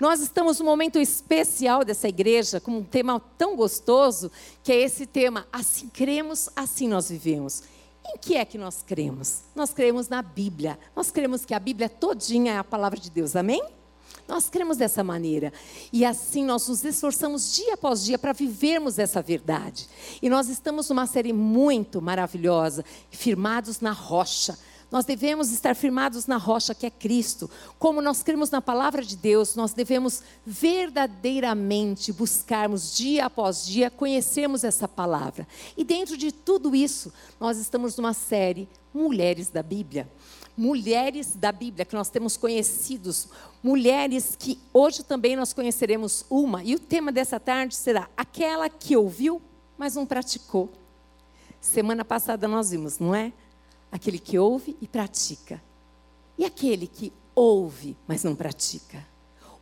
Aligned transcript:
Nós 0.00 0.20
estamos 0.20 0.60
num 0.60 0.66
momento 0.66 0.96
especial 1.00 1.84
dessa 1.84 2.08
igreja, 2.08 2.60
com 2.60 2.78
um 2.78 2.84
tema 2.84 3.20
tão 3.36 3.56
gostoso, 3.56 4.30
que 4.62 4.70
é 4.70 4.76
esse 4.76 5.06
tema: 5.06 5.44
assim 5.52 5.88
cremos, 5.88 6.48
assim 6.54 6.86
nós 6.86 7.10
vivemos. 7.10 7.64
Em 8.06 8.16
que 8.16 8.36
é 8.36 8.44
que 8.44 8.56
nós 8.56 8.80
cremos? 8.86 9.40
Nós 9.56 9.72
cremos 9.72 10.08
na 10.08 10.22
Bíblia. 10.22 10.78
Nós 10.94 11.10
cremos 11.10 11.44
que 11.44 11.52
a 11.52 11.58
Bíblia 11.58 11.88
todinha 11.88 12.52
é 12.52 12.58
a 12.58 12.64
palavra 12.64 12.98
de 12.98 13.10
Deus. 13.10 13.34
Amém? 13.34 13.60
Nós 14.28 14.48
cremos 14.48 14.76
dessa 14.76 15.02
maneira. 15.02 15.52
E 15.92 16.04
assim 16.04 16.44
nós 16.44 16.68
nos 16.68 16.84
esforçamos 16.84 17.56
dia 17.56 17.74
após 17.74 18.04
dia 18.04 18.16
para 18.18 18.32
vivermos 18.32 19.00
essa 19.00 19.20
verdade. 19.20 19.88
E 20.22 20.30
nós 20.30 20.48
estamos 20.48 20.88
numa 20.88 21.06
série 21.06 21.32
muito 21.32 22.00
maravilhosa, 22.00 22.84
firmados 23.10 23.80
na 23.80 23.90
rocha. 23.90 24.56
Nós 24.90 25.04
devemos 25.04 25.52
estar 25.52 25.76
firmados 25.76 26.26
na 26.26 26.38
rocha 26.38 26.74
que 26.74 26.86
é 26.86 26.90
Cristo. 26.90 27.50
Como 27.78 28.00
nós 28.00 28.22
cremos 28.22 28.50
na 28.50 28.62
palavra 28.62 29.04
de 29.04 29.16
Deus, 29.16 29.54
nós 29.54 29.74
devemos 29.74 30.22
verdadeiramente 30.46 32.10
buscarmos 32.10 32.96
dia 32.96 33.26
após 33.26 33.66
dia 33.66 33.90
conhecermos 33.90 34.64
essa 34.64 34.88
palavra. 34.88 35.46
E 35.76 35.84
dentro 35.84 36.16
de 36.16 36.32
tudo 36.32 36.74
isso, 36.74 37.12
nós 37.38 37.58
estamos 37.58 37.96
numa 37.96 38.14
série 38.14 38.68
Mulheres 38.92 39.50
da 39.50 39.62
Bíblia. 39.62 40.08
Mulheres 40.56 41.36
da 41.36 41.52
Bíblia 41.52 41.84
que 41.84 41.94
nós 41.94 42.08
temos 42.08 42.36
conhecidos, 42.36 43.28
mulheres 43.62 44.34
que 44.36 44.58
hoje 44.72 45.04
também 45.04 45.36
nós 45.36 45.52
conheceremos 45.52 46.24
uma, 46.28 46.64
e 46.64 46.74
o 46.74 46.80
tema 46.80 47.12
dessa 47.12 47.38
tarde 47.38 47.76
será 47.76 48.08
aquela 48.16 48.68
que 48.68 48.96
ouviu, 48.96 49.40
mas 49.76 49.94
não 49.94 50.04
praticou. 50.04 50.68
Semana 51.60 52.04
passada 52.04 52.48
nós 52.48 52.70
vimos, 52.70 52.98
não 52.98 53.14
é? 53.14 53.32
Aquele 53.90 54.18
que 54.18 54.38
ouve 54.38 54.76
e 54.80 54.86
pratica. 54.86 55.62
E 56.36 56.44
aquele 56.44 56.86
que 56.86 57.12
ouve, 57.34 57.96
mas 58.06 58.22
não 58.24 58.34
pratica. 58.34 59.06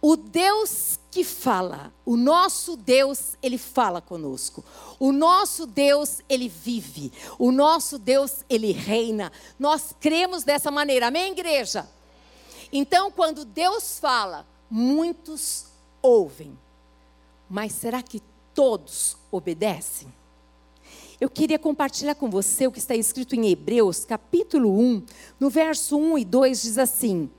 O 0.01 0.17
Deus 0.17 0.99
que 1.11 1.25
fala, 1.25 1.93
o 2.05 2.17
nosso 2.17 2.77
Deus, 2.77 3.37
ele 3.43 3.59
fala 3.59 4.01
conosco. 4.01 4.65
O 4.99 5.11
nosso 5.11 5.67
Deus, 5.67 6.21
ele 6.29 6.49
vive. 6.49 7.13
O 7.39 7.51
nosso 7.51 7.99
Deus, 7.99 8.45
ele 8.49 8.73
reina. 8.73 9.33
Nós 9.59 9.95
cremos 9.99 10.45
dessa 10.45 10.71
maneira. 10.71 11.09
Amém, 11.09 11.33
igreja? 11.33 11.89
Então, 12.73 13.11
quando 13.11 13.45
Deus 13.45 13.99
fala, 13.99 14.47
muitos 14.71 15.67
ouvem. 16.03 16.57
Mas 17.49 17.73
será 17.73 18.03
que 18.03 18.23
todos 18.55 19.17
obedecem? 19.31 20.13
Eu 21.19 21.31
queria 21.31 21.59
compartilhar 21.59 22.15
com 22.15 22.29
você 22.29 22.67
o 22.67 22.73
que 22.73 22.79
está 22.79 22.95
escrito 22.95 23.35
em 23.35 23.49
Hebreus, 23.49 24.05
capítulo 24.05 24.79
1, 24.79 25.03
no 25.41 25.49
verso 25.49 25.97
1 25.97 26.19
e 26.19 26.25
2 26.27 26.63
diz 26.63 26.79
assim: 26.79 27.31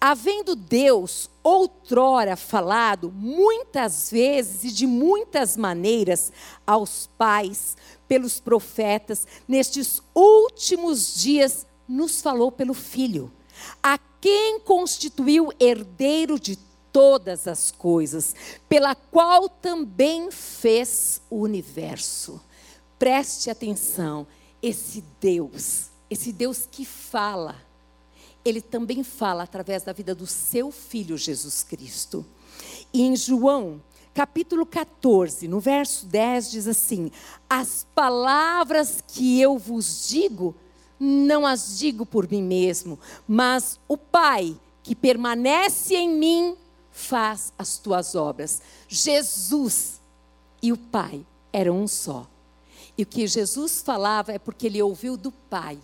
Havendo 0.00 0.56
Deus 0.56 1.28
outrora 1.42 2.36
falado 2.36 3.12
muitas 3.14 4.10
vezes 4.10 4.64
e 4.64 4.74
de 4.74 4.86
muitas 4.86 5.58
maneiras 5.58 6.32
aos 6.66 7.10
pais, 7.18 7.76
pelos 8.08 8.40
profetas, 8.40 9.26
nestes 9.46 10.00
últimos 10.14 11.16
dias 11.16 11.66
nos 11.86 12.22
falou 12.22 12.50
pelo 12.50 12.72
Filho, 12.72 13.30
a 13.82 13.98
quem 14.22 14.58
constituiu 14.60 15.52
herdeiro 15.60 16.40
de 16.40 16.56
todas 16.90 17.46
as 17.46 17.70
coisas, 17.70 18.34
pela 18.70 18.94
qual 18.94 19.50
também 19.50 20.30
fez 20.30 21.20
o 21.28 21.40
universo. 21.40 22.40
Preste 22.98 23.50
atenção, 23.50 24.26
esse 24.62 25.04
Deus, 25.20 25.90
esse 26.08 26.32
Deus 26.32 26.66
que 26.70 26.84
fala, 26.84 27.56
ele 28.44 28.60
também 28.60 29.02
fala 29.02 29.42
através 29.42 29.82
da 29.82 29.92
vida 29.92 30.14
do 30.14 30.26
seu 30.26 30.70
filho 30.70 31.16
Jesus 31.16 31.62
Cristo. 31.62 32.24
E 32.92 33.02
em 33.02 33.14
João, 33.16 33.82
capítulo 34.14 34.64
14, 34.64 35.46
no 35.46 35.60
verso 35.60 36.06
10, 36.06 36.50
diz 36.50 36.66
assim: 36.66 37.10
As 37.50 37.86
palavras 37.94 39.02
que 39.06 39.40
eu 39.40 39.58
vos 39.58 40.08
digo, 40.08 40.54
não 40.98 41.44
as 41.44 41.78
digo 41.78 42.06
por 42.06 42.30
mim 42.30 42.42
mesmo, 42.42 42.98
mas 43.28 43.78
o 43.86 43.98
Pai 43.98 44.56
que 44.82 44.94
permanece 44.94 45.94
em 45.94 46.08
mim 46.08 46.56
faz 46.90 47.52
as 47.58 47.76
tuas 47.76 48.14
obras. 48.14 48.62
Jesus 48.88 50.00
e 50.62 50.72
o 50.72 50.78
Pai 50.78 51.26
eram 51.52 51.82
um 51.82 51.88
só. 51.88 52.26
E 52.96 53.02
o 53.02 53.06
que 53.06 53.26
Jesus 53.26 53.82
falava 53.82 54.32
é 54.32 54.38
porque 54.38 54.66
ele 54.66 54.82
ouviu 54.82 55.16
do 55.16 55.30
Pai. 55.30 55.78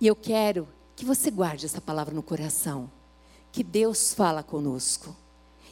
E 0.00 0.06
eu 0.06 0.14
quero 0.14 0.68
que 0.94 1.04
você 1.04 1.30
guarde 1.30 1.66
essa 1.66 1.80
palavra 1.80 2.14
no 2.14 2.22
coração. 2.22 2.90
Que 3.50 3.64
Deus 3.64 4.14
fala 4.14 4.42
conosco. 4.42 5.14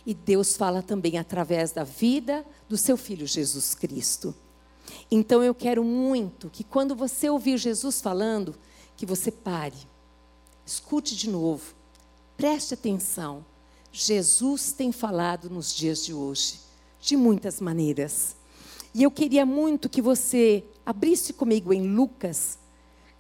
E 0.05 0.15
Deus 0.15 0.57
fala 0.57 0.83
também 0.83 1.19
através 1.19 1.73
da 1.73 1.85
vida 1.85 2.45
do 2.69 2.77
seu 2.77 2.97
filho 2.97 3.27
Jesus 3.27 3.75
Cristo. 3.75 4.35
Então 5.11 5.43
eu 5.43 5.55
quero 5.55 5.83
muito 5.83 6.49
que 6.49 6.63
quando 6.63 6.95
você 6.95 7.29
ouvir 7.29 7.59
Jesus 7.59 8.01
falando, 8.01 8.55
que 8.97 9.05
você 9.05 9.31
pare. 9.31 9.77
Escute 10.65 11.17
de 11.17 11.29
novo. 11.29 11.75
Preste 12.37 12.75
atenção. 12.75 13.45
Jesus 13.93 14.73
tem 14.73 14.93
falado 14.93 15.49
nos 15.49 15.75
dias 15.75 16.05
de 16.05 16.13
hoje, 16.13 16.61
de 17.01 17.17
muitas 17.17 17.61
maneiras. 17.61 18.36
E 18.97 19.03
eu 19.03 19.11
queria 19.11 19.45
muito 19.45 19.91
que 19.91 20.01
você 20.01 20.65
abrisse 20.85 21.35
comigo 21.35 21.71
em 21.71 21.87
Lucas, 21.87 22.59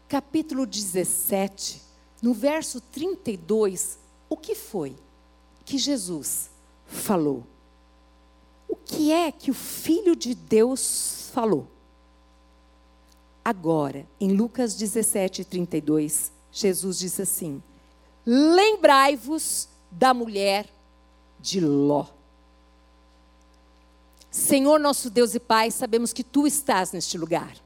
capítulo 0.08 0.64
17, 0.64 1.82
no 2.22 2.32
verso 2.32 2.80
32, 2.80 3.98
o 4.26 4.38
que 4.38 4.54
foi 4.54 4.96
que 5.66 5.76
Jesus 5.76 6.48
falou? 6.86 7.44
O 8.66 8.74
que 8.74 9.12
é 9.12 9.30
que 9.30 9.50
o 9.50 9.54
Filho 9.54 10.16
de 10.16 10.34
Deus 10.34 11.28
falou? 11.34 11.66
Agora, 13.44 14.06
em 14.18 14.32
Lucas 14.32 14.76
17, 14.76 15.44
32, 15.44 16.32
Jesus 16.50 16.98
disse 17.00 17.20
assim: 17.20 17.62
Lembrai-vos 18.24 19.68
da 19.90 20.14
mulher 20.14 20.70
de 21.38 21.60
Ló. 21.60 22.15
Senhor 24.36 24.78
nosso 24.78 25.08
Deus 25.08 25.34
e 25.34 25.40
Pai, 25.40 25.70
sabemos 25.70 26.12
que 26.12 26.22
tu 26.22 26.46
estás 26.46 26.92
neste 26.92 27.16
lugar. 27.16 27.56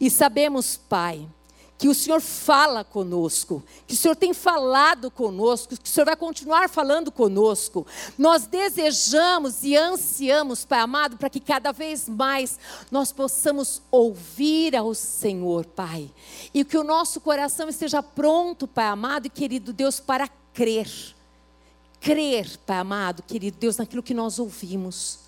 E 0.00 0.08
sabemos, 0.10 0.74
Pai, 0.74 1.28
que 1.76 1.86
o 1.86 1.94
Senhor 1.94 2.22
fala 2.22 2.82
conosco, 2.82 3.62
que 3.86 3.92
o 3.92 3.96
Senhor 3.96 4.16
tem 4.16 4.32
falado 4.32 5.10
conosco, 5.10 5.76
que 5.76 5.86
o 5.86 5.92
Senhor 5.92 6.06
vai 6.06 6.16
continuar 6.16 6.70
falando 6.70 7.12
conosco. 7.12 7.86
Nós 8.16 8.46
desejamos 8.46 9.62
e 9.62 9.76
ansiamos, 9.76 10.64
Pai 10.64 10.80
amado, 10.80 11.18
para 11.18 11.28
que 11.28 11.40
cada 11.40 11.72
vez 11.72 12.08
mais 12.08 12.58
nós 12.90 13.12
possamos 13.12 13.82
ouvir 13.90 14.74
ao 14.74 14.94
Senhor, 14.94 15.66
Pai. 15.66 16.10
E 16.54 16.64
que 16.64 16.78
o 16.78 16.84
nosso 16.84 17.20
coração 17.20 17.68
esteja 17.68 18.02
pronto, 18.02 18.66
Pai 18.66 18.86
amado 18.86 19.26
e 19.26 19.30
querido 19.30 19.74
Deus, 19.74 20.00
para 20.00 20.26
crer. 20.54 20.90
Crer, 22.00 22.56
Pai 22.64 22.78
amado, 22.78 23.22
querido 23.22 23.58
Deus, 23.58 23.76
naquilo 23.76 24.02
que 24.02 24.14
nós 24.14 24.38
ouvimos 24.38 25.27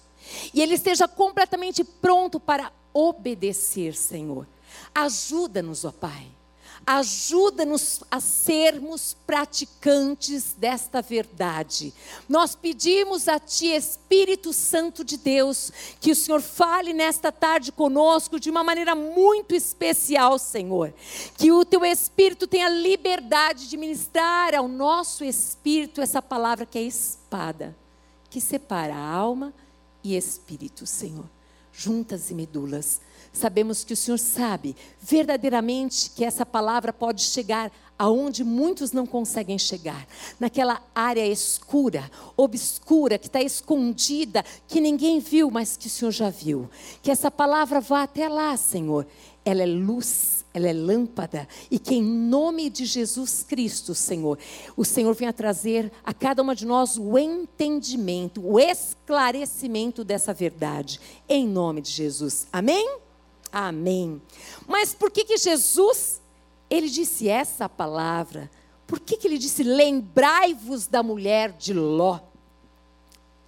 e 0.53 0.61
ele 0.61 0.75
esteja 0.75 1.07
completamente 1.09 1.85
pronto 1.85 2.39
para 2.39 2.73
obedecer, 2.93 3.95
Senhor. 3.95 4.47
Ajuda-nos, 4.95 5.85
ó 5.85 5.93
Pai. 5.93 6.27
Ajuda-nos 6.87 8.03
a 8.11 8.21
sermos 8.21 9.15
praticantes 9.27 10.55
desta 10.57 11.03
verdade. 11.03 11.93
Nós 12.29 12.55
pedimos 12.55 13.29
a 13.29 13.39
Ti, 13.39 13.67
Espírito 13.67 14.53
Santo 14.53 15.05
de 15.05 15.17
Deus, 15.17 15.71
que 16.01 16.11
o 16.11 16.17
Senhor 16.17 16.41
fale 16.41 16.93
nesta 16.93 17.31
tarde 17.31 17.71
conosco 17.71 18.41
de 18.41 18.51
uma 18.51 18.65
maneira 18.65 18.95
muito 18.95 19.55
especial, 19.55 20.39
Senhor. 20.39 20.93
Que 21.37 21.53
o 21.53 21.65
Teu 21.65 21.85
Espírito 21.85 22.47
tenha 22.47 22.69
liberdade 22.69 23.69
de 23.69 23.77
ministrar 23.77 24.55
ao 24.55 24.67
nosso 24.67 25.23
espírito 25.23 26.01
essa 26.01 26.23
palavra 26.23 26.65
que 26.67 26.79
é 26.79 26.83
espada, 26.83 27.77
que 28.31 28.41
separa 28.41 28.95
a 28.95 29.13
alma 29.13 29.53
e 29.53 29.70
espírito, 30.05 30.87
Senhor, 30.87 31.29
juntas 31.73 32.31
e 32.31 32.35
medulas. 32.35 33.01
Sabemos 33.33 33.85
que 33.85 33.93
o 33.93 33.97
Senhor 33.97 34.19
sabe 34.19 34.77
verdadeiramente 35.01 36.11
que 36.11 36.25
essa 36.25 36.45
palavra 36.45 36.93
pode 36.93 37.23
chegar 37.23 37.71
aonde 37.99 38.43
muitos 38.43 38.93
não 38.93 39.05
conseguem 39.05 39.59
chegar, 39.59 40.07
naquela 40.39 40.83
área 40.95 41.27
escura, 41.27 42.11
obscura, 42.35 43.19
que 43.19 43.27
está 43.27 43.43
escondida, 43.43 44.43
que 44.67 44.81
ninguém 44.81 45.21
viu, 45.21 45.51
mas 45.51 45.77
que 45.77 45.87
o 45.87 45.91
Senhor 45.91 46.11
já 46.11 46.31
viu. 46.31 46.69
Que 47.03 47.11
essa 47.11 47.31
palavra 47.31 47.79
vá 47.79 48.05
até 48.05 48.27
lá, 48.27 48.57
Senhor. 48.57 49.07
Ela 49.45 49.65
é 49.65 49.67
luz 49.67 50.41
ela 50.53 50.69
é 50.69 50.73
lâmpada, 50.73 51.47
e 51.71 51.79
que 51.79 51.95
em 51.95 52.03
nome 52.03 52.69
de 52.69 52.85
Jesus 52.85 53.45
Cristo, 53.45 53.95
Senhor, 53.95 54.39
o 54.77 54.85
Senhor 54.85 55.15
venha 55.15 55.33
trazer 55.33 55.93
a 56.05 56.13
cada 56.13 56.43
uma 56.43 56.57
de 56.57 56.67
nós 56.67 56.97
o 56.97 57.17
entendimento, 57.17 58.45
o 58.45 58.59
esclarecimento 58.59 60.03
dessa 60.03 60.35
verdade, 60.35 61.01
em 61.29 61.47
nome 61.47 61.81
de 61.81 61.91
Jesus. 61.91 62.49
Amém? 62.53 62.99
Amém. 63.53 64.21
Mas 64.67 64.95
por 64.95 65.11
que 65.11 65.25
que 65.25 65.37
Jesus, 65.37 66.21
ele 66.69 66.89
disse 66.89 67.29
essa 67.29 67.69
palavra? 67.69 68.51
Por 68.87 69.01
que, 69.01 69.17
que 69.17 69.27
ele 69.27 69.39
disse: 69.39 69.63
lembrai-vos 69.63 70.87
da 70.87 71.03
mulher 71.03 71.53
de 71.53 71.73
Ló? 71.73 72.21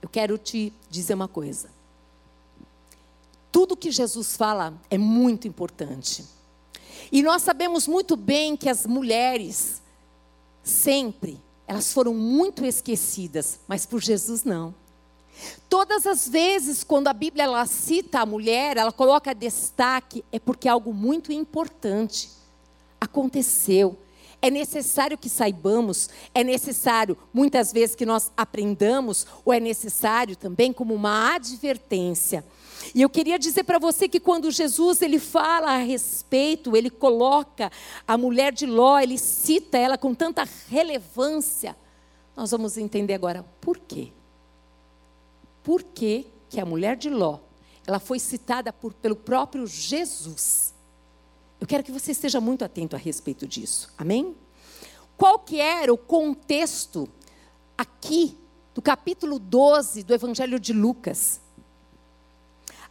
Eu 0.00 0.08
quero 0.08 0.36
te 0.38 0.72
dizer 0.90 1.14
uma 1.14 1.28
coisa. 1.28 1.70
Tudo 3.50 3.76
que 3.76 3.90
Jesus 3.90 4.36
fala 4.36 4.74
é 4.90 4.96
muito 4.96 5.46
importante. 5.46 6.24
E 7.10 7.22
nós 7.22 7.42
sabemos 7.42 7.86
muito 7.86 8.16
bem 8.16 8.56
que 8.56 8.68
as 8.68 8.86
mulheres, 8.86 9.82
sempre, 10.62 11.40
elas 11.66 11.92
foram 11.92 12.14
muito 12.14 12.64
esquecidas, 12.64 13.60
mas 13.68 13.84
por 13.84 14.00
Jesus 14.00 14.44
não. 14.44 14.74
Todas 15.68 16.06
as 16.06 16.28
vezes 16.28 16.84
quando 16.84 17.08
a 17.08 17.12
Bíblia 17.12 17.44
ela 17.44 17.66
cita 17.66 18.20
a 18.20 18.26
mulher, 18.26 18.76
ela 18.76 18.92
coloca 18.92 19.34
destaque, 19.34 20.24
é 20.30 20.38
porque 20.38 20.68
algo 20.68 20.92
muito 20.92 21.32
importante 21.32 22.28
aconteceu. 23.00 23.98
É 24.40 24.50
necessário 24.50 25.16
que 25.16 25.28
saibamos, 25.28 26.10
é 26.34 26.42
necessário 26.42 27.16
muitas 27.32 27.72
vezes 27.72 27.94
que 27.94 28.04
nós 28.04 28.30
aprendamos, 28.36 29.26
ou 29.44 29.52
é 29.52 29.60
necessário 29.60 30.36
também 30.36 30.72
como 30.72 30.92
uma 30.94 31.34
advertência. 31.34 32.44
E 32.94 33.00
eu 33.00 33.08
queria 33.08 33.38
dizer 33.38 33.62
para 33.62 33.78
você 33.78 34.08
que 34.08 34.18
quando 34.18 34.50
Jesus 34.50 35.00
ele 35.00 35.20
fala 35.20 35.72
a 35.72 35.78
respeito, 35.78 36.76
ele 36.76 36.90
coloca 36.90 37.70
a 38.06 38.18
mulher 38.18 38.52
de 38.52 38.66
Ló, 38.66 38.98
ele 38.98 39.16
cita 39.16 39.78
ela 39.78 39.96
com 39.96 40.12
tanta 40.12 40.46
relevância, 40.68 41.76
nós 42.36 42.50
vamos 42.50 42.76
entender 42.76 43.14
agora 43.14 43.44
por 43.60 43.78
quê 43.78 44.12
por 45.62 45.82
que, 45.82 46.26
que 46.48 46.60
a 46.60 46.66
mulher 46.66 46.96
de 46.96 47.08
Ló, 47.08 47.38
ela 47.86 47.98
foi 47.98 48.18
citada 48.18 48.72
por, 48.72 48.92
pelo 48.94 49.16
próprio 49.16 49.66
Jesus. 49.66 50.74
Eu 51.60 51.66
quero 51.66 51.82
que 51.82 51.92
você 51.92 52.12
esteja 52.12 52.40
muito 52.40 52.64
atento 52.64 52.96
a 52.96 52.98
respeito 52.98 53.46
disso. 53.46 53.92
Amém? 53.96 54.36
Qual 55.16 55.38
que 55.38 55.60
era 55.60 55.92
o 55.92 55.98
contexto 55.98 57.08
aqui 57.76 58.36
do 58.74 58.82
capítulo 58.82 59.38
12 59.38 60.02
do 60.02 60.14
Evangelho 60.14 60.58
de 60.58 60.72
Lucas? 60.72 61.40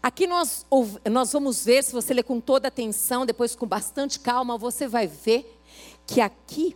Aqui 0.01 0.25
nós, 0.25 0.65
nós 1.11 1.31
vamos 1.31 1.63
ver, 1.63 1.83
se 1.83 1.91
você 1.91 2.13
ler 2.13 2.23
com 2.23 2.39
toda 2.39 2.67
atenção, 2.69 3.25
depois 3.25 3.55
com 3.55 3.67
bastante 3.67 4.19
calma, 4.19 4.57
você 4.57 4.87
vai 4.87 5.05
ver 5.05 5.59
que 6.07 6.19
aqui 6.19 6.75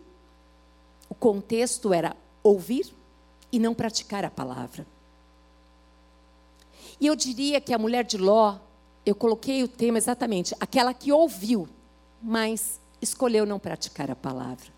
o 1.10 1.16
contexto 1.16 1.92
era 1.92 2.16
ouvir 2.44 2.94
e 3.52 3.58
não 3.58 3.74
praticar 3.74 4.24
a 4.24 4.30
palavra. 4.30 4.86
E 7.00 7.08
eu 7.08 7.16
diria 7.16 7.60
que 7.60 7.74
a 7.74 7.78
mulher 7.78 8.04
de 8.04 8.18
Ló, 8.18 8.58
eu 9.06 9.16
coloquei 9.16 9.64
o 9.64 9.68
tema 9.68 9.98
exatamente, 9.98 10.56
aquela 10.60 10.94
que 10.94 11.12
ouviu, 11.12 11.68
mas 12.22 12.80
escolheu 13.02 13.46
não 13.46 13.60
praticar 13.60 14.10
a 14.10 14.16
palavra. 14.16 14.74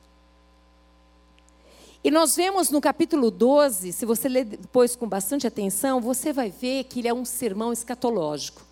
E 2.03 2.11
nós 2.11 2.35
vemos 2.35 2.69
no 2.69 2.79
capítulo 2.79 3.29
12, 3.29 3.91
se 3.91 4.05
você 4.05 4.29
ler 4.29 4.45
depois 4.45 4.95
com 4.95 5.07
bastante 5.07 5.47
atenção, 5.47 5.99
você 5.99 6.31
vai 6.31 6.49
ver 6.49 6.85
que 6.85 6.99
ele 6.99 7.07
é 7.07 7.13
um 7.13 7.25
sermão 7.25 7.73
escatológico. 7.73 8.65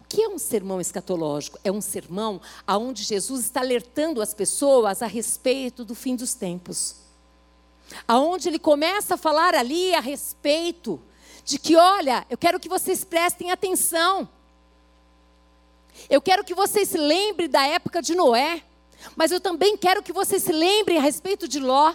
O 0.00 0.04
que 0.08 0.22
é 0.22 0.28
um 0.28 0.38
sermão 0.38 0.80
escatológico? 0.80 1.58
É 1.62 1.70
um 1.70 1.80
sermão 1.80 2.40
onde 2.66 3.04
Jesus 3.04 3.44
está 3.44 3.60
alertando 3.60 4.20
as 4.20 4.34
pessoas 4.34 5.02
a 5.02 5.06
respeito 5.06 5.84
do 5.84 5.94
fim 5.94 6.16
dos 6.16 6.34
tempos. 6.34 6.96
Aonde 8.08 8.48
ele 8.48 8.58
começa 8.58 9.14
a 9.14 9.18
falar 9.18 9.54
ali 9.54 9.94
a 9.94 10.00
respeito 10.00 11.00
de 11.44 11.58
que, 11.58 11.76
olha, 11.76 12.26
eu 12.30 12.38
quero 12.38 12.60
que 12.60 12.68
vocês 12.68 13.04
prestem 13.04 13.50
atenção. 13.50 14.28
Eu 16.08 16.20
quero 16.20 16.44
que 16.44 16.54
vocês 16.54 16.88
se 16.88 16.98
lembrem 16.98 17.48
da 17.48 17.66
época 17.66 18.00
de 18.00 18.14
Noé, 18.14 18.62
mas 19.16 19.32
eu 19.32 19.40
também 19.40 19.76
quero 19.76 20.02
que 20.02 20.12
vocês 20.12 20.42
se 20.42 20.52
lembrem 20.52 20.98
a 20.98 21.02
respeito 21.02 21.48
de 21.48 21.58
Ló. 21.58 21.94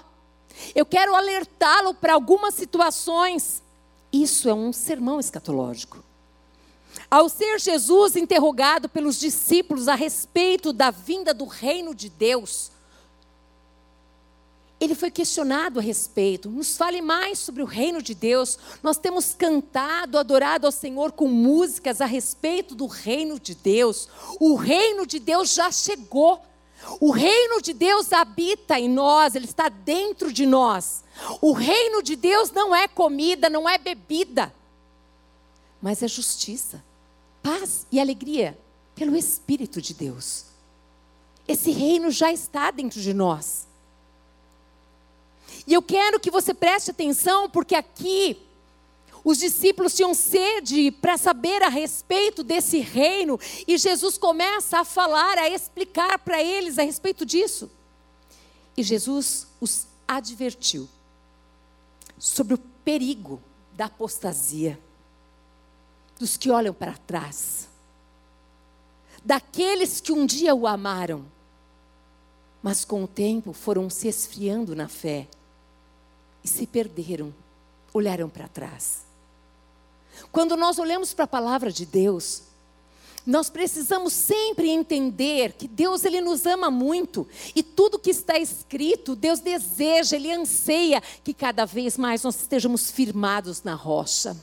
Eu 0.73 0.85
quero 0.85 1.15
alertá-lo 1.15 1.93
para 1.93 2.13
algumas 2.13 2.53
situações. 2.53 3.61
Isso 4.11 4.47
é 4.49 4.53
um 4.53 4.71
sermão 4.71 5.19
escatológico. 5.19 6.03
Ao 7.09 7.27
ser 7.29 7.59
Jesus 7.59 8.15
interrogado 8.15 8.87
pelos 8.87 9.19
discípulos 9.19 9.87
a 9.87 9.95
respeito 9.95 10.71
da 10.71 10.91
vinda 10.91 11.33
do 11.33 11.45
reino 11.45 11.93
de 11.93 12.09
Deus, 12.09 12.71
ele 14.85 14.95
foi 14.95 15.11
questionado 15.11 15.79
a 15.79 15.81
respeito. 15.81 16.49
Nos 16.49 16.77
fale 16.77 17.01
mais 17.01 17.39
sobre 17.39 17.61
o 17.61 17.65
reino 17.65 18.01
de 18.01 18.13
Deus. 18.13 18.57
Nós 18.81 18.97
temos 18.97 19.33
cantado, 19.33 20.17
adorado 20.17 20.65
ao 20.65 20.71
Senhor 20.71 21.11
com 21.11 21.27
músicas 21.27 22.01
a 22.01 22.05
respeito 22.05 22.75
do 22.75 22.85
reino 22.85 23.39
de 23.39 23.55
Deus. 23.55 24.07
O 24.39 24.55
reino 24.55 25.05
de 25.05 25.19
Deus 25.19 25.53
já 25.53 25.71
chegou. 25.71 26.41
O 26.99 27.11
reino 27.11 27.61
de 27.61 27.73
Deus 27.73 28.13
habita 28.13 28.79
em 28.79 28.87
nós, 28.87 29.33
ele 29.33 29.45
está 29.45 29.69
dentro 29.69 30.31
de 30.31 30.45
nós. 30.45 31.03
O 31.41 31.51
reino 31.51 32.03
de 32.03 32.15
Deus 32.15 32.51
não 32.51 32.75
é 32.75 32.87
comida, 32.87 33.49
não 33.49 33.67
é 33.67 33.79
bebida, 33.79 34.53
mas 35.81 36.03
é 36.03 36.07
justiça, 36.07 36.83
paz 37.41 37.87
e 37.91 37.99
alegria 37.99 38.55
pelo 38.93 39.15
Espírito 39.15 39.81
de 39.81 39.95
Deus. 39.95 40.45
Esse 41.47 41.71
reino 41.71 42.11
já 42.11 42.31
está 42.31 42.69
dentro 42.69 43.01
de 43.01 43.15
nós. 43.15 43.64
E 45.67 45.73
eu 45.73 45.81
quero 45.81 46.19
que 46.19 46.29
você 46.29 46.53
preste 46.53 46.91
atenção, 46.91 47.49
porque 47.49 47.75
aqui 47.75 48.37
os 49.23 49.39
discípulos 49.39 49.95
tinham 49.95 50.13
sede 50.13 50.91
para 50.91 51.17
saber 51.17 51.63
a 51.63 51.67
respeito 51.67 52.43
desse 52.43 52.77
reino, 52.77 53.39
e 53.67 53.75
Jesus 53.75 54.19
começa 54.19 54.79
a 54.79 54.85
falar, 54.85 55.39
a 55.39 55.49
explicar 55.49 56.19
para 56.19 56.43
eles 56.43 56.77
a 56.77 56.83
respeito 56.83 57.25
disso. 57.25 57.71
E 58.77 58.83
Jesus 58.83 59.47
os 59.59 59.87
advertiu 60.07 60.87
sobre 62.19 62.53
o 62.53 62.59
perigo 62.83 63.41
da 63.73 63.85
apostasia, 63.85 64.79
dos 66.19 66.37
que 66.37 66.51
olham 66.51 66.73
para 66.73 66.95
trás, 66.95 67.67
daqueles 69.23 69.99
que 69.99 70.11
um 70.11 70.23
dia 70.23 70.53
o 70.53 70.67
amaram, 70.67 71.25
mas 72.61 72.85
com 72.85 73.03
o 73.03 73.07
tempo 73.07 73.53
foram 73.53 73.89
se 73.89 74.07
esfriando 74.07 74.75
na 74.75 74.87
fé 74.87 75.27
e 76.45 76.47
se 76.47 76.67
perderam, 76.67 77.33
olharam 77.91 78.29
para 78.29 78.47
trás. 78.47 78.99
Quando 80.31 80.55
nós 80.55 80.77
olhamos 80.77 81.11
para 81.11 81.25
a 81.25 81.27
palavra 81.27 81.71
de 81.71 81.87
Deus, 81.87 82.43
nós 83.25 83.49
precisamos 83.49 84.13
sempre 84.13 84.69
entender 84.69 85.53
que 85.53 85.67
Deus 85.67 86.05
ele 86.05 86.21
nos 86.21 86.45
ama 86.45 86.69
muito 86.69 87.27
e 87.55 87.63
tudo 87.63 87.97
que 87.97 88.11
está 88.11 88.37
escrito, 88.37 89.15
Deus 89.15 89.39
deseja, 89.39 90.15
ele 90.15 90.31
anseia 90.31 91.01
que 91.23 91.33
cada 91.33 91.65
vez 91.65 91.97
mais 91.97 92.21
nós 92.21 92.35
estejamos 92.35 92.91
firmados 92.91 93.63
na 93.63 93.73
rocha. 93.73 94.37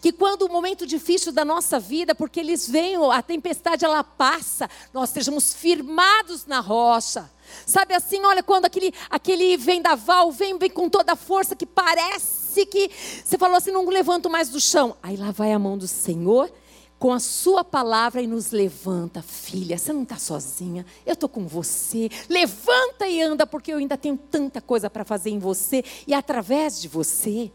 Que 0.00 0.12
quando 0.12 0.42
o 0.42 0.48
momento 0.48 0.86
difícil 0.86 1.32
da 1.32 1.44
nossa 1.44 1.80
vida, 1.80 2.14
porque 2.14 2.38
eles 2.38 2.68
vêm, 2.68 2.94
a 3.10 3.20
tempestade 3.20 3.84
ela 3.84 4.04
passa, 4.04 4.70
nós 4.92 5.08
estejamos 5.08 5.52
firmados 5.52 6.46
na 6.46 6.60
rocha. 6.60 7.28
Sabe 7.66 7.94
assim, 7.94 8.24
olha, 8.24 8.42
quando 8.42 8.66
aquele, 8.66 8.92
aquele 9.08 9.56
vendaval 9.56 10.30
vem, 10.30 10.58
vem 10.58 10.70
com 10.70 10.88
toda 10.88 11.12
a 11.12 11.16
força 11.16 11.56
que 11.56 11.66
parece 11.66 12.66
que 12.66 12.90
você 13.24 13.38
falou 13.38 13.56
assim, 13.56 13.70
não 13.70 13.86
levanto 13.88 14.30
mais 14.30 14.48
do 14.48 14.60
chão. 14.60 14.96
Aí 15.02 15.16
lá 15.16 15.30
vai 15.30 15.52
a 15.52 15.58
mão 15.58 15.76
do 15.76 15.88
Senhor 15.88 16.50
com 16.98 17.12
a 17.12 17.20
sua 17.20 17.62
palavra 17.62 18.22
e 18.22 18.26
nos 18.26 18.50
levanta, 18.50 19.20
filha, 19.20 19.76
você 19.76 19.92
não 19.92 20.04
está 20.04 20.16
sozinha, 20.16 20.86
eu 21.04 21.12
estou 21.12 21.28
com 21.28 21.46
você, 21.46 22.08
levanta 22.30 23.06
e 23.06 23.20
anda, 23.20 23.46
porque 23.46 23.72
eu 23.72 23.78
ainda 23.78 23.96
tenho 23.96 24.16
tanta 24.16 24.60
coisa 24.60 24.88
para 24.88 25.04
fazer 25.04 25.28
em 25.28 25.38
você 25.38 25.84
e 26.06 26.14
através 26.14 26.80
de 26.80 26.88
você. 26.88 27.52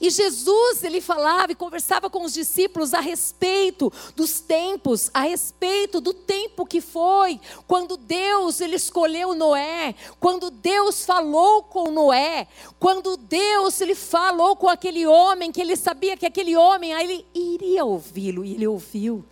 E 0.00 0.10
Jesus, 0.10 0.82
ele 0.84 1.00
falava 1.00 1.52
e 1.52 1.54
conversava 1.54 2.10
com 2.10 2.24
os 2.24 2.32
discípulos 2.32 2.94
a 2.94 3.00
respeito 3.00 3.92
dos 4.14 4.40
tempos, 4.40 5.10
a 5.12 5.20
respeito 5.20 6.00
do 6.00 6.12
tempo 6.12 6.66
que 6.66 6.80
foi, 6.80 7.40
quando 7.66 7.96
Deus 7.96 8.60
ele 8.60 8.76
escolheu 8.76 9.34
Noé, 9.34 9.94
quando 10.18 10.50
Deus 10.50 11.04
falou 11.04 11.62
com 11.62 11.90
Noé, 11.90 12.46
quando 12.78 13.16
Deus 13.16 13.80
ele 13.80 13.94
falou 13.94 14.56
com 14.56 14.68
aquele 14.68 15.06
homem 15.06 15.52
que 15.52 15.60
ele 15.60 15.76
sabia 15.76 16.16
que 16.16 16.26
aquele 16.26 16.56
homem 16.56 16.92
ele 16.92 17.26
iria 17.34 17.84
ouvi-lo 17.84 18.44
e 18.44 18.54
ele 18.54 18.66
ouviu. 18.66 19.24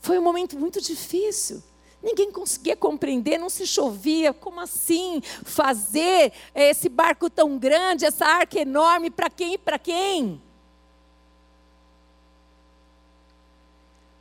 Foi 0.00 0.18
um 0.18 0.22
momento 0.22 0.58
muito 0.58 0.80
difícil. 0.80 1.62
Ninguém 2.02 2.32
conseguia 2.32 2.74
compreender, 2.74 3.38
não 3.38 3.50
se 3.50 3.66
chovia. 3.66 4.32
Como 4.32 4.60
assim 4.60 5.20
fazer 5.44 6.32
esse 6.54 6.88
barco 6.88 7.28
tão 7.28 7.58
grande, 7.58 8.06
essa 8.06 8.24
arca 8.24 8.58
enorme, 8.58 9.10
para 9.10 9.28
quem 9.28 9.54
e 9.54 9.58
para 9.58 9.78
quem? 9.78 10.40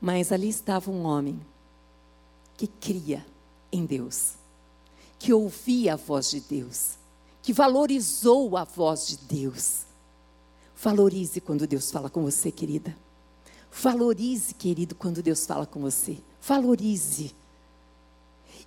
Mas 0.01 0.31
ali 0.31 0.49
estava 0.49 0.91
um 0.91 1.05
homem 1.05 1.39
que 2.57 2.67
cria 2.67 3.25
em 3.71 3.85
Deus, 3.85 4.33
que 5.17 5.33
ouvia 5.33 5.93
a 5.93 5.97
voz 5.97 6.29
de 6.29 6.41
Deus, 6.41 6.97
que 7.41 7.53
valorizou 7.53 8.57
a 8.57 8.63
voz 8.63 9.07
de 9.07 9.17
Deus. 9.17 9.85
Valorize 10.75 11.41
quando 11.41 11.67
Deus 11.67 11.91
fala 11.91 12.09
com 12.09 12.21
você, 12.21 12.51
querida. 12.51 12.95
Valorize, 13.71 14.53
querido, 14.53 14.95
quando 14.95 15.21
Deus 15.21 15.45
fala 15.45 15.65
com 15.65 15.81
você. 15.81 16.17
Valorize. 16.41 17.35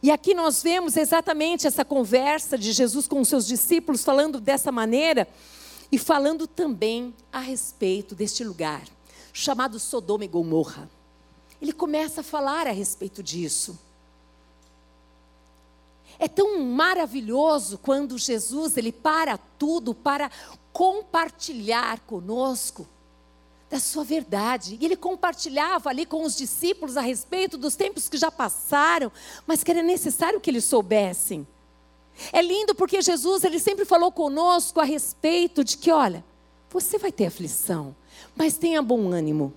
E 0.02 0.10
aqui 0.10 0.34
nós 0.34 0.62
vemos 0.62 0.96
exatamente 0.96 1.66
essa 1.66 1.84
conversa 1.84 2.58
de 2.58 2.72
Jesus 2.72 3.06
com 3.06 3.20
os 3.20 3.28
seus 3.28 3.46
discípulos, 3.46 4.02
falando 4.02 4.40
dessa 4.40 4.72
maneira 4.72 5.28
e 5.92 5.98
falando 5.98 6.46
também 6.46 7.14
a 7.32 7.38
respeito 7.38 8.14
deste 8.14 8.42
lugar, 8.42 8.82
chamado 9.32 9.78
Sodoma 9.78 10.24
e 10.24 10.28
Gomorra. 10.28 10.90
Ele 11.60 11.72
começa 11.72 12.22
a 12.22 12.24
falar 12.24 12.66
a 12.66 12.72
respeito 12.72 13.22
disso. 13.22 13.78
É 16.18 16.26
tão 16.26 16.60
maravilhoso 16.64 17.78
quando 17.78 18.18
Jesus 18.18 18.76
ele 18.76 18.90
para 18.90 19.38
tudo 19.38 19.94
para 19.94 20.30
compartilhar 20.72 22.00
conosco 22.00 22.88
da 23.72 23.80
sua 23.80 24.04
verdade. 24.04 24.76
E 24.78 24.84
ele 24.84 24.96
compartilhava 24.96 25.88
ali 25.88 26.04
com 26.04 26.22
os 26.24 26.36
discípulos 26.36 26.98
a 26.98 27.00
respeito 27.00 27.56
dos 27.56 27.74
tempos 27.74 28.06
que 28.06 28.18
já 28.18 28.30
passaram, 28.30 29.10
mas 29.46 29.64
que 29.64 29.70
era 29.70 29.82
necessário 29.82 30.38
que 30.42 30.50
eles 30.50 30.66
soubessem. 30.66 31.48
É 32.30 32.42
lindo 32.42 32.74
porque 32.74 33.00
Jesus 33.00 33.42
ele 33.44 33.58
sempre 33.58 33.86
falou 33.86 34.12
conosco 34.12 34.78
a 34.78 34.84
respeito 34.84 35.64
de 35.64 35.78
que, 35.78 35.90
olha, 35.90 36.22
você 36.68 36.98
vai 36.98 37.10
ter 37.10 37.24
aflição, 37.24 37.96
mas 38.36 38.58
tenha 38.58 38.82
bom 38.82 39.10
ânimo. 39.10 39.54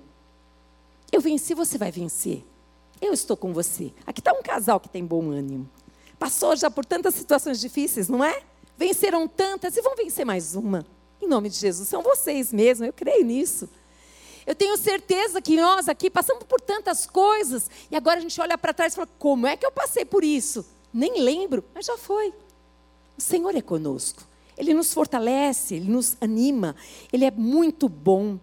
Eu 1.12 1.20
venci, 1.20 1.54
você 1.54 1.78
vai 1.78 1.92
vencer. 1.92 2.42
Eu 3.02 3.12
estou 3.12 3.36
com 3.36 3.52
você. 3.52 3.92
Aqui 4.08 4.22
está 4.22 4.32
um 4.32 4.42
casal 4.42 4.80
que 4.80 4.88
tem 4.88 5.06
bom 5.06 5.30
ânimo. 5.30 5.70
Passou 6.18 6.56
já 6.56 6.72
por 6.72 6.86
tantas 6.86 7.16
situações 7.16 7.60
difíceis, 7.60 8.08
não 8.08 8.24
é? 8.24 8.44
Venceram 8.78 9.28
tantas 9.28 9.76
e 9.76 9.82
vão 9.82 9.94
vencer 9.94 10.26
mais 10.26 10.56
uma. 10.56 10.86
Em 11.22 11.28
nome 11.28 11.50
de 11.50 11.58
Jesus, 11.58 11.90
são 11.90 12.02
vocês 12.02 12.54
mesmo, 12.54 12.86
eu 12.86 12.94
creio 12.94 13.26
nisso. 13.26 13.68
Eu 14.46 14.54
tenho 14.54 14.78
certeza 14.78 15.42
que 15.42 15.56
nós 15.56 15.90
aqui 15.90 16.10
passamos 16.10 16.44
por 16.44 16.62
tantas 16.62 17.08
coisas 17.08 17.70
e 17.90 17.96
agora 17.96 18.20
a 18.20 18.22
gente 18.22 18.40
olha 18.40 18.58
para 18.58 18.74
trás 18.74 18.94
e 18.94 18.96
fala: 18.96 19.10
como 19.18 19.48
é 19.48 19.58
que 19.58 19.66
eu 19.66 19.72
passei 19.72 20.06
por 20.06 20.24
isso? 20.24 20.66
Nem 20.94 21.20
lembro, 21.22 21.64
mas 21.74 21.86
já 21.86 21.98
foi. 21.98 22.34
O 23.18 23.22
Senhor 23.22 23.56
é 23.56 23.62
conosco. 23.62 24.24
Ele 24.58 24.74
nos 24.74 24.94
fortalece, 24.94 25.76
ele 25.76 25.90
nos 25.90 26.16
anima, 26.22 26.76
ele 27.12 27.26
é 27.26 27.32
muito 27.32 27.90
bom. 27.90 28.40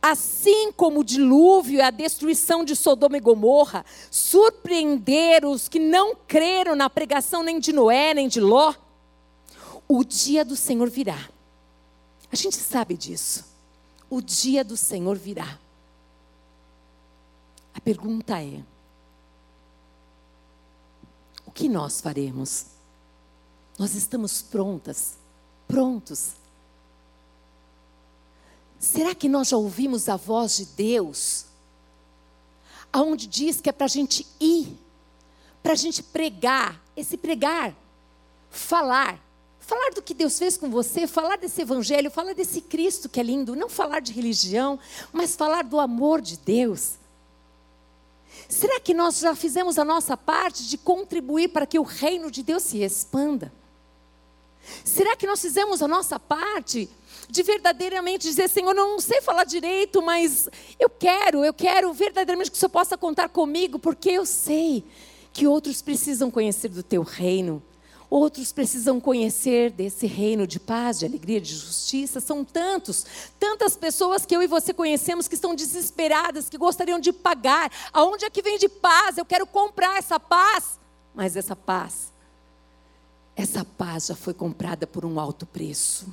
Assim 0.00 0.70
como 0.70 1.00
o 1.00 1.04
dilúvio 1.04 1.78
e 1.78 1.80
a 1.80 1.90
destruição 1.90 2.64
de 2.64 2.76
Sodoma 2.76 3.16
e 3.16 3.20
Gomorra 3.20 3.84
surpreenderam 4.10 5.50
os 5.50 5.68
que 5.68 5.80
não 5.80 6.14
creram 6.14 6.76
na 6.76 6.88
pregação 6.88 7.42
nem 7.42 7.58
de 7.58 7.72
Noé, 7.72 8.14
nem 8.14 8.28
de 8.28 8.38
Ló, 8.38 8.72
o 9.88 10.04
dia 10.04 10.44
do 10.44 10.54
Senhor 10.54 10.88
virá. 10.88 11.28
A 12.30 12.36
gente 12.36 12.56
sabe 12.56 12.96
disso 12.96 13.55
o 14.08 14.20
dia 14.20 14.64
do 14.64 14.76
Senhor 14.76 15.16
virá. 15.16 15.58
A 17.74 17.80
pergunta 17.80 18.42
é: 18.42 18.62
o 21.44 21.50
que 21.50 21.68
nós 21.68 22.00
faremos? 22.00 22.66
Nós 23.78 23.94
estamos 23.94 24.40
prontas, 24.40 25.18
prontos. 25.68 26.32
Será 28.78 29.14
que 29.14 29.28
nós 29.28 29.48
já 29.48 29.56
ouvimos 29.56 30.08
a 30.08 30.16
voz 30.16 30.56
de 30.56 30.66
Deus? 30.66 31.46
Aonde 32.92 33.26
diz 33.26 33.60
que 33.60 33.68
é 33.68 33.72
para 33.72 33.86
a 33.86 33.88
gente 33.88 34.26
ir, 34.40 34.78
para 35.62 35.72
a 35.72 35.76
gente 35.76 36.02
pregar, 36.02 36.80
esse 36.96 37.16
pregar, 37.16 37.74
falar, 38.48 39.20
Falar 39.66 39.90
do 39.90 40.00
que 40.00 40.14
Deus 40.14 40.38
fez 40.38 40.56
com 40.56 40.70
você, 40.70 41.08
falar 41.08 41.36
desse 41.38 41.60
evangelho, 41.60 42.08
falar 42.08 42.34
desse 42.34 42.60
Cristo 42.60 43.08
que 43.08 43.18
é 43.18 43.22
lindo, 43.24 43.56
não 43.56 43.68
falar 43.68 43.98
de 43.98 44.12
religião, 44.12 44.78
mas 45.12 45.34
falar 45.34 45.64
do 45.64 45.80
amor 45.80 46.20
de 46.20 46.36
Deus. 46.36 46.94
Será 48.48 48.78
que 48.78 48.94
nós 48.94 49.18
já 49.18 49.34
fizemos 49.34 49.76
a 49.76 49.84
nossa 49.84 50.16
parte 50.16 50.68
de 50.68 50.78
contribuir 50.78 51.48
para 51.48 51.66
que 51.66 51.80
o 51.80 51.82
reino 51.82 52.30
de 52.30 52.44
Deus 52.44 52.62
se 52.62 52.80
expanda? 52.80 53.52
Será 54.84 55.16
que 55.16 55.26
nós 55.26 55.40
fizemos 55.40 55.82
a 55.82 55.88
nossa 55.88 56.20
parte 56.20 56.88
de 57.28 57.42
verdadeiramente 57.42 58.28
dizer, 58.28 58.48
Senhor, 58.48 58.70
eu 58.70 58.74
não 58.74 59.00
sei 59.00 59.20
falar 59.20 59.42
direito, 59.42 60.00
mas 60.00 60.48
eu 60.78 60.88
quero, 60.88 61.44
eu 61.44 61.52
quero 61.52 61.92
verdadeiramente 61.92 62.52
que 62.52 62.56
o 62.56 62.60
Senhor 62.60 62.70
possa 62.70 62.96
contar 62.96 63.30
comigo, 63.30 63.80
porque 63.80 64.10
eu 64.10 64.24
sei 64.24 64.84
que 65.32 65.44
outros 65.44 65.82
precisam 65.82 66.30
conhecer 66.30 66.68
do 66.68 66.84
teu 66.84 67.02
reino. 67.02 67.60
Outros 68.08 68.52
precisam 68.52 69.00
conhecer 69.00 69.70
desse 69.70 70.06
reino 70.06 70.46
de 70.46 70.60
paz, 70.60 71.00
de 71.00 71.06
alegria, 71.06 71.40
de 71.40 71.54
justiça. 71.54 72.20
São 72.20 72.44
tantos, 72.44 73.04
tantas 73.38 73.76
pessoas 73.76 74.24
que 74.24 74.34
eu 74.34 74.42
e 74.42 74.46
você 74.46 74.72
conhecemos 74.72 75.26
que 75.26 75.34
estão 75.34 75.54
desesperadas, 75.54 76.48
que 76.48 76.56
gostariam 76.56 77.00
de 77.00 77.12
pagar. 77.12 77.70
Aonde 77.92 78.24
é 78.24 78.30
que 78.30 78.42
vem 78.42 78.58
de 78.58 78.68
paz? 78.68 79.18
Eu 79.18 79.24
quero 79.24 79.46
comprar 79.46 79.98
essa 79.98 80.20
paz. 80.20 80.78
Mas 81.14 81.34
essa 81.34 81.56
paz, 81.56 82.12
essa 83.34 83.64
paz 83.64 84.06
já 84.06 84.14
foi 84.14 84.34
comprada 84.34 84.86
por 84.86 85.04
um 85.04 85.18
alto 85.18 85.44
preço. 85.46 86.06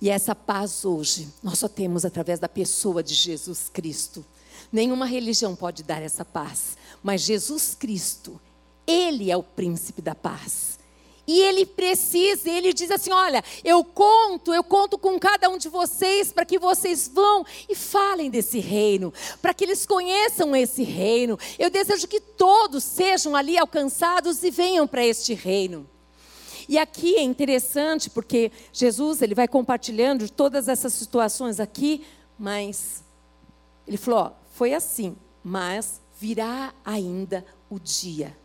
E 0.00 0.10
essa 0.10 0.34
paz 0.34 0.84
hoje, 0.84 1.28
nós 1.42 1.58
só 1.58 1.68
temos 1.68 2.04
através 2.04 2.38
da 2.38 2.48
pessoa 2.48 3.02
de 3.02 3.14
Jesus 3.14 3.70
Cristo. 3.72 4.24
Nenhuma 4.70 5.06
religião 5.06 5.54
pode 5.54 5.82
dar 5.82 6.02
essa 6.02 6.24
paz, 6.24 6.76
mas 7.02 7.22
Jesus 7.22 7.74
Cristo, 7.74 8.40
ele 8.86 9.30
é 9.30 9.36
o 9.36 9.42
príncipe 9.42 10.00
da 10.00 10.14
paz. 10.14 10.76
E 11.26 11.40
ele 11.40 11.66
precisa, 11.66 12.48
ele 12.48 12.72
diz 12.72 12.90
assim: 12.90 13.10
Olha, 13.10 13.42
eu 13.64 13.82
conto, 13.82 14.54
eu 14.54 14.62
conto 14.62 14.96
com 14.96 15.18
cada 15.18 15.48
um 15.48 15.58
de 15.58 15.68
vocês 15.68 16.32
para 16.32 16.44
que 16.44 16.58
vocês 16.58 17.10
vão 17.12 17.44
e 17.68 17.74
falem 17.74 18.30
desse 18.30 18.60
reino, 18.60 19.12
para 19.42 19.52
que 19.52 19.64
eles 19.64 19.84
conheçam 19.84 20.54
esse 20.54 20.84
reino. 20.84 21.36
Eu 21.58 21.68
desejo 21.68 22.06
que 22.06 22.20
todos 22.20 22.84
sejam 22.84 23.34
ali 23.34 23.58
alcançados 23.58 24.44
e 24.44 24.50
venham 24.52 24.86
para 24.86 25.04
este 25.04 25.34
reino. 25.34 25.88
E 26.68 26.78
aqui 26.78 27.16
é 27.16 27.22
interessante 27.22 28.08
porque 28.08 28.52
Jesus 28.72 29.20
ele 29.20 29.34
vai 29.34 29.48
compartilhando 29.48 30.30
todas 30.30 30.68
essas 30.68 30.92
situações 30.92 31.58
aqui, 31.58 32.06
mas 32.38 33.02
ele 33.84 33.96
falou: 33.96 34.20
ó, 34.20 34.30
foi 34.52 34.74
assim, 34.74 35.16
mas 35.42 36.00
virá 36.20 36.72
ainda 36.84 37.44
o 37.68 37.80
dia 37.80 38.36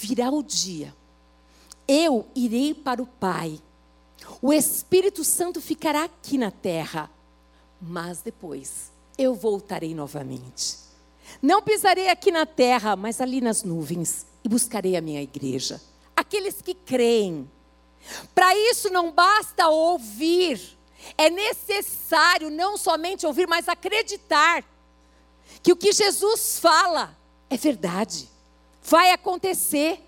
virá 0.00 0.30
o 0.30 0.42
dia, 0.42 0.94
eu 1.86 2.26
irei 2.34 2.72
para 2.72 3.02
o 3.02 3.06
Pai, 3.06 3.60
o 4.40 4.50
Espírito 4.50 5.22
Santo 5.22 5.60
ficará 5.60 6.04
aqui 6.04 6.38
na 6.38 6.50
terra, 6.50 7.10
mas 7.80 8.22
depois 8.22 8.90
eu 9.18 9.34
voltarei 9.34 9.94
novamente. 9.94 10.78
Não 11.42 11.60
pisarei 11.60 12.08
aqui 12.08 12.32
na 12.32 12.46
terra, 12.46 12.96
mas 12.96 13.20
ali 13.20 13.42
nas 13.42 13.62
nuvens, 13.62 14.26
e 14.42 14.48
buscarei 14.48 14.96
a 14.96 15.02
minha 15.02 15.20
igreja, 15.20 15.80
aqueles 16.16 16.62
que 16.62 16.72
creem. 16.72 17.48
Para 18.34 18.56
isso 18.56 18.88
não 18.88 19.12
basta 19.12 19.68
ouvir, 19.68 20.78
é 21.18 21.28
necessário 21.28 22.50
não 22.50 22.78
somente 22.78 23.26
ouvir, 23.26 23.46
mas 23.46 23.68
acreditar 23.68 24.64
que 25.62 25.72
o 25.72 25.76
que 25.76 25.92
Jesus 25.92 26.58
fala 26.58 27.14
é 27.50 27.56
verdade 27.58 28.30
vai 28.82 29.12
acontecer. 29.12 30.00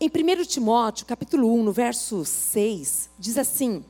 Em 0.00 0.08
1 0.08 0.44
Timóteo, 0.44 1.06
capítulo 1.06 1.52
1, 1.54 1.62
no 1.64 1.72
verso 1.72 2.24
6, 2.24 3.10
diz 3.18 3.36
assim: 3.36 3.84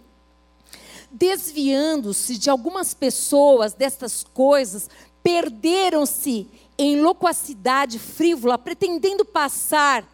Desviando-se 1.11 2.39
de 2.39 2.49
algumas 2.49 2.95
pessoas 2.95 3.75
destas 3.75 4.25
coisas, 4.25 4.89
perderam-se 5.23 6.49
em 6.79 7.01
loquacidade 7.01 7.99
frívola, 7.99 8.57
pretendendo 8.57 9.25
passar 9.25 10.07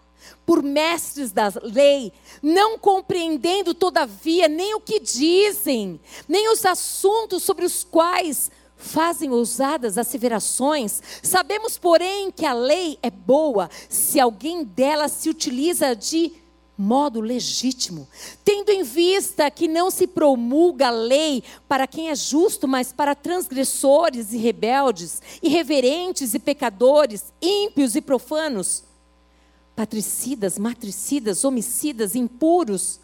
por 0.46 0.62
mestres 0.62 1.32
da 1.32 1.52
lei, 1.62 2.12
não 2.42 2.78
compreendendo, 2.78 3.74
todavia, 3.74 4.48
nem 4.48 4.74
o 4.74 4.80
que 4.80 4.98
dizem, 4.98 6.00
nem 6.28 6.50
os 6.50 6.64
assuntos 6.64 7.42
sobre 7.42 7.64
os 7.64 7.84
quais 7.84 8.50
fazem 8.84 9.30
ousadas 9.30 9.96
asseverações. 9.96 11.02
Sabemos, 11.22 11.78
porém, 11.78 12.30
que 12.30 12.44
a 12.44 12.52
lei 12.52 12.98
é 13.02 13.10
boa 13.10 13.70
se 13.88 14.20
alguém 14.20 14.62
dela 14.62 15.08
se 15.08 15.30
utiliza 15.30 15.96
de 15.96 16.32
modo 16.76 17.20
legítimo, 17.20 18.06
tendo 18.44 18.70
em 18.70 18.82
vista 18.82 19.50
que 19.50 19.68
não 19.68 19.90
se 19.90 20.08
promulga 20.08 20.88
a 20.88 20.90
lei 20.90 21.42
para 21.68 21.86
quem 21.86 22.10
é 22.10 22.14
justo, 22.14 22.66
mas 22.66 22.92
para 22.92 23.14
transgressores 23.14 24.32
e 24.32 24.36
rebeldes, 24.36 25.22
irreverentes 25.42 26.34
e 26.34 26.38
pecadores, 26.38 27.32
ímpios 27.40 27.94
e 27.94 28.00
profanos, 28.00 28.82
patricidas, 29.74 30.58
matricidas, 30.58 31.44
homicidas, 31.44 32.16
impuros, 32.16 33.00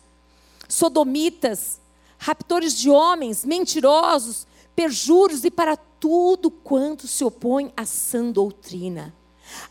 sodomitas, 0.69 1.81
raptores 2.19 2.77
de 2.77 2.91
homens, 2.91 3.45
mentirosos, 3.45 4.47
perjuros 4.81 5.45
e 5.45 5.51
para 5.51 5.77
tudo 5.77 6.51
quanto 6.51 7.07
se 7.07 7.23
opõe 7.23 7.71
à 7.77 7.85
sã 7.85 8.31
doutrina, 8.31 9.15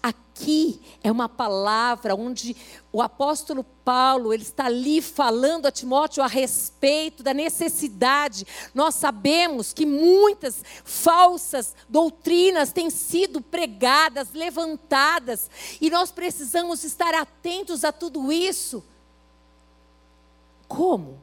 Aqui 0.03 0.81
é 1.01 1.09
uma 1.09 1.29
palavra 1.29 2.13
onde 2.13 2.53
o 2.91 3.01
apóstolo 3.01 3.63
Paulo, 3.63 4.33
ele 4.33 4.43
está 4.43 4.65
ali 4.65 5.01
falando 5.01 5.65
a 5.65 5.71
Timóteo 5.71 6.21
a 6.21 6.27
respeito 6.27 7.23
da 7.23 7.33
necessidade. 7.33 8.45
Nós 8.73 8.95
sabemos 8.95 9.71
que 9.71 9.85
muitas 9.85 10.61
falsas 10.83 11.73
doutrinas 11.87 12.73
têm 12.73 12.89
sido 12.89 13.39
pregadas, 13.39 14.33
levantadas, 14.33 15.49
e 15.79 15.89
nós 15.89 16.11
precisamos 16.11 16.83
estar 16.83 17.13
atentos 17.13 17.85
a 17.85 17.93
tudo 17.93 18.33
isso. 18.33 18.83
Como? 20.67 21.17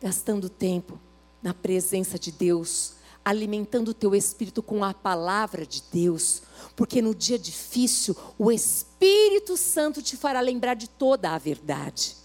Gastando 0.00 0.48
tempo 0.48 0.98
na 1.42 1.54
presença 1.54 2.18
de 2.18 2.32
Deus, 2.32 2.94
alimentando 3.24 3.90
o 3.90 3.94
teu 3.94 4.14
espírito 4.14 4.62
com 4.62 4.82
a 4.82 4.94
palavra 4.94 5.66
de 5.66 5.82
Deus, 5.92 6.42
porque 6.74 7.02
no 7.02 7.14
dia 7.14 7.38
difícil 7.38 8.16
o 8.38 8.50
Espírito 8.50 9.56
Santo 9.56 10.02
te 10.02 10.16
fará 10.16 10.40
lembrar 10.40 10.74
de 10.74 10.88
toda 10.88 11.30
a 11.30 11.38
verdade. 11.38 12.16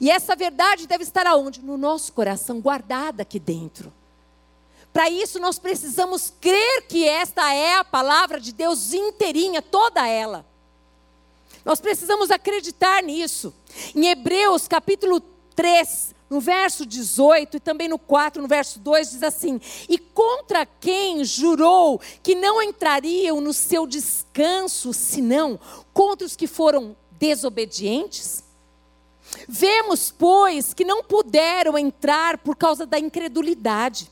E 0.00 0.10
essa 0.10 0.36
verdade 0.36 0.86
deve 0.86 1.04
estar 1.04 1.26
aonde? 1.26 1.62
No 1.62 1.78
nosso 1.78 2.12
coração, 2.12 2.60
guardada 2.60 3.22
aqui 3.22 3.38
dentro. 3.38 3.92
Para 4.92 5.08
isso 5.08 5.38
nós 5.38 5.58
precisamos 5.58 6.32
crer 6.40 6.86
que 6.88 7.08
esta 7.08 7.52
é 7.54 7.76
a 7.76 7.84
palavra 7.84 8.40
de 8.40 8.52
Deus 8.52 8.92
inteirinha, 8.92 9.62
toda 9.62 10.06
ela. 10.06 10.44
Nós 11.64 11.80
precisamos 11.80 12.30
acreditar 12.30 13.02
nisso. 13.02 13.54
Em 13.94 14.08
Hebreus 14.08 14.66
capítulo 14.66 15.20
3, 15.54 16.14
no 16.30 16.38
verso 16.40 16.86
18 16.86 17.56
e 17.56 17.60
também 17.60 17.88
no 17.88 17.98
4, 17.98 18.40
no 18.40 18.46
verso 18.46 18.78
2, 18.78 19.10
diz 19.10 19.22
assim: 19.24 19.60
E 19.88 19.98
contra 19.98 20.64
quem 20.64 21.24
jurou 21.24 22.00
que 22.22 22.36
não 22.36 22.62
entrariam 22.62 23.40
no 23.40 23.52
seu 23.52 23.84
descanso, 23.84 24.92
senão 24.94 25.58
contra 25.92 26.24
os 26.24 26.36
que 26.36 26.46
foram 26.46 26.96
desobedientes? 27.18 28.44
Vemos, 29.48 30.14
pois, 30.16 30.72
que 30.72 30.84
não 30.84 31.02
puderam 31.02 31.76
entrar 31.76 32.38
por 32.38 32.56
causa 32.56 32.86
da 32.86 32.98
incredulidade. 32.98 34.10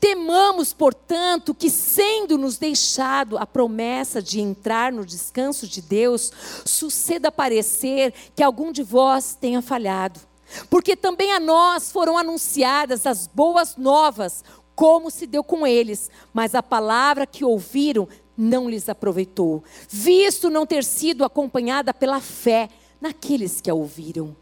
Temamos, 0.00 0.72
portanto, 0.72 1.54
que, 1.54 1.70
sendo-nos 1.70 2.58
deixado 2.58 3.38
a 3.38 3.46
promessa 3.46 4.20
de 4.20 4.40
entrar 4.40 4.92
no 4.92 5.06
descanso 5.06 5.68
de 5.68 5.80
Deus, 5.80 6.32
suceda 6.64 7.30
parecer 7.30 8.12
que 8.34 8.42
algum 8.42 8.72
de 8.72 8.82
vós 8.82 9.36
tenha 9.40 9.62
falhado. 9.62 10.20
Porque 10.68 10.96
também 10.96 11.32
a 11.32 11.40
nós 11.40 11.90
foram 11.90 12.16
anunciadas 12.16 13.06
as 13.06 13.26
boas 13.26 13.76
novas, 13.76 14.44
como 14.74 15.10
se 15.10 15.26
deu 15.26 15.44
com 15.44 15.66
eles, 15.66 16.10
mas 16.32 16.54
a 16.54 16.62
palavra 16.62 17.26
que 17.26 17.44
ouviram 17.44 18.08
não 18.36 18.68
lhes 18.68 18.88
aproveitou, 18.88 19.62
visto 19.88 20.50
não 20.50 20.66
ter 20.66 20.84
sido 20.84 21.24
acompanhada 21.24 21.92
pela 21.92 22.20
fé 22.20 22.68
naqueles 23.00 23.60
que 23.60 23.70
a 23.70 23.74
ouviram. 23.74 24.34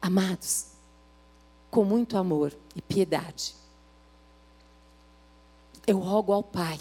Amados, 0.00 0.66
com 1.70 1.84
muito 1.84 2.16
amor 2.16 2.52
e 2.74 2.80
piedade, 2.80 3.54
eu 5.86 5.98
rogo 5.98 6.32
ao 6.32 6.42
Pai 6.42 6.78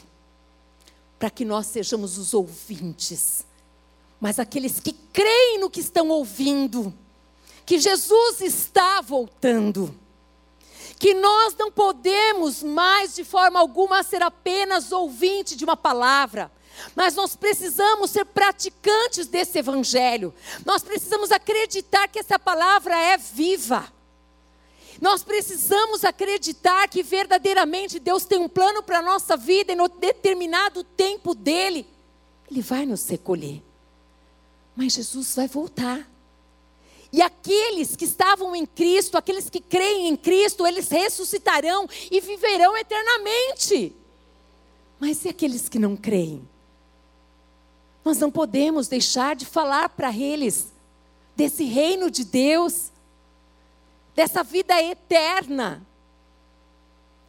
para 1.20 1.30
que 1.30 1.46
nós 1.46 1.68
sejamos 1.68 2.18
os 2.18 2.34
ouvintes, 2.34 3.46
mas 4.20 4.40
aqueles 4.40 4.80
que 4.80 4.94
creem 4.94 5.60
no 5.60 5.70
que 5.70 5.80
estão 5.80 6.10
ouvindo 6.10 6.94
que 7.66 7.80
Jesus 7.80 8.42
está 8.42 9.02
voltando. 9.02 9.94
Que 11.00 11.14
nós 11.14 11.56
não 11.58 11.72
podemos 11.72 12.64
mais, 12.64 13.16
de 13.16 13.24
forma 13.24 13.60
alguma, 13.60 14.04
ser 14.04 14.22
apenas 14.22 14.92
ouvinte 14.92 15.56
de 15.56 15.64
uma 15.64 15.76
palavra. 15.76 16.52
Mas 16.96 17.16
nós 17.16 17.36
precisamos 17.36 18.12
ser 18.12 18.26
praticantes 18.26 19.28
desse 19.28 19.60
evangelho. 19.60 20.34
Nós 20.66 20.82
precisamos 20.84 21.32
acreditar 21.32 22.08
que 22.08 22.20
essa 22.20 22.40
palavra 22.40 22.96
é 22.96 23.18
viva. 23.18 23.92
Nós 25.02 25.24
precisamos 25.24 26.06
acreditar 26.06 26.88
que 26.88 27.04
verdadeiramente 27.04 28.00
Deus 28.00 28.26
tem 28.26 28.40
um 28.40 28.48
plano 28.48 28.82
para 28.82 29.00
a 29.00 29.02
nossa 29.02 29.36
vida 29.36 29.74
e 29.74 29.76
no 29.76 29.90
determinado 29.90 30.84
tempo 30.84 31.36
dele, 31.36 31.86
Ele 32.50 32.62
vai 32.62 32.86
nos 32.86 33.08
recolher. 33.10 33.62
Mas 34.76 34.94
Jesus 34.94 35.36
vai 35.36 35.48
voltar. 35.48 36.13
E 37.14 37.22
aqueles 37.22 37.96
que 37.96 38.06
estavam 38.06 38.56
em 38.56 38.66
Cristo, 38.66 39.16
aqueles 39.16 39.48
que 39.48 39.62
creem 39.62 40.08
em 40.08 40.16
Cristo, 40.16 40.66
eles 40.66 40.90
ressuscitarão 40.90 41.88
e 42.10 42.20
viverão 42.20 42.76
eternamente. 42.76 43.96
Mas 45.00 45.24
e 45.24 45.30
aqueles 45.30 45.70
que 45.70 45.78
não 45.78 45.96
creem? 45.96 46.50
Nós 48.04 48.18
não 48.18 48.32
podemos 48.32 48.88
deixar 48.88 49.36
de 49.36 49.46
falar 49.46 49.90
para 49.90 50.12
eles 50.12 50.74
desse 51.36 51.66
reino 51.66 52.10
de 52.10 52.26
Deus, 52.26 52.92
dessa 54.16 54.44
vida 54.44 54.82
eterna. 54.82 55.86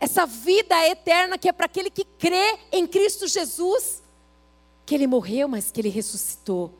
Essa 0.00 0.24
vida 0.24 0.74
eterna 0.88 1.36
que 1.36 1.48
é 1.48 1.52
para 1.52 1.66
aquele 1.66 1.90
que 1.90 2.04
crê 2.18 2.58
em 2.72 2.86
Cristo 2.86 3.28
Jesus, 3.28 4.02
que 4.86 4.94
ele 4.94 5.06
morreu, 5.06 5.46
mas 5.46 5.70
que 5.70 5.78
ele 5.82 5.90
ressuscitou 5.90 6.72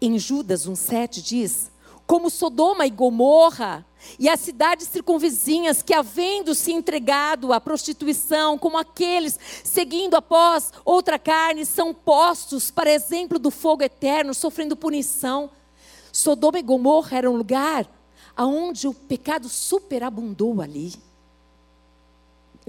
em 0.00 0.18
Judas 0.18 0.66
1,7 0.66 1.22
diz: 1.22 1.70
Como 2.06 2.30
Sodoma 2.30 2.86
e 2.86 2.90
Gomorra 2.90 3.86
e 4.18 4.28
as 4.28 4.40
cidades 4.40 4.88
circunvizinhas 4.88 5.82
que, 5.82 5.92
havendo 5.92 6.54
se 6.54 6.72
entregado 6.72 7.52
à 7.52 7.60
prostituição, 7.60 8.56
como 8.56 8.78
aqueles 8.78 9.38
seguindo 9.62 10.14
após 10.14 10.72
outra 10.84 11.18
carne, 11.18 11.66
são 11.66 11.92
postos 11.92 12.70
para 12.70 12.90
exemplo 12.90 13.38
do 13.38 13.50
fogo 13.50 13.82
eterno, 13.82 14.32
sofrendo 14.32 14.76
punição. 14.76 15.50
Sodoma 16.12 16.58
e 16.58 16.62
Gomorra 16.62 17.18
era 17.18 17.30
um 17.30 17.36
lugar 17.36 17.86
onde 18.36 18.88
o 18.88 18.94
pecado 18.94 19.48
superabundou 19.48 20.62
ali. 20.62 20.94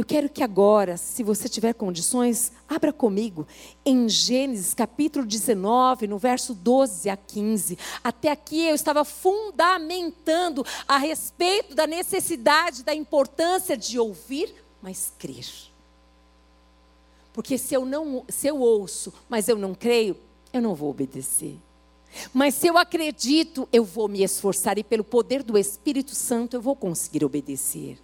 Eu 0.01 0.05
quero 0.05 0.29
que 0.29 0.41
agora, 0.41 0.97
se 0.97 1.21
você 1.21 1.47
tiver 1.47 1.75
condições, 1.75 2.51
abra 2.67 2.91
comigo 2.91 3.47
em 3.85 4.09
Gênesis 4.09 4.73
capítulo 4.73 5.27
19, 5.27 6.07
no 6.07 6.17
verso 6.17 6.55
12 6.55 7.07
a 7.07 7.15
15. 7.15 7.77
Até 8.03 8.31
aqui 8.31 8.65
eu 8.65 8.73
estava 8.73 9.05
fundamentando 9.05 10.65
a 10.87 10.97
respeito 10.97 11.75
da 11.75 11.85
necessidade, 11.85 12.81
da 12.81 12.95
importância 12.95 13.77
de 13.77 13.99
ouvir, 13.99 14.51
mas 14.81 15.13
crer. 15.19 15.45
Porque 17.31 17.55
se 17.55 17.75
eu 17.75 17.85
não, 17.85 18.25
se 18.27 18.47
eu 18.47 18.59
ouço, 18.59 19.13
mas 19.29 19.47
eu 19.47 19.55
não 19.55 19.75
creio, 19.75 20.17
eu 20.51 20.63
não 20.63 20.73
vou 20.73 20.89
obedecer. 20.89 21.59
Mas 22.33 22.55
se 22.55 22.65
eu 22.65 22.75
acredito, 22.75 23.69
eu 23.71 23.85
vou 23.85 24.07
me 24.07 24.23
esforçar 24.23 24.79
e 24.79 24.83
pelo 24.83 25.03
poder 25.03 25.43
do 25.43 25.59
Espírito 25.59 26.15
Santo 26.15 26.55
eu 26.55 26.61
vou 26.61 26.75
conseguir 26.75 27.23
obedecer. 27.23 27.99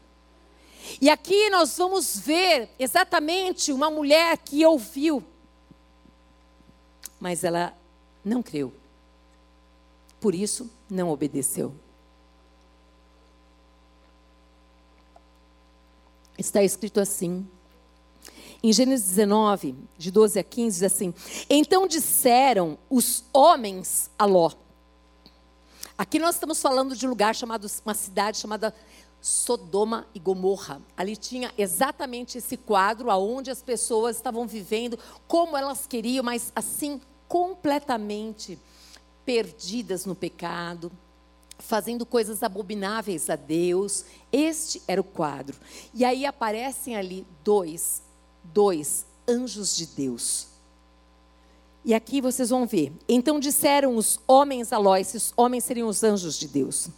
E 1.01 1.09
aqui 1.09 1.49
nós 1.49 1.77
vamos 1.77 2.17
ver 2.17 2.69
exatamente 2.79 3.71
uma 3.71 3.89
mulher 3.89 4.37
que 4.37 4.65
ouviu, 4.65 5.23
mas 7.19 7.43
ela 7.43 7.75
não 8.23 8.41
creu. 8.41 8.73
Por 10.19 10.33
isso, 10.33 10.69
não 10.89 11.09
obedeceu. 11.09 11.73
Está 16.37 16.63
escrito 16.63 16.99
assim, 16.99 17.47
em 18.61 18.73
Gênesis 18.73 19.07
19, 19.09 19.75
de 19.97 20.11
12 20.11 20.39
a 20.39 20.43
15, 20.43 20.79
diz 20.79 20.83
assim: 20.83 21.13
Então 21.49 21.87
disseram 21.87 22.77
os 22.89 23.23
homens 23.33 24.09
a 24.17 24.25
Ló. 24.25 24.51
Aqui 25.97 26.19
nós 26.19 26.35
estamos 26.35 26.61
falando 26.61 26.95
de 26.95 27.07
um 27.07 27.09
lugar 27.09 27.35
chamado, 27.35 27.67
uma 27.83 27.93
cidade 27.93 28.37
chamada 28.37 28.73
Sodoma 29.21 30.07
e 30.13 30.19
Gomorra. 30.19 30.81
Ali 30.95 31.15
tinha 31.15 31.51
exatamente 31.57 32.37
esse 32.37 32.55
quadro 32.55 33.09
aonde 33.09 33.51
as 33.51 33.61
pessoas 33.61 34.15
estavam 34.15 34.47
vivendo 34.47 34.97
como 35.27 35.57
elas 35.57 35.85
queriam, 35.87 36.23
mas 36.23 36.51
assim 36.55 37.01
completamente 37.27 38.57
perdidas 39.25 40.05
no 40.05 40.15
pecado, 40.15 40.91
fazendo 41.59 42.05
coisas 42.05 42.43
abomináveis 42.43 43.29
a 43.29 43.35
Deus. 43.35 44.05
Este 44.31 44.81
era 44.87 45.01
o 45.01 45.03
quadro. 45.03 45.57
E 45.93 46.05
aí 46.05 46.25
aparecem 46.25 46.95
ali 46.95 47.25
dois, 47.43 48.01
dois 48.43 49.05
anjos 49.27 49.75
de 49.75 49.87
Deus. 49.87 50.47
E 51.83 51.93
aqui 51.93 52.21
vocês 52.21 52.49
vão 52.49 52.65
ver. 52.65 52.91
Então 53.07 53.39
disseram 53.39 53.95
os 53.95 54.19
homens 54.27 54.71
a 54.71 54.77
Ló, 54.77 54.95
esses 54.95 55.33
homens 55.35 55.63
seriam 55.63 55.87
os 55.87 56.03
anjos 56.03 56.37
de 56.37 56.47
Deus. 56.47 56.89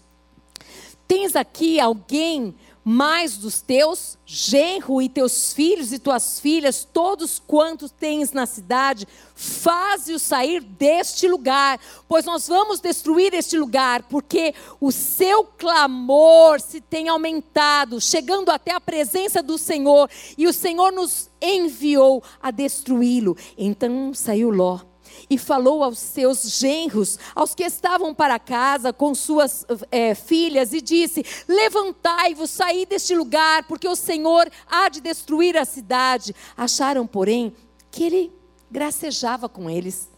Tens 1.10 1.36
aqui 1.36 1.80
alguém 1.80 2.56
mas 2.92 3.38
dos 3.38 3.62
teus 3.62 4.18
genro 4.26 5.00
e 5.00 5.08
teus 5.08 5.54
filhos 5.54 5.94
e 5.94 6.00
tuas 6.00 6.40
filhas, 6.40 6.88
todos 6.92 7.38
quantos 7.38 7.92
tens 7.92 8.32
na 8.32 8.48
cidade, 8.48 9.08
faze-os 9.36 10.24
sair 10.24 10.60
deste 10.62 11.28
lugar, 11.28 11.80
pois 12.08 12.26
nós 12.26 12.48
vamos 12.48 12.80
destruir 12.80 13.32
este 13.36 13.58
lugar, 13.60 14.02
porque 14.10 14.56
o 14.82 14.92
seu 14.92 15.44
clamor 15.44 16.60
se 16.60 16.82
tem 16.82 17.10
aumentado, 17.10 18.02
chegando 18.02 18.50
até 18.50 18.72
a 18.72 18.82
presença 18.82 19.44
do 19.44 19.60
Senhor, 19.60 20.10
e 20.36 20.48
o 20.48 20.54
Senhor 20.54 20.92
nos 20.92 21.30
enviou 21.40 22.24
a 22.42 22.50
destruí-lo. 22.50 23.38
Então 23.56 24.16
saiu 24.16 24.50
Ló 24.50 24.89
e 25.30 25.38
falou 25.38 25.84
aos 25.84 26.00
seus 26.00 26.42
genros, 26.58 27.20
aos 27.36 27.54
que 27.54 27.64
estavam 27.64 28.14
para 28.14 28.40
casa 28.40 28.92
com 28.92 29.14
suas 29.14 29.66
é, 29.92 30.16
filhas, 30.16 30.74
e 30.74 30.82
disse: 30.82 31.24
Levantai-vos, 31.48 32.50
saí 32.50 32.86
deste 32.86 33.16
lugar, 33.16 33.68
porque 33.68 33.88
o 33.88 33.96
Senhor 33.96 34.50
há 34.70 34.90
de 34.90 35.00
destruir 35.00 35.56
a 35.56 35.66
cidade. 35.66 36.36
Acharam, 36.58 37.06
porém, 37.06 37.54
que 37.92 38.04
ele 38.04 38.32
gracejava 38.72 39.48
com 39.48 39.70
eles. 39.70 40.10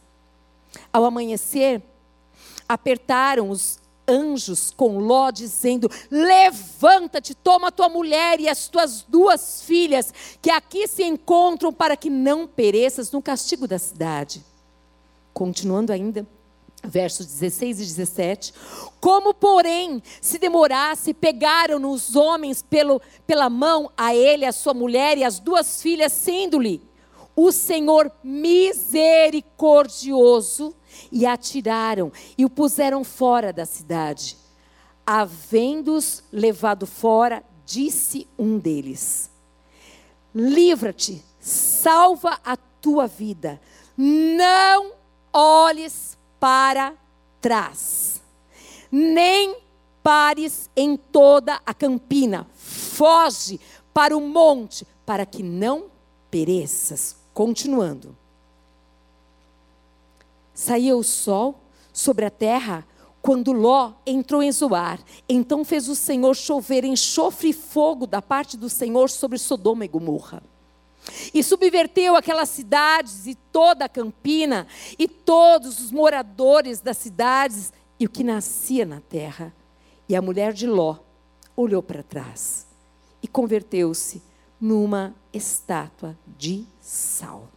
Ao 0.94 1.04
amanhecer, 1.04 1.82
apertaram 2.68 3.50
os 3.50 3.80
anjos 4.08 4.72
com 4.72 4.98
Ló, 4.98 5.30
dizendo: 5.30 5.90
Levanta-te, 6.10 7.36
toma 7.36 7.72
tua 7.72 7.90
mulher 7.90 8.40
e 8.40 8.48
as 8.48 8.70
tuas 8.70 9.04
duas 9.04 9.62
filhas, 9.64 10.14
que 10.42 10.50
aqui 10.50 10.88
se 10.88 11.04
encontram, 11.04 11.74
para 11.74 11.98
que 11.98 12.10
não 12.10 12.48
pereças 12.48 13.12
no 13.12 13.22
castigo 13.22 13.68
da 13.68 13.78
cidade. 13.78 14.51
Continuando 15.34 15.94
ainda, 15.94 16.28
versos 16.84 17.26
16 17.26 17.80
e 17.80 17.86
17. 17.86 18.54
Como, 19.00 19.34
porém, 19.34 20.04
se 20.20 20.38
demorasse, 20.38 21.14
pegaram 21.14 21.90
os 21.90 22.14
homens 22.16 22.62
pelo, 22.62 23.02
pela 23.26 23.50
mão 23.50 23.90
a 23.98 24.14
ele, 24.16 24.46
a 24.46 24.52
sua 24.52 24.74
mulher 24.74 25.18
e 25.18 25.24
as 25.24 25.40
duas 25.40 25.82
filhas, 25.82 26.12
sendo-lhe 26.12 26.82
o 27.36 27.52
Senhor 27.52 28.12
misericordioso, 28.24 30.76
e 31.12 31.26
atiraram 31.26 32.12
e 32.38 32.46
o 32.46 32.50
puseram 32.50 33.04
fora 33.04 33.52
da 33.54 33.66
cidade. 33.66 34.38
Havendo-os 35.06 36.24
levado 36.32 36.86
fora, 36.86 37.44
disse 37.66 38.28
um 38.38 38.60
deles: 38.60 39.32
Livra-te, 40.34 41.22
salva 41.40 42.40
a 42.44 42.56
tua 42.56 43.08
vida, 43.08 43.60
não 43.98 44.94
olhes 45.34 46.18
para 46.40 46.94
trás, 47.40 48.22
nem 48.92 49.58
pares 50.04 50.70
em 50.76 50.98
toda 50.98 51.60
a 51.66 51.74
campina, 51.74 52.48
foge 52.56 53.60
para 53.94 54.16
o 54.16 54.22
monte, 54.22 54.86
para 55.06 55.26
que 55.26 55.44
não 55.44 55.86
pereças. 56.30 57.16
Continuando. 57.34 58.16
Saiu 60.54 61.00
o 61.00 61.04
sol 61.04 61.56
sobre 61.94 62.26
a 62.26 62.30
terra 62.30 62.86
quando 63.22 63.54
Ló 63.54 63.94
entrou 64.06 64.44
em 64.44 64.52
Zoar. 64.52 65.00
Então 65.30 65.64
fez 65.64 65.88
o 65.88 65.96
Senhor 65.96 66.36
chover 66.36 66.84
enxofre 66.84 67.50
e 67.50 67.54
fogo 67.54 68.06
da 68.06 68.22
parte 68.22 68.58
do 68.58 68.70
Senhor 68.70 69.10
sobre 69.10 69.38
Sodoma 69.38 69.86
e 69.86 69.88
Gomorra. 69.88 70.44
E 71.34 71.44
subverteu 71.44 72.16
aquelas 72.16 72.50
cidades 72.50 73.26
e 73.26 73.36
toda 73.36 73.86
a 73.86 73.90
campina, 73.90 74.68
e 74.98 75.08
todos 75.08 75.80
os 75.80 75.92
moradores 75.92 76.80
das 76.80 76.98
cidades, 76.98 77.74
e 78.00 78.06
o 78.06 78.10
que 78.10 78.24
nascia 78.24 78.86
na 78.86 79.00
terra. 79.00 79.54
E 80.08 80.16
a 80.16 80.22
mulher 80.22 80.54
de 80.54 80.68
Ló 80.68 80.98
olhou 81.56 81.82
para 81.82 82.04
trás 82.04 82.66
e 83.22 83.28
converteu-se 83.28 84.22
numa 84.60 85.16
estátua 85.34 86.18
de 86.38 86.66
sal. 86.82 87.48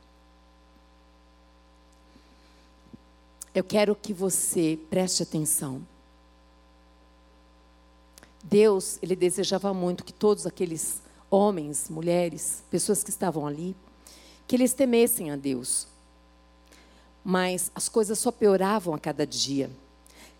Eu 3.55 3.63
quero 3.63 3.95
que 3.95 4.13
você 4.13 4.79
preste 4.91 5.23
atenção. 5.23 5.87
Deus, 8.43 8.99
ele 9.01 9.15
desejava 9.15 9.73
muito 9.73 10.05
que 10.05 10.13
todos 10.13 10.47
aqueles 10.47 11.01
homens, 11.35 11.89
mulheres, 11.89 12.63
pessoas 12.71 13.03
que 13.03 13.11
estavam 13.11 13.47
ali, 13.47 13.75
que 14.47 14.55
eles 14.55 14.73
temessem 14.73 15.31
a 15.31 15.37
Deus. 15.37 15.89
Mas 17.25 17.71
as 17.75 17.89
coisas 17.89 18.19
só 18.19 18.31
pioravam 18.31 18.95
a 18.95 18.99
cada 18.99 19.27
dia. 19.27 19.71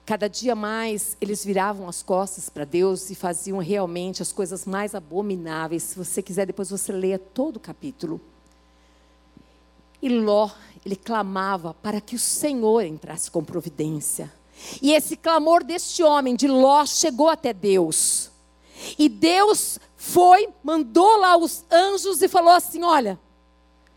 Cada 0.07 0.29
dia 0.29 0.55
mais 0.55 1.17
eles 1.21 1.45
viravam 1.45 1.89
as 1.89 2.03
costas 2.03 2.51
para 2.51 2.65
Deus 2.65 3.09
e 3.09 3.15
faziam 3.15 3.59
realmente 3.59 4.21
as 4.21 4.33
coisas 4.33 4.67
mais 4.67 4.95
abomináveis. 4.95 5.83
Se 5.83 5.97
você 5.97 6.23
quiser, 6.23 6.47
depois 6.47 6.69
você 6.69 6.93
leia 6.93 7.19
todo 7.19 7.57
o 7.57 7.61
capítulo. 7.61 8.21
E 10.03 10.09
Ló, 10.11 10.51
ele 10.85 10.97
clamava 10.97 11.73
para 11.73 12.03
que 12.03 12.15
o 12.15 12.19
Senhor 12.19 12.85
entrasse 12.85 13.31
com 13.31 13.43
providência. 13.43 14.31
E 14.83 14.93
esse 14.93 15.17
clamor 15.17 15.65
deste 15.65 16.03
homem, 16.03 16.37
de 16.37 16.47
Ló, 16.47 16.85
chegou 16.85 17.31
até 17.31 17.55
Deus. 17.55 18.31
E 18.99 19.09
Deus 19.09 19.79
foi, 20.07 20.51
mandou 20.63 21.17
lá 21.17 21.35
os 21.35 21.65
anjos 21.71 22.21
e 22.21 22.29
falou 22.29 22.53
assim: 22.53 22.83
Olha, 22.85 23.19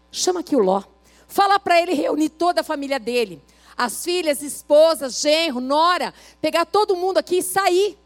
chama 0.09 0.39
aqui 0.39 0.55
o 0.55 0.59
Ló. 0.59 0.81
Fala 1.27 1.59
para 1.59 1.81
ele 1.81 1.93
reunir 1.93 2.29
toda 2.29 2.61
a 2.61 2.63
família 2.63 2.97
dele. 2.97 3.41
As 3.75 4.05
filhas, 4.05 4.41
esposas, 4.41 5.19
genro, 5.19 5.59
nora, 5.59 6.13
pegar 6.39 6.65
todo 6.65 6.95
mundo 6.95 7.17
aqui 7.17 7.39
e 7.39 7.43
sair. 7.43 7.97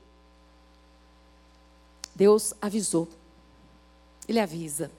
Deus 2.15 2.55
avisou. 2.59 3.07
Ele 4.27 4.39
avisa. 4.39 4.91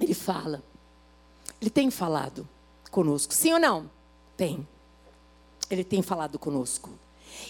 Ele 0.00 0.14
fala. 0.14 0.62
Ele 1.60 1.68
tem 1.68 1.90
falado 1.90 2.48
conosco. 2.92 3.34
Sim 3.34 3.54
ou 3.54 3.58
não? 3.58 3.90
Tem. 4.36 4.66
Ele 5.68 5.82
tem 5.82 6.00
falado 6.00 6.38
conosco. 6.38 6.90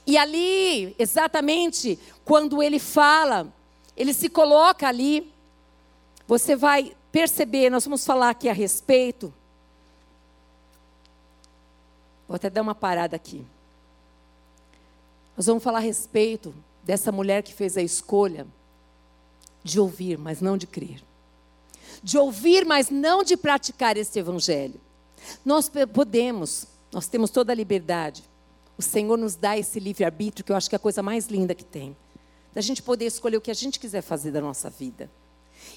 E 0.07 0.17
ali, 0.17 0.97
exatamente 0.99 1.99
quando 2.25 2.63
ele 2.63 2.79
fala, 2.79 3.53
ele 3.97 4.13
se 4.13 4.29
coloca 4.29 4.89
ali, 4.89 5.33
você 6.27 6.57
vai 6.57 6.97
perceber, 7.13 7.71
nós 7.71 7.85
vamos 7.85 8.05
falar 8.05 8.31
aqui 8.31 8.49
a 8.49 8.53
respeito. 8.53 9.33
Vou 12.27 12.35
até 12.35 12.51
dar 12.51 12.63
uma 12.63 12.75
parada 12.75 13.15
aqui. 13.15 13.45
Nós 15.37 15.47
vamos 15.47 15.63
falar 15.63 15.79
a 15.79 15.83
respeito 15.83 16.55
dessa 16.83 17.13
mulher 17.13 17.43
que 17.43 17.53
fez 17.53 17.77
a 17.77 17.83
escolha 17.83 18.47
de 19.63 19.79
ouvir, 19.79 20.19
mas 20.19 20.41
não 20.41 20.57
de 20.57 20.67
crer. 20.67 21.03
De 22.03 22.19
ouvir, 22.19 22.65
mas 22.65 22.91
não 22.91 23.23
de 23.23 23.37
praticar 23.37 23.97
este 23.97 24.19
evangelho. 24.19 24.81
Nós 25.45 25.71
podemos, 25.93 26.67
nós 26.93 27.07
temos 27.07 27.31
toda 27.31 27.53
a 27.53 27.55
liberdade. 27.55 28.25
O 28.77 28.83
Senhor 28.83 29.17
nos 29.17 29.37
dá 29.37 29.57
esse 29.57 29.79
livre-arbítrio, 29.79 30.45
que 30.45 30.53
eu 30.53 30.57
acho 30.57 30.69
que 30.69 30.75
é 30.75 30.79
a 30.79 30.81
coisa 30.81 31.03
mais 31.03 31.27
linda 31.29 31.55
que 31.55 31.65
tem 31.65 31.97
da 32.55 32.61
gente 32.61 32.83
poder 32.83 33.07
escolher 33.07 33.37
o 33.37 33.41
que 33.41 33.51
a 33.51 33.55
gente 33.55 33.81
quiser 33.81 34.01
fazer 34.01 34.31
da 34.31 34.41
nossa 34.41 34.71
vida. 34.71 35.11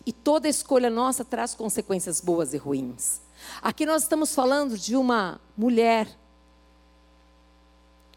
E 0.06 0.14
toda 0.14 0.48
escolha 0.48 0.90
nossa 0.90 1.26
traz 1.26 1.56
consequências 1.56 2.22
boas 2.22 2.54
e 2.54 2.58
ruins. 2.58 3.20
Aqui 3.62 3.86
nós 3.86 4.04
estamos 4.04 4.34
falando 4.34 4.78
de 4.78 4.96
uma 4.96 5.42
mulher. 5.58 6.08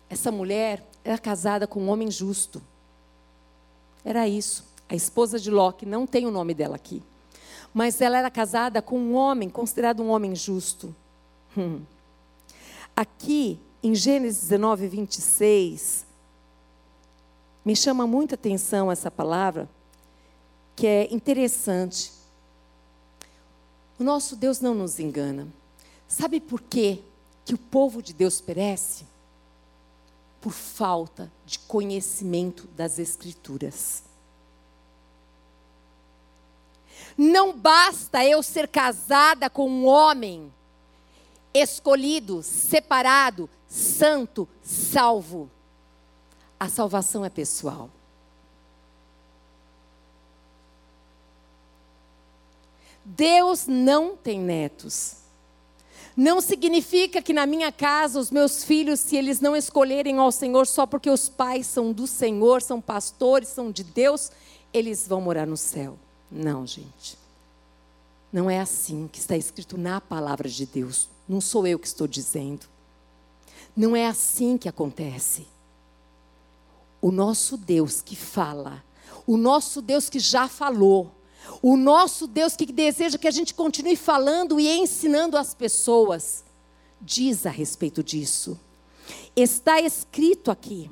Essa 0.08 0.30
mulher 0.30 0.86
era 1.02 1.18
casada 1.18 1.66
com 1.66 1.80
um 1.82 1.88
homem 1.88 2.10
justo. 2.10 2.60
Era 4.04 4.28
isso. 4.28 4.64
A 4.88 4.94
esposa 4.94 5.38
de 5.38 5.50
que 5.78 5.86
não 5.86 6.06
tem 6.06 6.26
o 6.26 6.30
nome 6.30 6.52
dela 6.52 6.76
aqui. 6.76 7.02
Mas 7.72 8.00
ela 8.00 8.18
era 8.18 8.30
casada 8.30 8.82
com 8.82 8.98
um 8.98 9.14
homem, 9.14 9.48
considerado 9.48 10.02
um 10.02 10.10
homem 10.10 10.34
justo. 10.34 10.94
Hum. 11.56 11.82
Aqui, 12.96 13.60
em 13.82 13.94
Gênesis 13.94 14.42
19, 14.42 14.88
26, 14.88 16.04
me 17.64 17.76
chama 17.76 18.06
muita 18.06 18.34
atenção 18.34 18.90
essa 18.90 19.10
palavra, 19.10 19.68
que 20.74 20.86
é 20.86 21.12
interessante. 21.12 22.12
O 23.98 24.04
nosso 24.04 24.34
Deus 24.34 24.60
não 24.60 24.74
nos 24.74 24.98
engana. 24.98 25.46
Sabe 26.08 26.40
por 26.40 26.60
quê 26.60 27.00
que 27.44 27.54
o 27.54 27.58
povo 27.58 28.02
de 28.02 28.12
Deus 28.12 28.40
perece? 28.40 29.04
Por 30.40 30.52
falta 30.52 31.30
de 31.44 31.58
conhecimento 31.58 32.66
das 32.68 32.98
Escrituras. 32.98 34.02
Não 37.16 37.52
basta 37.56 38.24
eu 38.24 38.42
ser 38.42 38.66
casada 38.68 39.50
com 39.50 39.68
um 39.68 39.86
homem 39.86 40.50
escolhido, 41.52 42.42
separado, 42.42 43.50
santo, 43.68 44.48
salvo 44.62 45.50
a 46.60 46.68
salvação 46.68 47.24
é 47.24 47.30
pessoal. 47.30 47.88
Deus 53.02 53.66
não 53.66 54.14
tem 54.14 54.38
netos. 54.38 55.16
Não 56.14 56.42
significa 56.42 57.22
que 57.22 57.32
na 57.32 57.46
minha 57.46 57.72
casa 57.72 58.20
os 58.20 58.30
meus 58.30 58.62
filhos, 58.62 59.00
se 59.00 59.16
eles 59.16 59.40
não 59.40 59.56
escolherem 59.56 60.18
ao 60.18 60.30
Senhor 60.30 60.66
só 60.66 60.84
porque 60.84 61.08
os 61.08 61.30
pais 61.30 61.66
são 61.66 61.92
do 61.92 62.06
Senhor, 62.06 62.60
são 62.60 62.78
pastores, 62.78 63.48
são 63.48 63.72
de 63.72 63.82
Deus, 63.82 64.30
eles 64.70 65.08
vão 65.08 65.22
morar 65.22 65.46
no 65.46 65.56
céu. 65.56 65.98
Não, 66.30 66.66
gente. 66.66 67.16
Não 68.30 68.50
é 68.50 68.60
assim 68.60 69.08
que 69.10 69.18
está 69.18 69.34
escrito 69.34 69.78
na 69.78 69.98
palavra 69.98 70.48
de 70.48 70.66
Deus. 70.66 71.08
Não 71.26 71.40
sou 71.40 71.66
eu 71.66 71.78
que 71.78 71.86
estou 71.86 72.06
dizendo. 72.06 72.66
Não 73.74 73.96
é 73.96 74.06
assim 74.06 74.58
que 74.58 74.68
acontece. 74.68 75.46
O 77.00 77.10
nosso 77.10 77.56
Deus 77.56 78.02
que 78.02 78.14
fala, 78.14 78.84
o 79.26 79.36
nosso 79.36 79.80
Deus 79.80 80.10
que 80.10 80.18
já 80.18 80.48
falou, 80.48 81.10
o 81.62 81.76
nosso 81.76 82.26
Deus 82.26 82.56
que 82.56 82.66
deseja 82.66 83.18
que 83.18 83.28
a 83.28 83.32
gente 83.32 83.54
continue 83.54 83.96
falando 83.96 84.60
e 84.60 84.68
ensinando 84.68 85.36
as 85.36 85.54
pessoas, 85.54 86.44
diz 87.00 87.46
a 87.46 87.50
respeito 87.50 88.02
disso. 88.02 88.58
Está 89.34 89.80
escrito 89.80 90.50
aqui. 90.50 90.90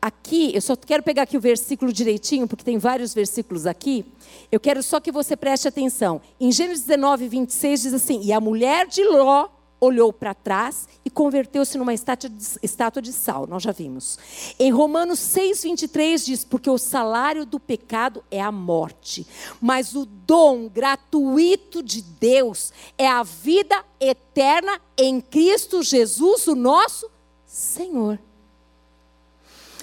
aqui, 0.00 0.52
eu 0.54 0.60
só 0.60 0.74
quero 0.74 1.02
pegar 1.02 1.22
aqui 1.22 1.36
o 1.36 1.40
versículo 1.40 1.92
direitinho, 1.92 2.48
porque 2.48 2.64
tem 2.64 2.78
vários 2.78 3.12
versículos 3.12 3.66
aqui. 3.66 4.06
Eu 4.50 4.58
quero 4.58 4.82
só 4.82 5.00
que 5.00 5.12
você 5.12 5.36
preste 5.36 5.68
atenção. 5.68 6.20
Em 6.40 6.50
Gênesis 6.50 6.84
19, 6.84 7.28
26 7.28 7.82
diz 7.82 7.94
assim: 7.94 8.20
E 8.22 8.32
a 8.32 8.40
mulher 8.40 8.86
de 8.86 9.04
Ló 9.04 9.48
olhou 9.80 10.12
para 10.12 10.34
trás 10.34 10.88
converteu-se 11.18 11.76
numa 11.76 11.92
estátua 11.92 12.30
de, 12.30 12.44
estátua 12.62 13.02
de 13.02 13.12
sal. 13.12 13.44
Nós 13.44 13.64
já 13.64 13.72
vimos. 13.72 14.16
Em 14.56 14.70
Romanos 14.70 15.18
6, 15.18 15.64
23 15.64 16.24
diz: 16.24 16.44
Porque 16.44 16.70
o 16.70 16.78
salário 16.78 17.44
do 17.44 17.58
pecado 17.58 18.22
é 18.30 18.40
a 18.40 18.52
morte, 18.52 19.26
mas 19.60 19.96
o 19.96 20.06
dom 20.06 20.68
gratuito 20.68 21.82
de 21.82 22.02
Deus 22.02 22.72
é 22.96 23.08
a 23.08 23.24
vida 23.24 23.84
eterna 23.98 24.80
em 24.96 25.20
Cristo 25.20 25.82
Jesus, 25.82 26.46
o 26.46 26.54
nosso 26.54 27.10
Senhor. 27.44 28.16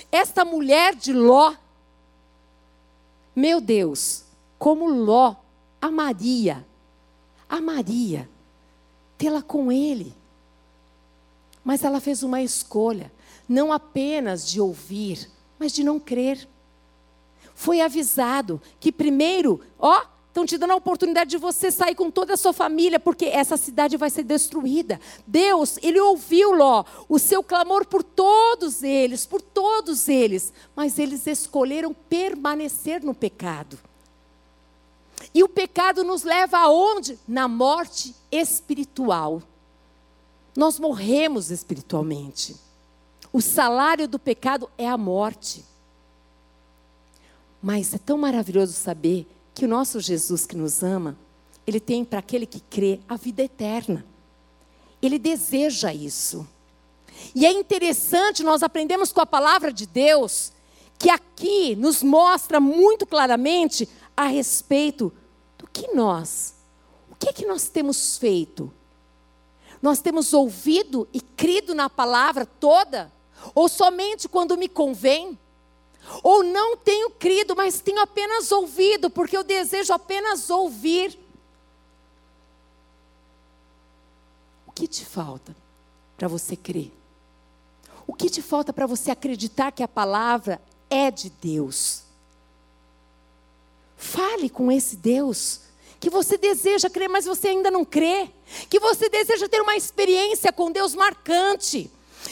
Esta 0.10 0.46
mulher 0.46 0.96
de 0.96 1.12
Ló, 1.12 1.54
meu 3.36 3.60
Deus, 3.60 4.24
como 4.58 4.88
Ló 4.88 5.36
amaria, 5.82 6.66
amaria 7.50 8.30
tê-la 9.18 9.42
com 9.42 9.70
ele. 9.70 10.16
Mas 11.66 11.84
ela 11.84 12.00
fez 12.00 12.24
uma 12.24 12.42
escolha, 12.42 13.12
não 13.50 13.74
apenas 13.74 14.48
de 14.48 14.62
ouvir, 14.62 15.30
mas 15.60 15.74
de 15.74 15.84
não 15.84 16.00
crer. 16.00 16.48
Foi 17.54 17.82
avisado 17.82 18.62
que 18.80 18.92
primeiro, 18.92 19.60
ó, 19.78 20.06
Estão 20.36 20.46
te 20.46 20.58
dando 20.58 20.72
a 20.72 20.76
oportunidade 20.76 21.30
de 21.30 21.38
você 21.38 21.72
sair 21.72 21.96
com 21.96 22.12
toda 22.12 22.34
a 22.34 22.38
sua 22.38 22.52
família, 22.52 23.00
porque 23.00 23.24
essa 23.28 23.56
cidade 23.56 23.96
vai 23.96 24.10
ser 24.10 24.24
destruída. 24.24 25.00
Deus, 25.26 25.80
Ele 25.82 25.98
ouviu, 25.98 26.52
Ló, 26.52 26.84
o 27.08 27.18
seu 27.18 27.42
clamor 27.42 27.86
por 27.86 28.04
todos 28.04 28.84
eles, 28.84 29.26
por 29.26 29.42
todos 29.42 30.10
eles, 30.10 30.52
mas 30.76 31.00
eles 31.00 31.26
escolheram 31.26 31.94
permanecer 31.94 33.02
no 33.02 33.16
pecado. 33.16 33.80
E 35.34 35.42
o 35.42 35.48
pecado 35.48 36.04
nos 36.04 36.24
leva 36.24 36.58
aonde? 36.58 37.18
Na 37.26 37.48
morte 37.48 38.14
espiritual. 38.30 39.42
Nós 40.56 40.80
morremos 40.80 41.52
espiritualmente. 41.52 42.56
O 43.34 43.42
salário 43.42 44.08
do 44.08 44.18
pecado 44.18 44.70
é 44.78 44.88
a 44.88 44.98
morte. 44.98 45.66
Mas 47.62 47.94
é 47.94 47.98
tão 47.98 48.18
maravilhoso 48.18 48.74
saber 48.74 49.28
que 49.54 49.66
o 49.66 49.68
nosso 49.68 50.00
Jesus 50.00 50.46
que 50.46 50.56
nos 50.56 50.84
ama, 50.84 51.18
ele 51.68 51.80
tem 51.80 52.06
para 52.06 52.20
aquele 52.20 52.46
que 52.46 52.60
crê 52.60 53.00
a 53.10 53.18
vida 53.18 53.44
eterna. 53.44 54.06
Ele 55.02 55.20
deseja 55.20 55.94
isso. 55.94 56.48
E 57.34 57.46
é 57.46 57.52
interessante, 57.52 58.44
nós 58.44 58.64
aprendemos 58.64 59.12
com 59.12 59.22
a 59.22 59.26
palavra 59.26 59.72
de 59.72 59.86
Deus, 59.86 60.52
que 60.98 61.10
aqui 61.10 61.76
nos 61.76 62.04
mostra 62.04 62.60
muito 62.60 63.06
claramente 63.06 63.90
a 64.16 64.26
respeito 64.28 65.12
do 65.58 65.68
que 65.68 65.94
nós, 65.94 66.56
o 67.12 67.16
que 67.16 67.30
é 67.30 67.34
que 67.34 67.46
nós 67.46 67.68
temos 67.68 68.18
feito? 68.18 68.72
Nós 69.86 70.02
temos 70.02 70.34
ouvido 70.34 71.08
e 71.14 71.22
crido 71.22 71.76
na 71.76 71.88
palavra 71.88 72.44
toda? 72.44 73.14
Ou 73.54 73.70
somente 73.70 74.28
quando 74.28 74.58
me 74.58 74.68
convém? 74.68 75.38
Ou 76.24 76.44
não 76.44 76.76
tenho 76.76 77.12
crido, 77.12 77.56
mas 77.56 77.82
tenho 77.82 78.02
apenas 78.02 78.52
ouvido, 78.52 79.12
porque 79.12 79.38
eu 79.38 79.44
desejo 79.44 79.94
apenas 79.94 80.50
ouvir. 80.50 81.20
O 84.66 84.72
que 84.72 84.88
te 84.88 85.06
falta 85.06 85.56
para 86.18 86.28
você 86.28 86.56
crer? 86.56 86.92
O 88.08 88.14
que 88.16 88.28
te 88.28 88.42
falta 88.42 88.74
para 88.74 88.88
você 88.88 89.12
acreditar 89.12 89.72
que 89.72 89.84
a 89.84 89.88
palavra 89.88 90.60
é 90.90 91.12
de 91.12 91.30
Deus? 91.30 92.06
Fale 93.96 94.50
com 94.50 94.72
esse 94.72 94.96
Deus 94.96 95.62
que 96.00 96.10
você 96.10 96.38
deseja 96.38 96.90
crer, 96.90 97.10
mas 97.10 97.26
você 97.26 97.50
ainda 97.50 97.72
não 97.72 97.84
crê. 97.84 98.30
Que 98.70 98.80
você 98.80 99.10
deseja 99.10 99.48
ter 99.48 99.62
uma 99.62 99.76
experiência 99.76 100.52
com 100.52 100.72
Deus 100.72 100.94
marcante 100.94 101.92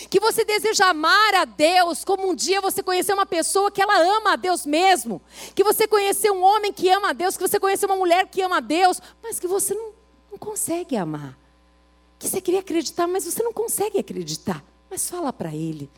que 0.10 0.19
você 0.19 0.43
deseja 0.43 0.89
amar 0.89 1.36
a 1.36 1.45
Deus, 1.45 2.04
como 2.04 2.30
um 2.30 2.36
dia 2.36 2.62
você 2.62 2.82
conheceu 2.82 3.15
uma 3.15 3.26
pessoa 3.26 3.71
que 3.71 3.82
ela 3.82 3.97
ama 4.17 4.34
a 4.34 4.36
Deus 4.36 4.65
mesmo, 4.65 5.21
que 5.54 5.63
você 5.63 5.88
conheceu 5.88 6.34
um 6.34 6.43
homem 6.43 6.73
que 6.73 6.89
ama 6.89 7.10
a 7.10 7.13
Deus, 7.13 7.38
que 7.38 7.47
você 7.47 7.60
conheceu 7.60 7.88
uma 7.88 7.95
mulher 7.95 8.28
que 8.28 8.41
ama 8.41 8.58
a 8.58 8.60
Deus, 8.60 9.02
mas 9.21 9.39
que 9.39 9.47
você 9.47 9.73
não, 9.73 9.91
não 10.32 10.38
consegue 10.38 10.95
amar. 10.95 11.38
Que 12.17 12.28
você 12.28 12.41
queria 12.41 12.62
acreditar, 12.62 13.08
mas 13.08 13.26
você 13.26 13.43
não 13.43 13.54
consegue 13.54 13.99
acreditar. 13.99 14.63
Mas 14.89 15.10
fala 15.10 15.34
para 15.34 15.54
ele. 15.54 15.89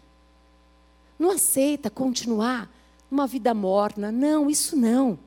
Não 1.19 1.31
aceita 1.31 1.89
continuar 1.89 2.69
numa 3.09 3.27
vida 3.27 3.53
morna. 3.53 4.11
Não, 4.11 4.49
isso 4.49 4.75
não. 4.75 5.19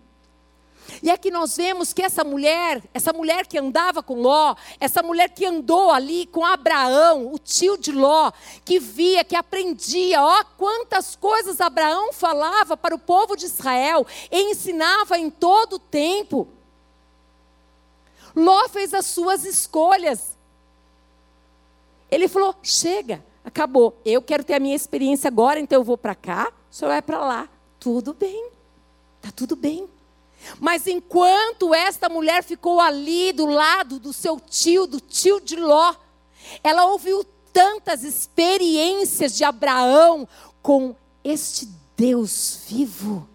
E 1.03 1.11
aqui 1.11 1.31
nós 1.31 1.57
vemos 1.57 1.93
que 1.93 2.03
essa 2.03 2.25
mulher, 2.25 2.83
essa 2.93 3.12
mulher 3.12 3.47
que 3.47 3.59
andava 3.59 4.03
com 4.03 4.21
Ló, 4.21 4.55
essa 4.81 5.03
mulher 5.03 5.31
que 5.31 5.45
andou 5.45 5.91
ali 5.91 6.27
com 6.27 6.45
Abraão, 6.45 7.33
o 7.33 7.38
tio 7.38 7.77
de 7.77 7.93
Ló, 7.93 8.33
que 8.64 8.79
via, 8.79 9.23
que 9.23 9.37
aprendia, 9.37 10.23
ó, 10.23 10.45
quantas 10.57 11.14
coisas 11.14 11.61
Abraão 11.61 12.12
falava 12.12 12.77
para 12.77 12.95
o 12.95 12.99
povo 12.99 13.37
de 13.37 13.45
Israel, 13.45 14.07
e 14.31 14.51
ensinava 14.51 15.19
em 15.19 15.31
todo 15.31 15.75
o 15.75 15.79
tempo. 15.79 16.49
Ló 18.35 18.69
fez 18.69 18.95
as 18.95 19.07
suas 19.07 19.45
escolhas. 19.45 20.37
Ele 22.11 22.29
falou: 22.29 22.55
chega, 22.62 23.25
acabou. 23.45 24.01
Eu 24.05 24.23
quero 24.23 24.45
ter 24.45 24.55
a 24.55 24.61
minha 24.61 24.77
experiência 24.77 25.29
agora, 25.29 25.61
então 25.61 25.81
eu 25.81 25.85
vou 25.85 25.99
para 25.99 26.14
cá, 26.14 26.53
o 26.71 26.75
senhor 26.75 26.91
vai 26.91 27.03
para 27.03 27.19
lá. 27.19 27.49
Tudo 27.79 28.14
bem, 28.14 28.51
está 29.21 29.31
tudo 29.31 29.55
bem. 29.55 29.88
Mas 30.61 30.87
enquanto 30.87 31.74
esta 31.74 32.09
mulher 32.09 32.42
ficou 32.42 32.81
ali 32.81 33.33
do 33.33 33.46
lado 33.46 33.98
do 33.98 34.12
seu 34.12 34.40
tio, 34.40 34.87
do 34.87 35.01
tio 35.01 35.40
de 35.40 35.57
Ló, 35.57 35.94
ela 36.62 36.87
ouviu 36.87 37.24
tantas 37.53 38.05
experiências 38.05 39.37
de 39.37 39.44
Abraão 39.44 40.29
com 40.62 40.94
este 41.24 41.68
Deus 41.96 42.61
vivo. 42.66 43.29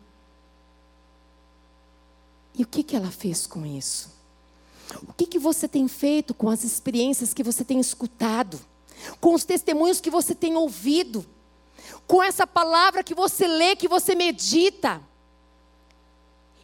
E 2.56 2.64
o 2.64 2.68
que, 2.68 2.84
que 2.84 2.96
ela 2.96 3.12
fez 3.12 3.46
com 3.48 3.66
isso? 3.66 4.12
O 5.08 5.14
que, 5.14 5.26
que 5.26 5.40
você 5.40 5.68
tem 5.68 5.88
feito 5.88 6.34
com 6.34 6.50
as 6.50 6.64
experiências 6.64 7.34
que 7.34 7.44
você 7.44 7.64
tem 7.64 7.80
escutado? 7.80 8.60
Com 9.20 9.34
os 9.34 9.44
testemunhos 9.44 10.00
que 10.00 10.10
você 10.10 10.36
tem 10.36 10.56
ouvido? 10.56 11.26
Com 12.08 12.22
essa 12.22 12.46
palavra 12.46 13.04
que 13.04 13.16
você 13.16 13.48
lê, 13.48 13.76
que 13.76 13.88
você 13.88 14.14
medita? 14.14 15.02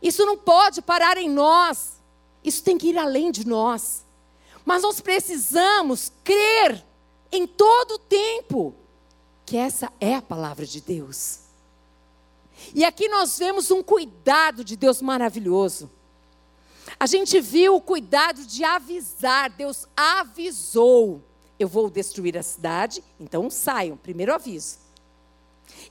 Isso 0.02 0.26
não 0.26 0.38
pode 0.38 0.82
parar 0.82 1.18
em 1.18 1.30
nós. 1.30 2.00
Isso 2.44 2.64
tem 2.64 2.78
que 2.78 2.90
ir 2.90 2.98
além 2.98 3.32
de 3.32 3.46
nós. 3.46 4.06
Mas 4.66 4.84
nós 4.84 5.02
precisamos 5.02 6.12
crer 6.24 6.86
em 7.32 7.46
todo 7.46 7.96
o 7.96 8.00
tempo 8.00 8.76
que 9.46 9.58
essa 9.58 9.92
é 10.00 10.16
a 10.16 10.22
palavra 10.22 10.66
de 10.66 10.80
Deus. 10.80 11.40
E 12.74 12.86
aqui 12.86 13.08
nós 13.08 13.40
vemos 13.40 13.72
um 13.72 13.82
cuidado 13.82 14.64
de 14.64 14.76
Deus 14.76 15.02
maravilhoso. 15.02 15.90
A 17.00 17.06
gente 17.06 17.40
viu 17.40 17.76
o 17.76 17.82
cuidado 17.82 18.46
de 18.46 18.64
avisar, 18.64 19.50
Deus 19.50 19.88
avisou: 19.96 21.24
eu 21.58 21.68
vou 21.68 21.90
destruir 21.90 22.38
a 22.38 22.44
cidade, 22.44 23.04
então 23.20 23.50
saiam, 23.50 23.98
primeiro 23.98 24.34
aviso. 24.34 24.78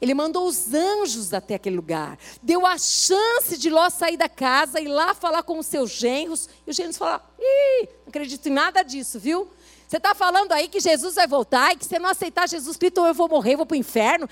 Ele 0.00 0.14
mandou 0.14 0.46
os 0.46 0.72
anjos 0.72 1.32
até 1.32 1.54
aquele 1.54 1.76
lugar. 1.76 2.18
Deu 2.42 2.66
a 2.66 2.76
chance 2.78 3.56
de 3.56 3.70
Ló 3.70 3.88
sair 3.90 4.16
da 4.16 4.28
casa 4.28 4.80
e 4.80 4.88
lá 4.88 5.14
falar 5.14 5.42
com 5.42 5.58
os 5.58 5.66
seus 5.66 5.90
genros. 5.90 6.48
E 6.66 6.70
os 6.70 6.76
genros 6.76 6.96
falaram: 6.96 7.22
Ih, 7.38 7.88
não 8.02 8.08
acredito 8.08 8.46
em 8.46 8.52
nada 8.52 8.82
disso, 8.82 9.18
viu? 9.18 9.48
Você 9.86 9.96
está 9.96 10.14
falando 10.14 10.52
aí 10.52 10.68
que 10.68 10.80
Jesus 10.80 11.14
vai 11.14 11.26
voltar 11.26 11.72
e 11.72 11.76
que 11.76 11.86
se 11.86 11.98
não 11.98 12.10
aceitar 12.10 12.46
Jesus 12.48 12.76
Cristo, 12.76 13.06
eu 13.06 13.14
vou 13.14 13.28
morrer, 13.28 13.56
vou 13.56 13.64
para 13.64 13.74
o 13.74 13.78
inferno. 13.78 14.28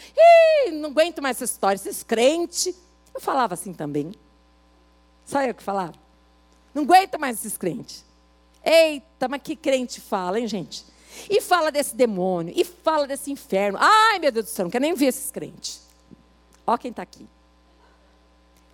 Ih, 0.66 0.72
não 0.72 0.90
aguento 0.90 1.22
mais 1.22 1.36
essa 1.36 1.44
história, 1.44 1.76
esses 1.76 2.02
crentes. 2.02 2.74
Eu 3.14 3.20
falava 3.20 3.54
assim 3.54 3.72
também. 3.72 4.12
Sabe 5.24 5.50
o 5.50 5.54
que 5.54 5.62
falava? 5.62 5.94
Não 6.74 6.82
aguento 6.82 7.18
mais 7.18 7.38
esses 7.38 7.56
crentes. 7.56 8.04
Eita, 8.62 9.28
mas 9.28 9.40
que 9.42 9.56
crente 9.56 10.00
fala, 10.00 10.38
hein, 10.38 10.46
gente? 10.46 10.84
E 11.28 11.40
fala 11.40 11.70
desse 11.70 11.94
demônio, 11.94 12.52
e 12.56 12.64
fala 12.64 13.06
desse 13.06 13.30
inferno. 13.30 13.78
Ai, 13.80 14.18
meu 14.18 14.30
Deus 14.30 14.46
do 14.46 14.50
céu, 14.50 14.64
não 14.64 14.70
quero 14.70 14.82
nem 14.82 14.94
ver 14.94 15.06
esses 15.06 15.30
crentes. 15.30 15.82
Ó 16.66 16.76
quem 16.76 16.90
está 16.90 17.02
aqui. 17.02 17.26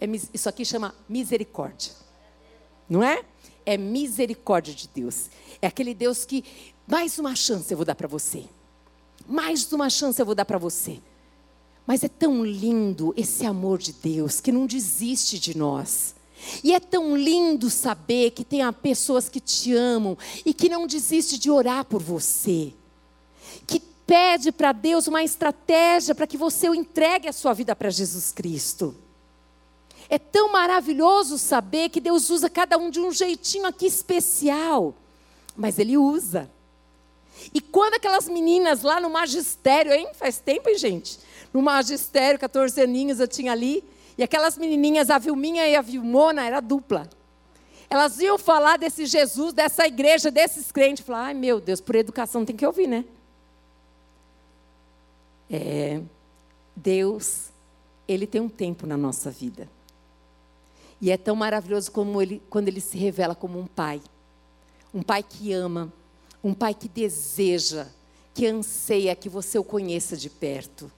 É, 0.00 0.06
isso 0.32 0.48
aqui 0.48 0.64
chama 0.64 0.94
misericórdia. 1.08 1.92
Não 2.88 3.02
é? 3.02 3.24
É 3.64 3.76
misericórdia 3.76 4.74
de 4.74 4.88
Deus. 4.88 5.30
É 5.60 5.66
aquele 5.66 5.94
Deus 5.94 6.24
que, 6.24 6.44
mais 6.86 7.18
uma 7.18 7.36
chance 7.36 7.72
eu 7.72 7.76
vou 7.76 7.86
dar 7.86 7.94
para 7.94 8.08
você. 8.08 8.44
Mais 9.26 9.72
uma 9.72 9.88
chance 9.88 10.20
eu 10.20 10.26
vou 10.26 10.34
dar 10.34 10.44
para 10.44 10.58
você. 10.58 11.00
Mas 11.86 12.02
é 12.02 12.08
tão 12.08 12.44
lindo 12.44 13.14
esse 13.16 13.46
amor 13.46 13.78
de 13.78 13.92
Deus 13.92 14.40
que 14.40 14.52
não 14.52 14.66
desiste 14.66 15.38
de 15.38 15.56
nós. 15.56 16.14
E 16.62 16.74
é 16.74 16.80
tão 16.80 17.16
lindo 17.16 17.70
saber 17.70 18.30
que 18.30 18.44
tem 18.44 18.60
pessoas 18.72 19.28
que 19.28 19.40
te 19.40 19.74
amam 19.74 20.16
e 20.44 20.52
que 20.52 20.68
não 20.68 20.86
desiste 20.86 21.38
de 21.38 21.50
orar 21.50 21.84
por 21.84 22.02
você. 22.02 22.72
Que 23.66 23.80
pede 24.06 24.50
para 24.50 24.72
Deus 24.72 25.06
uma 25.06 25.22
estratégia 25.22 26.14
para 26.14 26.26
que 26.26 26.36
você 26.36 26.68
entregue 26.68 27.28
a 27.28 27.32
sua 27.32 27.52
vida 27.52 27.74
para 27.74 27.90
Jesus 27.90 28.32
Cristo. 28.32 28.94
É 30.08 30.18
tão 30.18 30.52
maravilhoso 30.52 31.38
saber 31.38 31.88
que 31.88 32.00
Deus 32.00 32.28
usa 32.28 32.50
cada 32.50 32.76
um 32.76 32.90
de 32.90 33.00
um 33.00 33.10
jeitinho 33.10 33.64
aqui 33.64 33.86
especial, 33.86 34.94
mas 35.56 35.78
Ele 35.78 35.96
usa. 35.96 36.50
E 37.54 37.60
quando 37.60 37.94
aquelas 37.94 38.28
meninas 38.28 38.82
lá 38.82 39.00
no 39.00 39.08
magistério, 39.08 39.92
hein? 39.92 40.08
Faz 40.14 40.38
tempo, 40.38 40.68
hein, 40.68 40.76
gente? 40.76 41.18
No 41.52 41.62
magistério, 41.62 42.38
14 42.38 42.80
aninhos 42.80 43.20
eu 43.20 43.28
tinha 43.28 43.52
ali, 43.52 43.82
e 44.16 44.22
aquelas 44.22 44.58
menininhas, 44.58 45.10
a 45.10 45.18
Vilminha 45.18 45.66
e 45.66 45.74
a 45.74 45.82
Vilmona, 45.82 46.44
era 46.44 46.60
dupla. 46.60 47.08
Elas 47.88 48.18
iam 48.20 48.38
falar 48.38 48.78
desse 48.78 49.06
Jesus, 49.06 49.52
dessa 49.52 49.86
igreja, 49.86 50.30
desses 50.30 50.72
crentes. 50.72 51.04
Falar, 51.04 51.26
ai 51.26 51.34
meu 51.34 51.60
Deus, 51.60 51.80
por 51.80 51.94
educação 51.94 52.44
tem 52.44 52.56
que 52.56 52.66
ouvir, 52.66 52.86
né? 52.86 53.04
É, 55.50 56.00
Deus, 56.74 57.50
Ele 58.08 58.26
tem 58.26 58.40
um 58.40 58.48
tempo 58.48 58.86
na 58.86 58.96
nossa 58.96 59.30
vida. 59.30 59.68
E 61.00 61.10
é 61.10 61.16
tão 61.16 61.34
maravilhoso 61.34 61.90
como 61.90 62.22
ele, 62.22 62.40
quando 62.48 62.68
ele 62.68 62.80
se 62.80 62.96
revela 62.96 63.34
como 63.34 63.58
um 63.58 63.66
pai. 63.66 64.00
Um 64.94 65.02
pai 65.02 65.22
que 65.22 65.52
ama, 65.52 65.92
um 66.44 66.54
pai 66.54 66.74
que 66.74 66.88
deseja, 66.88 67.88
que 68.32 68.46
anseia 68.46 69.14
que 69.16 69.28
você 69.28 69.58
o 69.58 69.64
conheça 69.64 70.16
de 70.16 70.30
perto. 70.30 70.90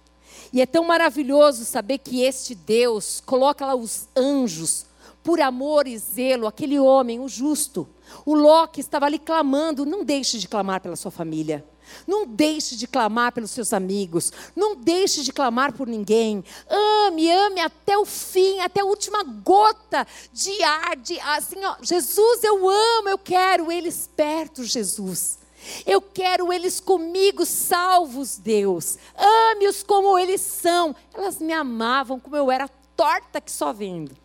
E 0.53 0.61
é 0.61 0.67
tão 0.67 0.85
maravilhoso 0.85 1.65
saber 1.65 1.99
que 1.99 2.23
este 2.23 2.55
Deus 2.55 3.23
coloca 3.25 3.67
lá 3.67 3.75
os 3.75 4.09
anjos 4.17 4.87
por 5.23 5.41
amor 5.41 5.87
e 5.87 5.97
zelo, 5.97 6.47
aquele 6.47 6.79
homem, 6.79 7.19
o 7.19 7.29
justo. 7.29 7.89
O 8.27 8.35
Ló 8.35 8.67
que 8.67 8.81
estava 8.81 9.07
ali 9.07 9.19
clamando, 9.19 9.87
não 9.87 10.05
deixe 10.05 10.39
de 10.39 10.47
clamar 10.47 10.81
pela 10.81 10.97
sua 10.97 11.11
família. 11.11 11.65
Não 12.07 12.27
deixe 12.27 12.77
de 12.77 12.87
clamar 12.87 13.33
pelos 13.33 13.51
seus 13.51 13.73
amigos. 13.73 14.33
Não 14.55 14.77
deixe 14.77 15.23
de 15.23 15.33
clamar 15.33 15.73
por 15.73 15.87
ninguém. 15.87 16.45
Ame, 16.69 17.31
ame 17.31 17.61
até 17.61 17.97
o 17.97 18.05
fim, 18.05 18.61
até 18.61 18.81
a 18.81 18.85
última 18.85 19.23
gota 19.23 20.07
de 20.33 20.63
ar. 20.63 20.97
De, 20.97 21.19
assim, 21.21 21.65
ó, 21.65 21.77
Jesus, 21.83 22.45
eu 22.45 22.69
amo, 22.69 23.09
eu 23.09 23.19
quero 23.19 23.71
eles 23.71 24.09
perto, 24.15 24.65
Jesus. 24.65 25.39
Eu 25.87 26.01
quero 26.01 26.53
eles 26.53 26.81
comigo, 26.81 27.45
salvos, 27.47 28.37
Deus. 28.39 28.99
Ame-os 29.17 29.83
como 29.83 30.19
eles 30.19 30.41
são. 30.41 30.95
Elas 31.13 31.39
me 31.39 31.53
amavam 31.53 32.19
como 32.21 32.37
eu 32.37 32.51
era 32.51 32.69
torta 32.97 33.41
que 33.41 33.51
só 33.51 33.73
vendo. 33.73 34.17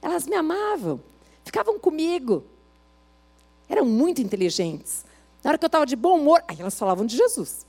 Elas 0.00 0.26
me 0.26 0.34
amavam, 0.34 1.00
ficavam 1.44 1.78
comigo. 1.78 2.44
Eram 3.68 3.84
muito 3.84 4.20
inteligentes. 4.20 5.04
Na 5.42 5.50
hora 5.50 5.58
que 5.58 5.64
eu 5.64 5.68
estava 5.68 5.86
de 5.86 5.96
bom 5.96 6.18
humor, 6.18 6.42
aí 6.46 6.60
elas 6.60 6.78
falavam 6.78 7.04
de 7.04 7.16
Jesus. 7.16 7.66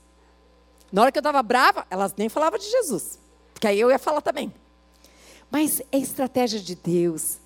Na 0.92 1.02
hora 1.02 1.10
que 1.12 1.18
eu 1.18 1.20
estava 1.20 1.42
brava, 1.42 1.86
elas 1.90 2.14
nem 2.16 2.28
falavam 2.28 2.58
de 2.58 2.70
Jesus. 2.70 3.18
Porque 3.52 3.66
aí 3.66 3.80
eu 3.80 3.90
ia 3.90 3.98
falar 3.98 4.20
também. 4.20 4.52
Mas 5.50 5.80
é 5.90 5.98
estratégia 5.98 6.60
de 6.60 6.74
Deus. 6.74 7.38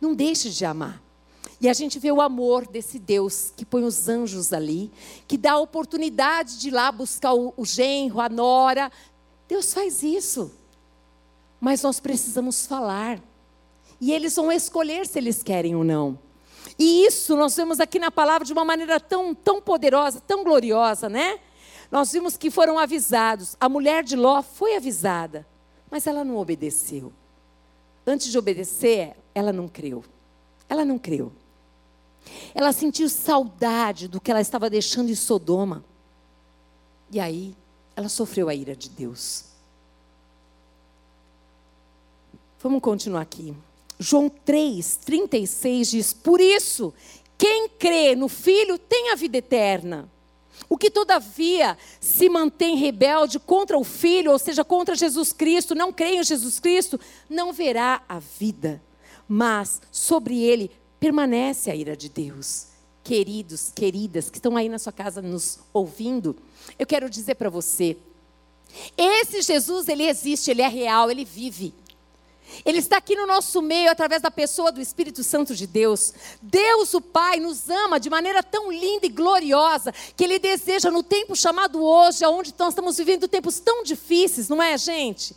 Não 0.00 0.14
deixe 0.14 0.50
de 0.50 0.64
amar. 0.64 1.01
E 1.62 1.68
a 1.68 1.72
gente 1.72 2.00
vê 2.00 2.10
o 2.10 2.20
amor 2.20 2.66
desse 2.66 2.98
Deus 2.98 3.52
que 3.56 3.64
põe 3.64 3.84
os 3.84 4.08
anjos 4.08 4.52
ali, 4.52 4.90
que 5.28 5.38
dá 5.38 5.52
a 5.52 5.60
oportunidade 5.60 6.58
de 6.58 6.66
ir 6.66 6.70
lá 6.72 6.90
buscar 6.90 7.34
o, 7.34 7.54
o 7.56 7.64
genro, 7.64 8.20
a 8.20 8.28
nora. 8.28 8.90
Deus 9.46 9.72
faz 9.72 10.02
isso. 10.02 10.52
Mas 11.60 11.80
nós 11.80 12.00
precisamos 12.00 12.66
falar. 12.66 13.22
E 14.00 14.12
eles 14.12 14.34
vão 14.34 14.50
escolher 14.50 15.06
se 15.06 15.20
eles 15.20 15.40
querem 15.40 15.76
ou 15.76 15.84
não. 15.84 16.18
E 16.76 17.06
isso 17.06 17.36
nós 17.36 17.54
vemos 17.54 17.78
aqui 17.78 18.00
na 18.00 18.10
palavra 18.10 18.44
de 18.44 18.52
uma 18.52 18.64
maneira 18.64 18.98
tão, 18.98 19.32
tão 19.32 19.62
poderosa, 19.62 20.20
tão 20.20 20.42
gloriosa, 20.42 21.08
né? 21.08 21.38
Nós 21.92 22.10
vimos 22.10 22.36
que 22.36 22.50
foram 22.50 22.76
avisados. 22.76 23.56
A 23.60 23.68
mulher 23.68 24.02
de 24.02 24.16
Ló 24.16 24.42
foi 24.42 24.74
avisada, 24.74 25.46
mas 25.88 26.08
ela 26.08 26.24
não 26.24 26.38
obedeceu. 26.38 27.12
Antes 28.04 28.32
de 28.32 28.36
obedecer, 28.36 29.14
ela 29.32 29.52
não 29.52 29.68
creu. 29.68 30.04
Ela 30.68 30.84
não 30.84 30.98
creu. 30.98 31.30
Ela 32.54 32.72
sentiu 32.72 33.08
saudade 33.08 34.08
do 34.08 34.20
que 34.20 34.30
ela 34.30 34.40
estava 34.40 34.68
deixando 34.70 35.10
em 35.10 35.14
Sodoma. 35.14 35.84
E 37.10 37.20
aí, 37.20 37.54
ela 37.94 38.08
sofreu 38.08 38.48
a 38.48 38.54
ira 38.54 38.74
de 38.74 38.88
Deus. 38.88 39.44
Vamos 42.62 42.80
continuar 42.80 43.22
aqui. 43.22 43.54
João 43.98 44.28
3, 44.28 44.96
36 44.96 45.90
diz: 45.90 46.12
Por 46.12 46.40
isso, 46.40 46.92
quem 47.36 47.68
crê 47.68 48.14
no 48.14 48.28
Filho 48.28 48.78
tem 48.78 49.10
a 49.10 49.14
vida 49.14 49.38
eterna. 49.38 50.08
O 50.68 50.78
que, 50.78 50.90
todavia, 50.90 51.76
se 52.00 52.28
mantém 52.28 52.76
rebelde 52.76 53.38
contra 53.38 53.76
o 53.76 53.84
Filho, 53.84 54.32
ou 54.32 54.38
seja, 54.38 54.64
contra 54.64 54.94
Jesus 54.94 55.32
Cristo, 55.32 55.74
não 55.74 55.92
crê 55.92 56.16
em 56.16 56.24
Jesus 56.24 56.58
Cristo, 56.58 56.98
não 57.28 57.52
verá 57.52 58.02
a 58.08 58.18
vida, 58.18 58.82
mas 59.28 59.82
sobre 59.90 60.40
ele 60.40 60.70
permanece 61.02 61.68
a 61.68 61.74
ira 61.74 61.96
de 61.96 62.08
Deus. 62.08 62.68
Queridos, 63.02 63.72
queridas, 63.74 64.30
que 64.30 64.38
estão 64.38 64.56
aí 64.56 64.68
na 64.68 64.78
sua 64.78 64.92
casa 64.92 65.20
nos 65.20 65.58
ouvindo, 65.72 66.36
eu 66.78 66.86
quero 66.86 67.10
dizer 67.10 67.34
para 67.34 67.50
você: 67.50 67.96
esse 68.96 69.42
Jesus, 69.42 69.88
ele 69.88 70.04
existe, 70.04 70.52
ele 70.52 70.62
é 70.62 70.68
real, 70.68 71.10
ele 71.10 71.24
vive. 71.24 71.74
Ele 72.64 72.78
está 72.78 72.98
aqui 72.98 73.16
no 73.16 73.26
nosso 73.26 73.60
meio 73.60 73.90
através 73.90 74.22
da 74.22 74.30
pessoa 74.30 74.70
do 74.70 74.80
Espírito 74.80 75.24
Santo 75.24 75.56
de 75.56 75.66
Deus. 75.66 76.12
Deus, 76.40 76.94
o 76.94 77.00
Pai, 77.00 77.40
nos 77.40 77.68
ama 77.68 77.98
de 77.98 78.08
maneira 78.08 78.42
tão 78.42 78.70
linda 78.70 79.06
e 79.06 79.08
gloriosa 79.08 79.90
que 80.14 80.22
Ele 80.22 80.38
deseja 80.38 80.90
no 80.90 81.02
tempo 81.02 81.34
chamado 81.34 81.82
hoje, 81.82 82.24
onde 82.26 82.54
nós 82.56 82.68
estamos 82.68 82.98
vivendo 82.98 83.26
tempos 83.26 83.58
tão 83.58 83.82
difíceis, 83.82 84.48
não 84.48 84.62
é, 84.62 84.78
gente? 84.78 85.34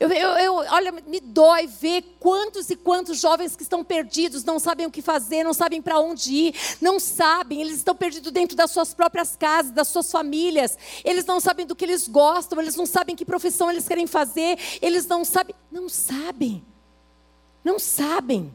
Eu, 0.00 0.10
eu, 0.10 0.30
eu, 0.38 0.54
olha, 0.54 0.92
me 0.92 1.20
dói 1.20 1.66
ver 1.66 2.16
quantos 2.18 2.70
e 2.70 2.74
quantos 2.74 3.20
jovens 3.20 3.54
que 3.54 3.62
estão 3.62 3.84
perdidos, 3.84 4.42
não 4.44 4.58
sabem 4.58 4.86
o 4.86 4.90
que 4.90 5.02
fazer, 5.02 5.44
não 5.44 5.52
sabem 5.52 5.82
para 5.82 6.00
onde 6.00 6.32
ir, 6.32 6.54
não 6.80 6.98
sabem, 6.98 7.60
eles 7.60 7.76
estão 7.76 7.94
perdidos 7.94 8.32
dentro 8.32 8.56
das 8.56 8.70
suas 8.70 8.94
próprias 8.94 9.36
casas, 9.36 9.72
das 9.72 9.88
suas 9.88 10.10
famílias, 10.10 10.78
eles 11.04 11.26
não 11.26 11.38
sabem 11.38 11.66
do 11.66 11.76
que 11.76 11.84
eles 11.84 12.08
gostam, 12.08 12.58
eles 12.62 12.76
não 12.76 12.86
sabem 12.86 13.14
que 13.14 13.26
profissão 13.26 13.70
eles 13.70 13.86
querem 13.86 14.06
fazer, 14.06 14.58
eles 14.80 15.06
não 15.06 15.22
sabem, 15.22 15.54
não 15.70 15.86
sabem, 15.86 16.64
não 17.62 17.78
sabem. 17.78 18.54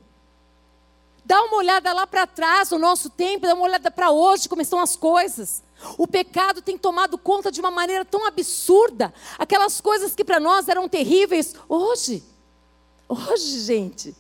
Dá 1.24 1.40
uma 1.44 1.58
olhada 1.58 1.94
lá 1.94 2.08
para 2.08 2.26
trás, 2.26 2.72
no 2.72 2.80
nosso 2.80 3.08
tempo, 3.08 3.46
dá 3.46 3.54
uma 3.54 3.66
olhada 3.66 3.92
para 3.92 4.10
hoje, 4.10 4.50
como 4.50 4.64
estão 4.64 4.80
as 4.80 4.96
coisas. 4.96 5.64
O 5.98 6.08
pecado 6.08 6.62
tem 6.62 6.78
tomado 6.78 7.18
conta 7.18 7.52
de 7.52 7.60
uma 7.60 7.72
maneira 7.72 8.06
tão 8.06 8.26
absurda. 8.26 9.14
Aquelas 9.38 9.82
coisas 9.82 10.16
que 10.16 10.24
para 10.24 10.40
nós 10.40 10.68
eram 10.68 10.88
terríveis, 10.88 11.54
hoje, 11.68 12.24
hoje, 13.08 13.60
gente, 13.62 14.16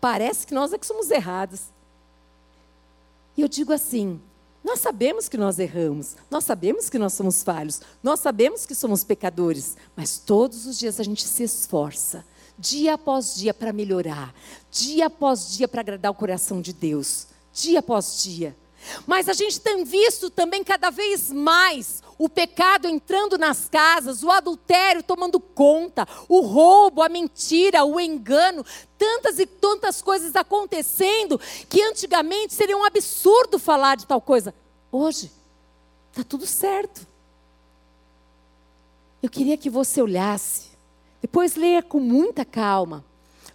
parece 0.00 0.46
que 0.46 0.54
nós 0.54 0.72
é 0.72 0.78
que 0.78 0.86
somos 0.86 1.10
errados. 1.10 1.62
E 3.36 3.42
eu 3.42 3.48
digo 3.48 3.72
assim: 3.72 4.20
nós 4.64 4.80
sabemos 4.80 5.28
que 5.28 5.36
nós 5.36 5.58
erramos, 5.58 6.16
nós 6.30 6.44
sabemos 6.44 6.90
que 6.90 6.98
nós 6.98 7.12
somos 7.12 7.42
falhos, 7.42 7.80
nós 8.02 8.20
sabemos 8.20 8.66
que 8.66 8.74
somos 8.74 9.04
pecadores, 9.04 9.76
mas 9.96 10.18
todos 10.18 10.66
os 10.66 10.78
dias 10.78 10.98
a 10.98 11.02
gente 11.02 11.24
se 11.24 11.44
esforça, 11.44 12.24
dia 12.58 12.94
após 12.94 13.36
dia, 13.36 13.54
para 13.54 13.72
melhorar, 13.72 14.34
dia 14.70 15.06
após 15.06 15.52
dia, 15.56 15.68
para 15.68 15.80
agradar 15.80 16.10
o 16.10 16.14
coração 16.14 16.60
de 16.60 16.72
Deus, 16.72 17.28
dia 17.52 17.78
após 17.78 18.22
dia. 18.22 18.56
Mas 19.06 19.28
a 19.28 19.32
gente 19.32 19.60
tem 19.60 19.84
visto 19.84 20.30
também 20.30 20.62
cada 20.64 20.90
vez 20.90 21.30
mais 21.32 22.02
o 22.18 22.28
pecado 22.28 22.88
entrando 22.88 23.38
nas 23.38 23.68
casas, 23.68 24.22
o 24.24 24.30
adultério 24.30 25.02
tomando 25.02 25.38
conta, 25.38 26.06
o 26.28 26.40
roubo, 26.40 27.00
a 27.00 27.08
mentira, 27.08 27.84
o 27.84 28.00
engano, 28.00 28.66
tantas 28.98 29.38
e 29.38 29.46
tantas 29.46 30.02
coisas 30.02 30.34
acontecendo 30.34 31.40
que 31.68 31.80
antigamente 31.80 32.54
seria 32.54 32.76
um 32.76 32.84
absurdo 32.84 33.58
falar 33.58 33.96
de 33.96 34.06
tal 34.06 34.20
coisa. 34.20 34.52
Hoje, 34.90 35.30
está 36.10 36.24
tudo 36.24 36.44
certo. 36.44 37.06
Eu 39.22 39.30
queria 39.30 39.56
que 39.56 39.70
você 39.70 40.02
olhasse, 40.02 40.68
depois 41.22 41.54
leia 41.54 41.82
com 41.82 42.00
muita 42.00 42.44
calma 42.44 43.04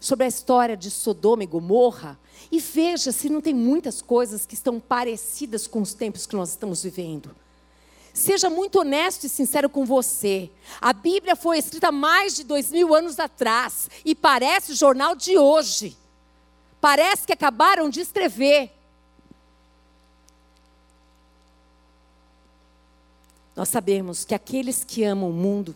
sobre 0.03 0.25
a 0.25 0.27
história 0.27 0.75
de 0.75 0.91
Sodoma 0.91 1.45
e 1.45 1.47
Gomorra 1.47 2.19
e 2.51 2.59
veja 2.59 3.09
se 3.13 3.29
não 3.29 3.39
tem 3.39 3.53
muitas 3.53 4.01
coisas 4.01 4.45
que 4.45 4.53
estão 4.53 4.77
parecidas 4.77 5.65
com 5.65 5.81
os 5.81 5.93
tempos 5.93 6.27
que 6.27 6.35
nós 6.35 6.49
estamos 6.49 6.83
vivendo. 6.83 7.33
Seja 8.13 8.49
muito 8.49 8.79
honesto 8.79 9.23
e 9.23 9.29
sincero 9.29 9.69
com 9.69 9.85
você. 9.85 10.51
A 10.81 10.91
Bíblia 10.91 11.37
foi 11.37 11.57
escrita 11.57 11.89
mais 11.89 12.35
de 12.35 12.43
dois 12.43 12.69
mil 12.69 12.93
anos 12.93 13.17
atrás 13.17 13.89
e 14.03 14.13
parece 14.13 14.73
o 14.73 14.75
jornal 14.75 15.15
de 15.15 15.37
hoje. 15.37 15.95
Parece 16.81 17.25
que 17.25 17.31
acabaram 17.31 17.89
de 17.89 18.01
escrever. 18.01 18.73
Nós 23.55 23.69
sabemos 23.69 24.25
que 24.25 24.35
aqueles 24.35 24.83
que 24.83 25.05
amam 25.05 25.29
o 25.29 25.33
mundo 25.33 25.73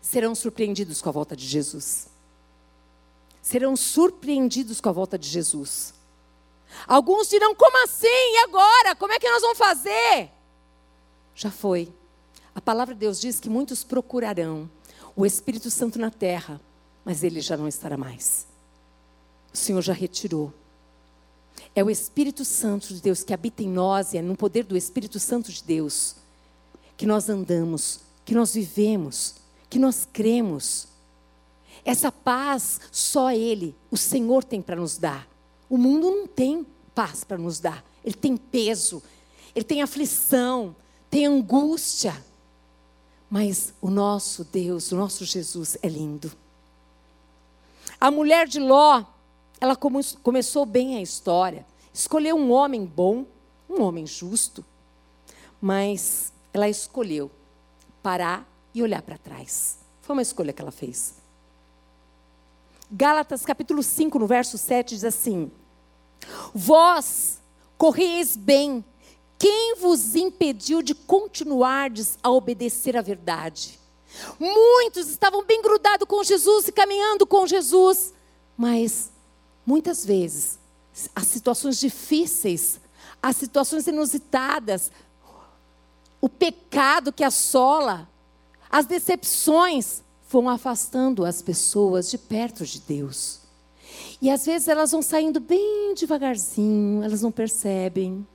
serão 0.00 0.36
surpreendidos 0.36 1.02
com 1.02 1.08
a 1.08 1.12
volta 1.12 1.34
de 1.34 1.44
Jesus. 1.44 2.13
Serão 3.44 3.76
surpreendidos 3.76 4.80
com 4.80 4.88
a 4.88 4.92
volta 4.92 5.18
de 5.18 5.28
Jesus. 5.28 5.92
Alguns 6.86 7.28
dirão: 7.28 7.54
como 7.54 7.84
assim? 7.84 8.06
E 8.08 8.38
agora? 8.38 8.94
Como 8.96 9.12
é 9.12 9.18
que 9.18 9.30
nós 9.30 9.42
vamos 9.42 9.58
fazer? 9.58 10.30
Já 11.34 11.50
foi. 11.50 11.92
A 12.54 12.60
palavra 12.62 12.94
de 12.94 13.00
Deus 13.00 13.20
diz 13.20 13.38
que 13.38 13.50
muitos 13.50 13.84
procurarão 13.84 14.70
o 15.14 15.26
Espírito 15.26 15.70
Santo 15.70 15.98
na 15.98 16.10
terra, 16.10 16.58
mas 17.04 17.22
ele 17.22 17.42
já 17.42 17.54
não 17.54 17.68
estará 17.68 17.98
mais. 17.98 18.46
O 19.52 19.56
Senhor 19.58 19.82
já 19.82 19.92
retirou. 19.92 20.50
É 21.74 21.84
o 21.84 21.90
Espírito 21.90 22.46
Santo 22.46 22.94
de 22.94 23.00
Deus 23.02 23.22
que 23.22 23.34
habita 23.34 23.62
em 23.62 23.68
nós 23.68 24.14
e 24.14 24.16
é 24.16 24.22
no 24.22 24.34
poder 24.34 24.64
do 24.64 24.74
Espírito 24.74 25.20
Santo 25.20 25.52
de 25.52 25.62
Deus 25.62 26.16
que 26.96 27.04
nós 27.04 27.28
andamos, 27.28 28.00
que 28.24 28.34
nós 28.34 28.54
vivemos, 28.54 29.34
que 29.68 29.78
nós 29.78 30.08
cremos. 30.10 30.88
Essa 31.84 32.10
paz 32.10 32.80
só 32.90 33.30
Ele, 33.30 33.76
o 33.90 33.96
Senhor, 33.96 34.42
tem 34.42 34.62
para 34.62 34.76
nos 34.76 34.96
dar. 34.96 35.28
O 35.68 35.76
mundo 35.76 36.10
não 36.10 36.26
tem 36.26 36.66
paz 36.94 37.24
para 37.24 37.36
nos 37.36 37.60
dar. 37.60 37.84
Ele 38.04 38.14
tem 38.14 38.36
peso, 38.36 39.02
ele 39.54 39.64
tem 39.64 39.82
aflição, 39.82 40.74
tem 41.10 41.26
angústia. 41.26 42.14
Mas 43.28 43.74
o 43.80 43.90
nosso 43.90 44.44
Deus, 44.44 44.92
o 44.92 44.96
nosso 44.96 45.24
Jesus 45.24 45.76
é 45.82 45.88
lindo. 45.88 46.32
A 48.00 48.10
mulher 48.10 48.46
de 48.46 48.60
Ló, 48.60 49.04
ela 49.60 49.76
começou 49.76 50.66
bem 50.66 50.96
a 50.96 51.02
história. 51.02 51.66
Escolheu 51.92 52.36
um 52.36 52.50
homem 52.52 52.84
bom, 52.84 53.26
um 53.68 53.82
homem 53.82 54.06
justo. 54.06 54.64
Mas 55.60 56.32
ela 56.52 56.68
escolheu 56.68 57.30
parar 58.02 58.46
e 58.74 58.82
olhar 58.82 59.02
para 59.02 59.16
trás. 59.16 59.78
Foi 60.02 60.14
uma 60.14 60.22
escolha 60.22 60.52
que 60.52 60.60
ela 60.60 60.70
fez. 60.70 61.23
Gálatas 62.96 63.44
capítulo 63.44 63.82
5, 63.82 64.20
no 64.20 64.26
verso 64.28 64.56
7, 64.56 64.94
diz 64.94 65.02
assim: 65.02 65.50
Vós 66.54 67.40
correis 67.76 68.36
bem, 68.36 68.84
quem 69.36 69.74
vos 69.74 70.14
impediu 70.14 70.80
de 70.80 70.94
continuardes 70.94 72.16
a 72.22 72.30
obedecer 72.30 72.96
à 72.96 73.02
verdade? 73.02 73.80
Muitos 74.38 75.08
estavam 75.08 75.44
bem 75.44 75.60
grudados 75.60 76.06
com 76.06 76.22
Jesus 76.22 76.68
e 76.68 76.72
caminhando 76.72 77.26
com 77.26 77.44
Jesus, 77.48 78.14
mas 78.56 79.10
muitas 79.66 80.06
vezes 80.06 80.60
as 81.16 81.26
situações 81.26 81.80
difíceis, 81.80 82.80
as 83.20 83.34
situações 83.34 83.88
inusitadas, 83.88 84.92
o 86.20 86.28
pecado 86.28 87.12
que 87.12 87.24
assola, 87.24 88.08
as 88.70 88.86
decepções 88.86 90.04
vão 90.28 90.48
afastando 90.48 91.24
as 91.24 91.42
pessoas 91.42 92.10
de 92.10 92.18
perto 92.18 92.64
de 92.64 92.80
Deus. 92.80 93.40
E 94.20 94.30
às 94.30 94.46
vezes 94.46 94.68
elas 94.68 94.90
vão 94.92 95.02
saindo 95.02 95.40
bem 95.40 95.94
devagarzinho, 95.94 97.02
elas 97.02 97.22
não 97.22 97.30
percebem. 97.30 98.26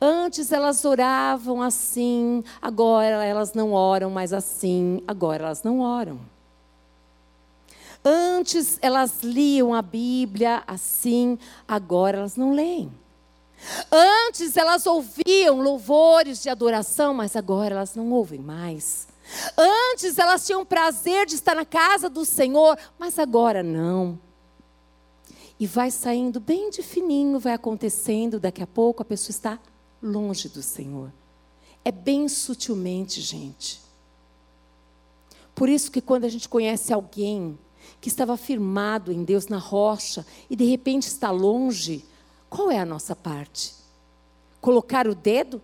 Antes 0.00 0.50
elas 0.50 0.84
oravam 0.84 1.60
assim, 1.60 2.42
agora 2.62 3.24
elas 3.24 3.52
não 3.52 3.72
oram 3.72 4.10
mais 4.10 4.32
assim, 4.32 5.02
agora 5.06 5.44
elas 5.44 5.62
não 5.62 5.80
oram. 5.80 6.18
Antes 8.02 8.78
elas 8.80 9.22
liam 9.22 9.74
a 9.74 9.82
Bíblia 9.82 10.62
assim, 10.66 11.38
agora 11.68 12.16
elas 12.16 12.36
não 12.36 12.54
leem. 12.54 12.90
Antes 13.92 14.56
elas 14.56 14.86
ouviam 14.86 15.60
louvores 15.60 16.42
de 16.42 16.48
adoração, 16.48 17.12
mas 17.12 17.36
agora 17.36 17.74
elas 17.74 17.94
não 17.94 18.10
ouvem 18.10 18.40
mais. 18.40 19.09
Antes 19.56 20.18
elas 20.18 20.46
tinham 20.46 20.64
prazer 20.64 21.26
de 21.26 21.34
estar 21.34 21.54
na 21.54 21.64
casa 21.64 22.08
do 22.08 22.24
Senhor, 22.24 22.78
mas 22.98 23.18
agora 23.18 23.62
não. 23.62 24.18
E 25.58 25.66
vai 25.66 25.90
saindo 25.90 26.40
bem 26.40 26.70
de 26.70 26.82
fininho, 26.82 27.38
vai 27.38 27.52
acontecendo, 27.52 28.40
daqui 28.40 28.62
a 28.62 28.66
pouco 28.66 29.02
a 29.02 29.04
pessoa 29.04 29.30
está 29.30 29.58
longe 30.02 30.48
do 30.48 30.62
Senhor. 30.62 31.12
É 31.84 31.92
bem 31.92 32.28
sutilmente, 32.28 33.20
gente. 33.20 33.80
Por 35.54 35.68
isso 35.68 35.90
que 35.90 36.00
quando 36.00 36.24
a 36.24 36.28
gente 36.28 36.48
conhece 36.48 36.92
alguém 36.92 37.58
que 38.00 38.08
estava 38.08 38.36
firmado 38.36 39.12
em 39.12 39.22
Deus 39.22 39.46
na 39.46 39.58
rocha 39.58 40.26
e 40.48 40.56
de 40.56 40.64
repente 40.64 41.06
está 41.06 41.30
longe, 41.30 42.04
qual 42.48 42.70
é 42.70 42.78
a 42.78 42.86
nossa 42.86 43.14
parte? 43.14 43.74
Colocar 44.60 45.06
o 45.06 45.14
dedo? 45.14 45.60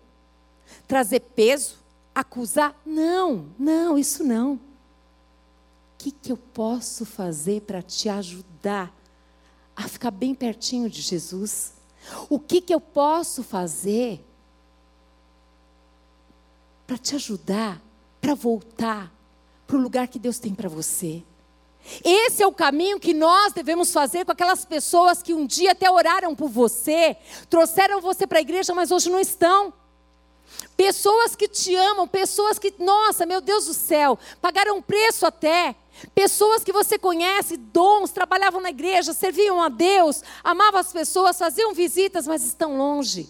Trazer 0.87 1.21
peso? 1.21 1.86
Acusar? 2.17 2.75
Não, 2.87 3.51
não, 3.59 3.99
isso 3.99 4.25
não. 4.25 4.55
O 4.55 4.61
que, 5.99 6.11
que 6.11 6.33
eu 6.33 6.37
posso 6.39 7.05
fazer 7.05 7.61
para 7.61 7.83
te 7.83 8.09
ajudar 8.09 8.91
a 9.77 9.87
ficar 9.87 10.11
bem 10.11 10.35
pertinho 10.35 10.89
de 10.89 11.03
Jesus? 11.03 11.75
O 12.31 12.41
que, 12.41 12.63
que 12.63 12.73
eu 12.73 12.81
posso 12.81 13.43
fazer 13.43 14.25
para 16.87 16.97
te 16.97 17.15
ajudar, 17.17 17.83
para 18.19 18.35
voltar 18.35 19.13
para 19.67 19.77
o 19.77 19.81
lugar 19.81 20.09
que 20.09 20.19
Deus 20.19 20.39
tem 20.39 20.55
para 20.55 20.71
você? 20.71 21.23
Esse 22.03 22.43
é 22.43 22.47
o 22.47 22.53
caminho 22.53 22.99
que 22.99 23.13
nós 23.13 23.53
devemos 23.53 23.93
fazer 23.93 24.25
com 24.25 24.33
aquelas 24.33 24.65
pessoas 24.65 25.23
que 25.23 25.35
um 25.35 25.47
dia 25.47 25.73
até 25.73 25.91
oraram 25.91 26.35
por 26.35 26.49
você, 26.49 27.15
trouxeram 27.51 28.01
você 28.01 28.27
para 28.27 28.39
a 28.39 28.41
igreja, 28.41 28.75
mas 28.75 28.91
hoje 28.91 29.11
não 29.11 29.21
estão. 29.21 29.75
Pessoas 30.77 31.35
que 31.35 31.49
te 31.49 31.75
amam, 31.75 32.07
pessoas 32.07 32.59
que, 32.59 32.73
nossa, 32.79 33.27
meu 33.27 33.41
Deus 33.41 33.67
do 33.67 33.75
céu, 33.75 34.19
pagaram 34.41 34.83
preço 34.83 35.27
até, 35.27 35.75
Pessoas 36.15 36.63
que 36.63 36.73
você 36.73 36.99
conhece, 36.99 37.57
dons, 37.57 38.11
trabalhavam 38.11 38.61
na 38.61 38.71
igreja, 38.71 39.13
serviam 39.13 39.63
a 39.63 39.69
Deus, 39.69 40.23
amavam 40.45 40.81
as 40.81 40.93
pessoas, 40.93 41.39
faziam 41.39 41.73
visitas, 41.73 42.27
mas 42.27 42.45
estão 42.45 42.77
longe. 42.77 43.29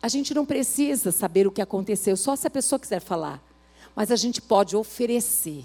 A 0.00 0.08
gente 0.08 0.34
não 0.34 0.44
precisa 0.44 1.12
saber 1.12 1.46
o 1.46 1.52
que 1.52 1.62
aconteceu, 1.62 2.16
só 2.16 2.34
se 2.34 2.46
a 2.46 2.50
pessoa 2.50 2.78
quiser 2.78 3.00
falar. 3.00 3.40
Mas 3.94 4.10
a 4.10 4.16
gente 4.16 4.40
pode 4.40 4.76
oferecer 4.76 5.64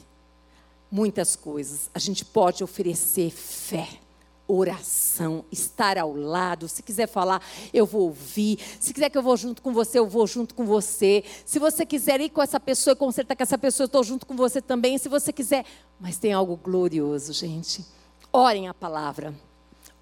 muitas 0.92 1.36
coisas. 1.36 1.90
A 1.94 2.00
gente 2.00 2.24
pode 2.24 2.64
oferecer 2.64 3.32
fé 3.32 4.00
oração, 4.48 5.44
estar 5.52 5.98
ao 5.98 6.16
lado. 6.16 6.68
Se 6.68 6.82
quiser 6.82 7.08
falar, 7.08 7.42
eu 7.74 7.86
vou 7.86 8.04
ouvir. 8.04 8.60
Se 8.80 8.94
quiser 8.94 9.10
que 9.10 9.18
eu 9.18 9.22
vou 9.22 9.36
junto 9.36 9.62
com 9.62 9.74
você, 9.74 10.00
eu 10.00 10.08
vou 10.08 10.26
junto 10.26 10.56
com 10.56 10.66
você. 10.66 11.24
Se 11.46 11.60
você 11.60 11.86
quiser 11.86 12.22
ir 12.22 12.30
com 12.30 12.42
essa 12.42 12.60
pessoa 12.60 12.94
e 12.94 12.96
consertar 12.96 13.36
com 13.36 13.44
essa 13.44 13.58
pessoa, 13.58 13.86
eu 13.86 13.88
estou 13.88 14.04
junto 14.04 14.26
com 14.26 14.36
você 14.36 14.62
também. 14.62 14.98
Se 14.98 15.10
você 15.10 15.34
quiser. 15.34 15.66
Mas 16.00 16.18
tem 16.18 16.32
algo 16.34 16.56
glorioso, 16.56 17.34
gente. 17.34 17.86
Orem 18.32 18.68
a 18.68 18.74
palavra. 18.74 19.34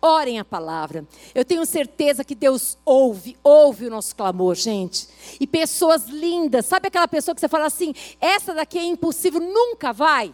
Orem 0.02 0.40
a 0.40 0.46
palavra. 0.46 1.08
Eu 1.34 1.44
tenho 1.44 1.66
certeza 1.66 2.24
que 2.24 2.36
Deus 2.36 2.78
ouve, 2.86 3.36
ouve 3.44 3.88
o 3.88 3.90
nosso 3.90 4.16
clamor, 4.16 4.54
gente. 4.54 5.08
E 5.40 5.48
pessoas 5.48 6.06
lindas. 6.06 6.68
Sabe 6.68 6.90
aquela 6.90 7.08
pessoa 7.08 7.34
que 7.34 7.42
você 7.42 7.48
fala 7.48 7.66
assim: 7.66 7.94
essa 8.22 8.54
daqui 8.54 8.78
é 8.78 8.84
impossível, 8.84 9.40
nunca 9.40 9.92
vai? 9.92 10.34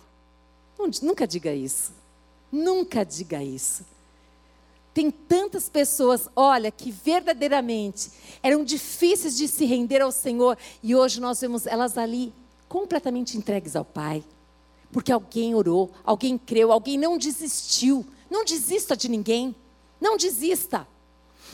Nunca 1.01 1.25
diga 1.27 1.53
isso. 1.53 1.93
Nunca 2.51 3.05
diga 3.05 3.41
isso. 3.41 3.85
Tem 4.93 5.09
tantas 5.09 5.69
pessoas, 5.69 6.27
olha, 6.35 6.69
que 6.69 6.91
verdadeiramente 6.91 8.11
eram 8.43 8.63
difíceis 8.63 9.37
de 9.37 9.47
se 9.47 9.65
render 9.65 10.01
ao 10.01 10.11
Senhor 10.11 10.57
e 10.83 10.93
hoje 10.95 11.21
nós 11.21 11.39
vemos 11.39 11.65
elas 11.65 11.97
ali 11.97 12.33
completamente 12.67 13.37
entregues 13.37 13.75
ao 13.75 13.85
Pai. 13.85 14.23
Porque 14.91 15.11
alguém 15.11 15.55
orou, 15.55 15.91
alguém 16.03 16.37
creu, 16.37 16.71
alguém 16.71 16.97
não 16.97 17.17
desistiu. 17.17 18.05
Não 18.29 18.43
desista 18.43 18.95
de 18.95 19.07
ninguém. 19.09 19.55
Não 19.99 20.17
desista. 20.17 20.85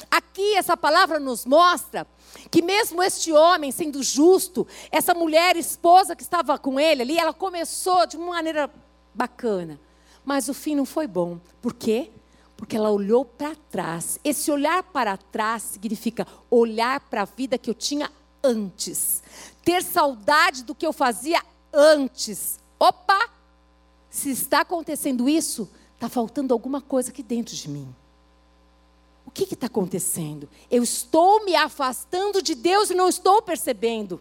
Aqui 0.09 0.55
essa 0.55 0.75
palavra 0.75 1.19
nos 1.19 1.45
mostra 1.45 2.07
que 2.49 2.61
mesmo 2.61 3.01
este 3.01 3.31
homem 3.31 3.71
sendo 3.71 4.01
justo, 4.01 4.65
essa 4.91 5.13
mulher 5.13 5.55
esposa 5.55 6.15
que 6.15 6.23
estava 6.23 6.57
com 6.57 6.79
ele 6.79 7.01
ali, 7.01 7.17
ela 7.17 7.33
começou 7.33 8.05
de 8.05 8.15
uma 8.15 8.27
maneira 8.27 8.71
bacana, 9.13 9.79
mas 10.23 10.47
o 10.47 10.53
fim 10.53 10.75
não 10.75 10.85
foi 10.85 11.07
bom. 11.07 11.39
Por 11.61 11.73
quê? 11.73 12.11
Porque 12.58 12.76
ela 12.76 12.89
olhou 12.89 13.24
para 13.24 13.55
trás. 13.70 14.20
Esse 14.24 14.51
olhar 14.51 14.84
para 14.84 15.16
trás 15.16 15.62
significa 15.62 16.28
olhar 16.49 16.99
para 16.99 17.22
a 17.22 17.26
vida 17.26 17.58
que 17.58 17.70
eu 17.70 17.76
tinha 17.76 18.12
antes. 18.43 19.22
Ter 19.64 19.84
saudade 19.84 20.64
do 20.64 20.76
que 20.76 20.86
eu 20.86 20.91
fazia 20.91 21.41
antes. 21.72 22.60
Opa! 22.80 23.30
Se 24.10 24.32
está 24.32 24.62
acontecendo 24.62 25.30
isso, 25.30 25.70
está 25.93 26.10
faltando 26.10 26.53
alguma 26.53 26.82
coisa 26.82 27.12
aqui 27.12 27.22
dentro 27.22 27.55
de 27.55 27.70
mim. 27.70 27.95
O 29.26 29.32
que 29.32 29.43
está 29.43 29.68
acontecendo? 29.68 30.49
Eu 30.72 30.82
estou 30.82 31.45
me 31.45 31.55
afastando 31.55 32.41
de 32.41 32.55
Deus 32.55 32.89
e 32.89 32.95
não 32.95 33.08
estou 33.08 33.41
percebendo. 33.41 34.20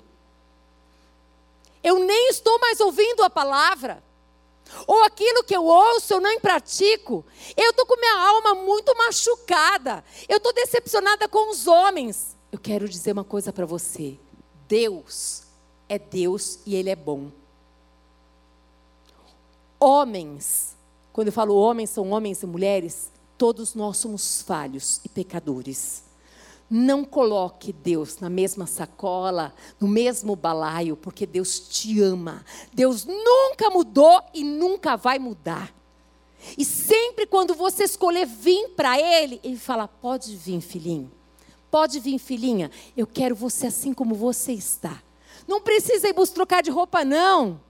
Eu 1.82 2.00
nem 2.00 2.28
estou 2.28 2.58
mais 2.58 2.80
ouvindo 2.80 3.22
a 3.22 3.30
palavra. 3.30 4.02
Ou 4.86 5.04
aquilo 5.04 5.44
que 5.44 5.54
eu 5.54 5.64
ouço, 5.64 6.14
eu 6.14 6.20
não 6.20 6.40
pratico. 6.40 7.24
Eu 7.56 7.70
estou 7.70 7.86
com 7.86 7.96
minha 7.96 8.28
alma 8.28 8.54
muito 8.54 8.96
machucada. 8.96 10.04
Eu 10.28 10.38
estou 10.38 10.52
decepcionada 10.52 11.28
com 11.28 11.50
os 11.50 11.66
homens. 11.66 12.36
Eu 12.50 12.58
quero 12.58 12.88
dizer 12.88 13.12
uma 13.12 13.24
coisa 13.24 13.52
para 13.52 13.66
você: 13.66 14.18
Deus 14.68 15.42
é 15.88 15.98
Deus 15.98 16.60
e 16.66 16.74
Ele 16.74 16.90
é 16.90 16.96
bom. 16.96 17.30
Homens, 19.78 20.76
quando 21.12 21.28
eu 21.28 21.32
falo 21.32 21.54
homens, 21.54 21.90
são 21.90 22.10
homens 22.10 22.42
e 22.42 22.46
mulheres, 22.46 23.10
todos 23.36 23.74
nós 23.74 23.98
somos 23.98 24.42
falhos 24.42 25.00
e 25.04 25.08
pecadores. 25.08 26.05
Não 26.68 27.04
coloque 27.04 27.72
Deus 27.72 28.18
na 28.18 28.28
mesma 28.28 28.66
sacola, 28.66 29.54
no 29.80 29.86
mesmo 29.86 30.34
balaio, 30.34 30.96
porque 30.96 31.24
Deus 31.24 31.60
te 31.60 32.00
ama. 32.00 32.44
Deus 32.72 33.04
nunca 33.04 33.70
mudou 33.70 34.20
e 34.34 34.42
nunca 34.42 34.96
vai 34.96 35.18
mudar. 35.18 35.72
E 36.58 36.64
sempre 36.64 37.26
quando 37.26 37.54
você 37.54 37.84
escolher 37.84 38.26
vir 38.26 38.70
para 38.70 39.00
Ele, 39.00 39.40
Ele 39.44 39.56
fala: 39.56 39.86
pode 39.86 40.36
vir, 40.36 40.60
filhinho. 40.60 41.10
Pode 41.70 42.00
vir, 42.00 42.18
filhinha. 42.18 42.70
Eu 42.96 43.06
quero 43.06 43.34
você 43.34 43.68
assim 43.68 43.92
como 43.92 44.14
você 44.14 44.52
está. 44.52 45.02
Não 45.46 45.60
precisa 45.60 46.08
ir 46.08 46.14
trocar 46.28 46.62
de 46.62 46.70
roupa, 46.70 47.04
não. 47.04 47.60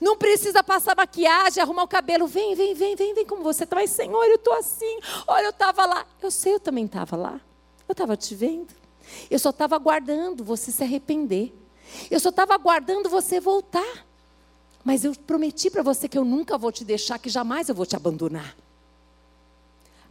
Não 0.00 0.16
precisa 0.16 0.62
passar 0.62 0.96
maquiagem, 0.96 1.62
arrumar 1.62 1.84
o 1.84 1.88
cabelo. 1.88 2.26
Vem, 2.26 2.54
vem, 2.54 2.74
vem, 2.74 2.96
vem, 2.96 3.14
vem 3.14 3.26
como 3.26 3.42
você 3.42 3.64
está. 3.64 3.76
Mas, 3.76 3.90
Senhor, 3.90 4.24
eu 4.24 4.34
estou 4.34 4.54
assim. 4.54 4.98
Olha, 5.26 5.44
eu 5.44 5.50
estava 5.50 5.86
lá. 5.86 6.06
Eu 6.20 6.30
sei, 6.30 6.54
eu 6.54 6.60
também 6.60 6.84
estava 6.84 7.16
lá. 7.16 7.40
Eu 7.90 7.92
estava 7.92 8.16
te 8.16 8.36
vendo. 8.36 8.72
Eu 9.28 9.36
só 9.40 9.50
estava 9.50 9.74
aguardando 9.74 10.44
você 10.44 10.70
se 10.70 10.80
arrepender. 10.80 11.52
Eu 12.08 12.20
só 12.20 12.28
estava 12.28 12.54
aguardando 12.54 13.10
você 13.10 13.40
voltar. 13.40 14.06
Mas 14.84 15.04
eu 15.04 15.12
prometi 15.26 15.68
para 15.68 15.82
você 15.82 16.08
que 16.08 16.16
eu 16.16 16.24
nunca 16.24 16.56
vou 16.56 16.70
te 16.70 16.84
deixar, 16.84 17.18
que 17.18 17.28
jamais 17.28 17.68
eu 17.68 17.74
vou 17.74 17.84
te 17.84 17.96
abandonar. 17.96 18.56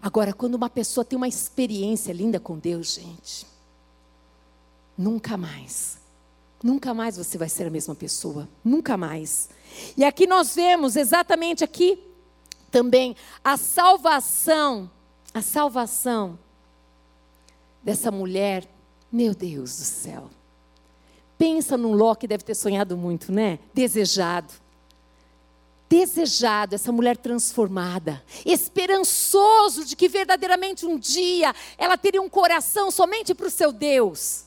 Agora, 0.02 0.34
quando 0.34 0.56
uma 0.56 0.70
pessoa 0.70 1.06
tem 1.06 1.16
uma 1.16 1.28
experiência 1.30 2.12
linda 2.12 2.38
com 2.38 2.60
Deus, 2.60 2.96
gente, 2.96 3.48
nunca 4.98 5.38
mais. 5.38 6.00
Nunca 6.62 6.94
mais 6.94 7.16
você 7.16 7.38
vai 7.38 7.48
ser 7.48 7.66
a 7.66 7.70
mesma 7.70 7.96
pessoa. 7.96 8.50
Nunca 8.62 8.98
mais. 8.98 9.50
E 9.96 10.04
aqui 10.04 10.28
nós 10.28 10.54
vemos 10.54 10.98
exatamente 10.98 11.64
aqui 11.64 11.98
também 12.70 13.16
a 13.42 13.56
salvação, 13.56 14.92
a 15.34 15.42
salvação 15.42 16.38
dessa 17.90 18.12
mulher, 18.12 18.70
meu 19.12 19.34
Deus 19.34 19.78
do 19.78 19.84
céu. 19.84 20.30
Pensa 21.40 21.76
num 21.76 21.94
Ló 21.94 22.14
que 22.14 22.28
deve 22.28 22.44
ter 22.44 22.54
sonhado 22.54 22.96
muito, 22.96 23.32
né? 23.32 23.58
Desejado. 23.74 24.54
Desejado, 25.90 26.76
essa 26.76 26.92
mulher 26.92 27.18
transformada, 27.18 28.24
esperançoso 28.46 29.84
de 29.86 29.96
que 29.96 30.08
verdadeiramente 30.08 30.86
um 30.86 31.00
dia 31.00 31.52
ela 31.80 31.98
teria 31.98 32.22
um 32.22 32.30
coração 32.30 32.92
somente 32.92 33.34
para 33.34 33.48
o 33.48 33.50
seu 33.50 33.72
Deus. 33.72 34.44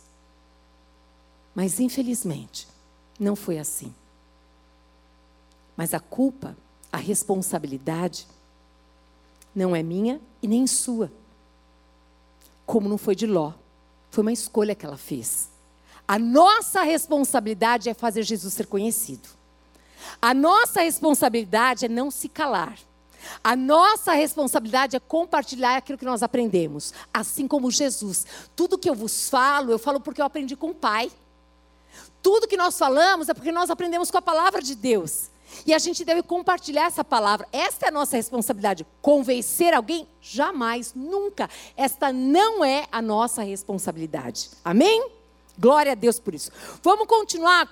Mas 1.53 1.81
infelizmente, 1.81 2.69
não 3.19 3.35
foi 3.35 3.59
assim. 3.59 3.93
Mas 5.77 5.93
a 5.93 5.99
culpa, 5.99 6.57
a 6.93 6.97
responsabilidade, 6.97 8.25
não 9.53 9.75
é 9.75 9.83
minha 9.83 10.21
e 10.41 10.47
nem 10.47 10.65
sua 10.65 11.11
como 12.67 12.89
não 12.89 12.99
foi 12.99 13.15
de 13.15 13.27
Ló. 13.27 13.53
Foi 14.11 14.23
uma 14.23 14.33
escolha 14.33 14.75
que 14.75 14.85
ela 14.85 14.97
fez. 14.97 15.51
A 16.07 16.19
nossa 16.19 16.83
responsabilidade 16.83 17.89
é 17.89 17.95
fazer 17.95 18.23
Jesus 18.23 18.53
ser 18.55 18.67
conhecido. 18.67 19.29
A 20.21 20.35
nossa 20.35 20.83
responsabilidade 20.83 21.87
é 21.87 21.89
não 21.89 22.11
se 22.11 22.29
calar. 22.29 22.77
A 23.43 23.55
nossa 23.55 24.13
responsabilidade 24.13 24.97
é 24.97 25.01
compartilhar 25.01 25.77
aquilo 25.77 25.97
que 25.97 26.05
nós 26.05 26.23
aprendemos, 26.23 26.93
assim 27.15 27.47
como 27.47 27.71
Jesus. 27.71 28.27
Tudo 28.55 28.79
que 28.79 28.91
eu 28.91 28.95
vos 28.95 29.29
falo, 29.29 29.71
eu 29.71 29.79
falo 29.79 30.01
porque 30.01 30.21
eu 30.21 30.27
aprendi 30.27 30.57
com 30.57 30.71
o 30.71 30.75
Pai. 30.75 31.11
Tudo 32.21 32.49
que 32.49 32.57
nós 32.57 32.79
falamos 32.79 33.29
é 33.29 33.35
porque 33.35 33.53
nós 33.53 33.71
aprendemos 33.71 34.11
com 34.11 34.19
a 34.19 34.23
palavra 34.23 34.61
de 34.61 34.75
Deus. 34.75 35.31
E 35.67 35.73
a 35.75 35.79
gente 35.79 36.05
deve 36.05 36.23
compartilhar 36.23 36.87
essa 36.87 37.05
palavra. 37.05 37.47
Esta 37.53 37.87
é 37.87 37.89
a 37.89 37.93
nossa 37.93 38.17
responsabilidade. 38.17 38.87
Convencer 39.01 39.75
alguém? 39.75 40.07
Jamais, 40.21 40.93
nunca. 40.95 41.49
Esta 41.77 42.13
não 42.13 42.65
é 42.65 42.87
a 42.91 43.01
nossa 43.01 43.43
responsabilidade. 43.43 44.51
Amém? 44.65 45.09
Glória 45.59 45.93
a 45.93 45.95
Deus 45.95 46.19
por 46.19 46.35
isso. 46.35 46.51
Vamos 46.83 47.07
continuar 47.07 47.69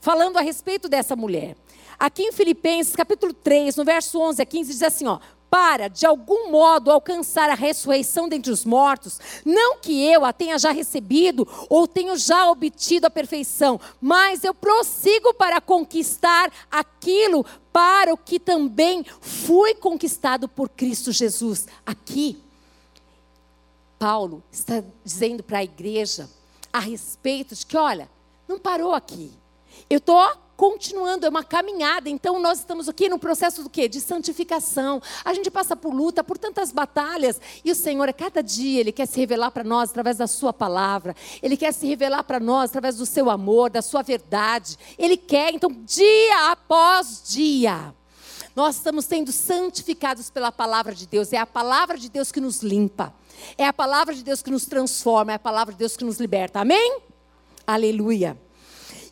falando 0.00 0.36
a 0.36 0.40
respeito 0.40 0.88
dessa 0.88 1.16
mulher. 1.16 1.56
Aqui 1.98 2.22
em 2.22 2.32
Filipenses, 2.32 2.96
capítulo 2.96 3.32
3, 3.32 3.76
no 3.76 3.84
verso 3.84 4.20
11 4.20 4.42
a 4.42 4.46
15, 4.46 4.70
diz 4.70 4.82
assim: 4.82 5.06
ó, 5.06 5.18
para, 5.54 5.86
de 5.86 6.04
algum 6.04 6.50
modo, 6.50 6.90
alcançar 6.90 7.48
a 7.48 7.54
ressurreição 7.54 8.28
dentre 8.28 8.50
os 8.50 8.64
mortos, 8.64 9.20
não 9.44 9.78
que 9.78 10.04
eu 10.04 10.24
a 10.24 10.32
tenha 10.32 10.58
já 10.58 10.72
recebido 10.72 11.46
ou 11.70 11.86
tenho 11.86 12.16
já 12.16 12.50
obtido 12.50 13.06
a 13.06 13.10
perfeição, 13.10 13.80
mas 14.00 14.42
eu 14.42 14.52
prossigo 14.52 15.32
para 15.32 15.60
conquistar 15.60 16.50
aquilo 16.68 17.46
para 17.72 18.12
o 18.12 18.16
que 18.16 18.40
também 18.40 19.06
fui 19.20 19.76
conquistado 19.76 20.48
por 20.48 20.68
Cristo 20.68 21.12
Jesus. 21.12 21.68
Aqui, 21.86 22.36
Paulo 23.96 24.42
está 24.50 24.82
dizendo 25.04 25.44
para 25.44 25.58
a 25.58 25.64
igreja 25.64 26.28
a 26.72 26.80
respeito 26.80 27.54
de 27.54 27.64
que, 27.64 27.76
olha, 27.76 28.10
não 28.48 28.58
parou 28.58 28.92
aqui. 28.92 29.30
Eu 29.88 29.98
estou 29.98 30.18
continuando, 30.56 31.26
é 31.26 31.28
uma 31.28 31.44
caminhada. 31.44 32.08
Então 32.08 32.40
nós 32.40 32.58
estamos 32.58 32.88
aqui 32.88 33.08
no 33.08 33.18
processo 33.18 33.62
do 33.62 33.70
quê? 33.70 33.88
De 33.88 34.00
santificação. 34.00 35.00
A 35.24 35.34
gente 35.34 35.50
passa 35.50 35.76
por 35.76 35.92
luta, 35.92 36.22
por 36.22 36.38
tantas 36.38 36.72
batalhas, 36.72 37.40
e 37.64 37.70
o 37.70 37.74
Senhor, 37.74 38.08
a 38.08 38.12
cada 38.12 38.42
dia, 38.42 38.80
Ele 38.80 38.92
quer 38.92 39.06
se 39.06 39.18
revelar 39.18 39.50
para 39.50 39.64
nós 39.64 39.90
através 39.90 40.16
da 40.16 40.26
Sua 40.26 40.52
palavra, 40.52 41.14
Ele 41.42 41.56
quer 41.56 41.72
se 41.72 41.86
revelar 41.86 42.24
para 42.24 42.40
nós 42.40 42.70
através 42.70 42.96
do 42.96 43.06
seu 43.06 43.30
amor, 43.30 43.70
da 43.70 43.82
Sua 43.82 44.02
verdade. 44.02 44.76
Ele 44.98 45.16
quer, 45.16 45.52
então, 45.54 45.70
dia 45.84 46.50
após 46.50 47.22
dia. 47.26 47.94
Nós 48.54 48.76
estamos 48.76 49.04
sendo 49.04 49.32
santificados 49.32 50.30
pela 50.30 50.52
palavra 50.52 50.94
de 50.94 51.06
Deus. 51.06 51.32
É 51.32 51.38
a 51.38 51.46
palavra 51.46 51.98
de 51.98 52.08
Deus 52.08 52.30
que 52.30 52.40
nos 52.40 52.62
limpa. 52.62 53.12
É 53.58 53.66
a 53.66 53.72
palavra 53.72 54.14
de 54.14 54.22
Deus 54.22 54.42
que 54.42 54.50
nos 54.50 54.64
transforma. 54.64 55.32
É 55.32 55.34
a 55.34 55.40
palavra 55.40 55.72
de 55.72 55.78
Deus 55.78 55.96
que 55.96 56.04
nos 56.04 56.20
liberta. 56.20 56.60
Amém? 56.60 57.00
Aleluia. 57.66 58.43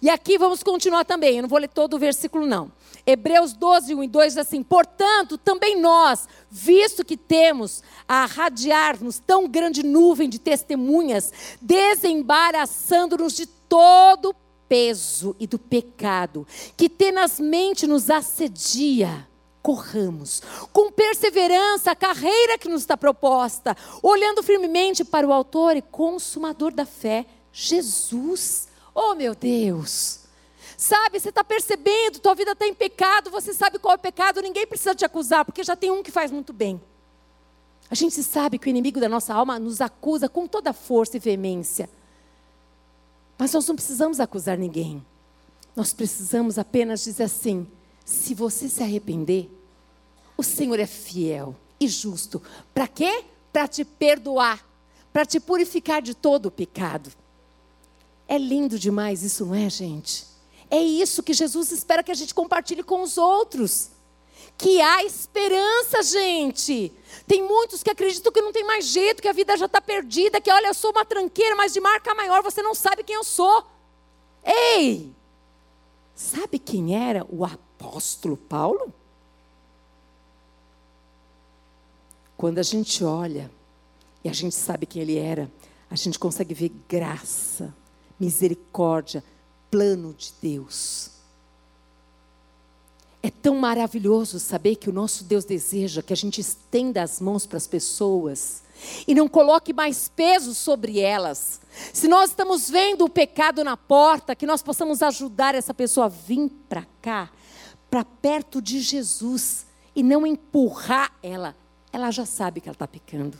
E 0.02 0.10
aqui 0.10 0.36
vamos 0.36 0.64
continuar 0.64 1.04
também, 1.04 1.36
eu 1.36 1.42
não 1.42 1.48
vou 1.48 1.60
ler 1.60 1.68
todo 1.68 1.94
o 1.94 1.98
versículo 1.98 2.44
não. 2.44 2.72
Hebreus 3.06 3.52
12, 3.52 3.94
1 3.94 4.02
e 4.02 4.08
2 4.08 4.32
diz 4.32 4.36
assim: 4.36 4.60
Portanto, 4.60 5.38
também 5.38 5.80
nós, 5.80 6.28
visto 6.50 7.04
que 7.04 7.16
temos 7.16 7.84
a 8.08 8.26
radiar-nos 8.26 9.20
tão 9.20 9.48
grande 9.48 9.84
nuvem 9.84 10.28
de 10.28 10.40
testemunhas, 10.40 11.32
desembaraçando-nos 11.60 13.32
de 13.34 13.46
todo 13.46 14.30
o 14.30 14.34
peso 14.68 15.36
e 15.38 15.46
do 15.46 15.58
pecado, 15.58 16.48
que 16.76 16.88
tenazmente 16.88 17.86
nos 17.86 18.10
assedia, 18.10 19.28
corramos 19.62 20.42
com 20.72 20.90
perseverança 20.90 21.92
a 21.92 21.96
carreira 21.96 22.58
que 22.58 22.68
nos 22.68 22.82
está 22.82 22.96
proposta, 22.96 23.76
olhando 24.02 24.42
firmemente 24.42 25.04
para 25.04 25.26
o 25.26 25.32
Autor 25.32 25.76
e 25.76 25.82
Consumador 25.82 26.72
da 26.72 26.84
fé, 26.84 27.24
Jesus 27.52 28.71
Oh, 28.94 29.14
meu 29.14 29.34
Deus! 29.34 30.20
Sabe, 30.76 31.20
você 31.20 31.28
está 31.28 31.44
percebendo, 31.44 32.18
tua 32.18 32.34
vida 32.34 32.52
está 32.52 32.66
em 32.66 32.74
pecado, 32.74 33.30
você 33.30 33.54
sabe 33.54 33.78
qual 33.78 33.92
é 33.92 33.96
o 33.96 34.00
pecado, 34.00 34.42
ninguém 34.42 34.66
precisa 34.66 34.94
te 34.94 35.04
acusar, 35.04 35.44
porque 35.44 35.62
já 35.62 35.76
tem 35.76 35.90
um 35.90 36.02
que 36.02 36.10
faz 36.10 36.30
muito 36.30 36.52
bem. 36.52 36.80
A 37.88 37.94
gente 37.94 38.20
sabe 38.22 38.58
que 38.58 38.66
o 38.66 38.70
inimigo 38.70 38.98
da 38.98 39.08
nossa 39.08 39.34
alma 39.34 39.58
nos 39.58 39.80
acusa 39.80 40.28
com 40.28 40.46
toda 40.46 40.72
força 40.72 41.16
e 41.16 41.20
veemência. 41.20 41.88
Mas 43.38 43.52
nós 43.52 43.66
não 43.68 43.76
precisamos 43.76 44.18
acusar 44.18 44.56
ninguém. 44.56 45.04
Nós 45.76 45.92
precisamos 45.92 46.58
apenas 46.58 47.04
dizer 47.04 47.24
assim: 47.24 47.66
se 48.04 48.34
você 48.34 48.68
se 48.68 48.82
arrepender, 48.82 49.50
o 50.36 50.42
Senhor 50.42 50.80
é 50.80 50.86
fiel 50.86 51.54
e 51.78 51.86
justo. 51.86 52.42
Para 52.74 52.88
quê? 52.88 53.24
Para 53.52 53.68
te 53.68 53.84
perdoar, 53.84 54.66
para 55.12 55.26
te 55.26 55.38
purificar 55.38 56.00
de 56.00 56.14
todo 56.14 56.46
o 56.46 56.50
pecado. 56.50 57.12
É 58.32 58.38
lindo 58.38 58.78
demais 58.78 59.22
isso, 59.22 59.44
não 59.44 59.54
é, 59.54 59.68
gente? 59.68 60.26
É 60.70 60.80
isso 60.80 61.22
que 61.22 61.34
Jesus 61.34 61.70
espera 61.70 62.02
que 62.02 62.10
a 62.10 62.14
gente 62.14 62.32
compartilhe 62.32 62.82
com 62.82 63.02
os 63.02 63.18
outros. 63.18 63.90
Que 64.56 64.80
há 64.80 65.04
esperança, 65.04 66.02
gente. 66.02 66.90
Tem 67.26 67.46
muitos 67.46 67.82
que 67.82 67.90
acreditam 67.90 68.32
que 68.32 68.40
não 68.40 68.50
tem 68.50 68.64
mais 68.64 68.86
jeito, 68.86 69.20
que 69.20 69.28
a 69.28 69.34
vida 69.34 69.54
já 69.54 69.66
está 69.66 69.82
perdida, 69.82 70.40
que 70.40 70.50
olha, 70.50 70.68
eu 70.68 70.72
sou 70.72 70.92
uma 70.92 71.04
tranqueira, 71.04 71.54
mas 71.54 71.74
de 71.74 71.80
marca 71.80 72.14
maior 72.14 72.42
você 72.42 72.62
não 72.62 72.74
sabe 72.74 73.04
quem 73.04 73.16
eu 73.16 73.22
sou. 73.22 73.66
Ei! 74.42 75.12
Sabe 76.14 76.58
quem 76.58 76.96
era 76.96 77.26
o 77.28 77.44
apóstolo 77.44 78.38
Paulo? 78.38 78.94
Quando 82.34 82.56
a 82.56 82.62
gente 82.62 83.04
olha 83.04 83.50
e 84.24 84.28
a 84.30 84.32
gente 84.32 84.54
sabe 84.54 84.86
quem 84.86 85.02
ele 85.02 85.18
era, 85.18 85.52
a 85.90 85.96
gente 85.96 86.18
consegue 86.18 86.54
ver 86.54 86.72
graça, 86.88 87.74
misericórdia, 88.18 89.22
plano 89.70 90.14
de 90.14 90.32
Deus. 90.40 91.10
É 93.22 93.30
tão 93.30 93.56
maravilhoso 93.56 94.40
saber 94.40 94.76
que 94.76 94.90
o 94.90 94.92
nosso 94.92 95.24
Deus 95.24 95.44
deseja 95.44 96.02
que 96.02 96.12
a 96.12 96.16
gente 96.16 96.40
estenda 96.40 97.02
as 97.02 97.20
mãos 97.20 97.46
para 97.46 97.56
as 97.56 97.68
pessoas 97.68 98.62
e 99.06 99.14
não 99.14 99.28
coloque 99.28 99.72
mais 99.72 100.08
peso 100.08 100.54
sobre 100.54 100.98
elas. 100.98 101.60
Se 101.92 102.08
nós 102.08 102.30
estamos 102.30 102.68
vendo 102.68 103.04
o 103.04 103.08
pecado 103.08 103.62
na 103.62 103.76
porta, 103.76 104.34
que 104.34 104.46
nós 104.46 104.60
possamos 104.60 105.02
ajudar 105.02 105.54
essa 105.54 105.72
pessoa 105.72 106.06
a 106.06 106.08
vir 106.08 106.50
para 106.68 106.84
cá, 107.00 107.30
para 107.88 108.04
perto 108.04 108.60
de 108.60 108.80
Jesus 108.80 109.66
e 109.94 110.02
não 110.02 110.26
empurrar 110.26 111.12
ela. 111.22 111.54
Ela 111.92 112.10
já 112.10 112.26
sabe 112.26 112.60
que 112.60 112.68
ela 112.68 112.74
está 112.74 112.88
pecando. 112.88 113.38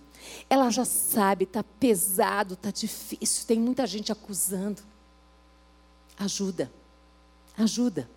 Ela 0.49 0.71
já 0.71 0.85
sabe, 0.85 1.45
está 1.45 1.63
pesado, 1.63 2.55
está 2.55 2.71
difícil, 2.71 3.47
tem 3.47 3.59
muita 3.59 3.87
gente 3.87 4.13
acusando. 4.13 4.83
Ajuda, 6.19 6.73
ajuda. 7.57 8.09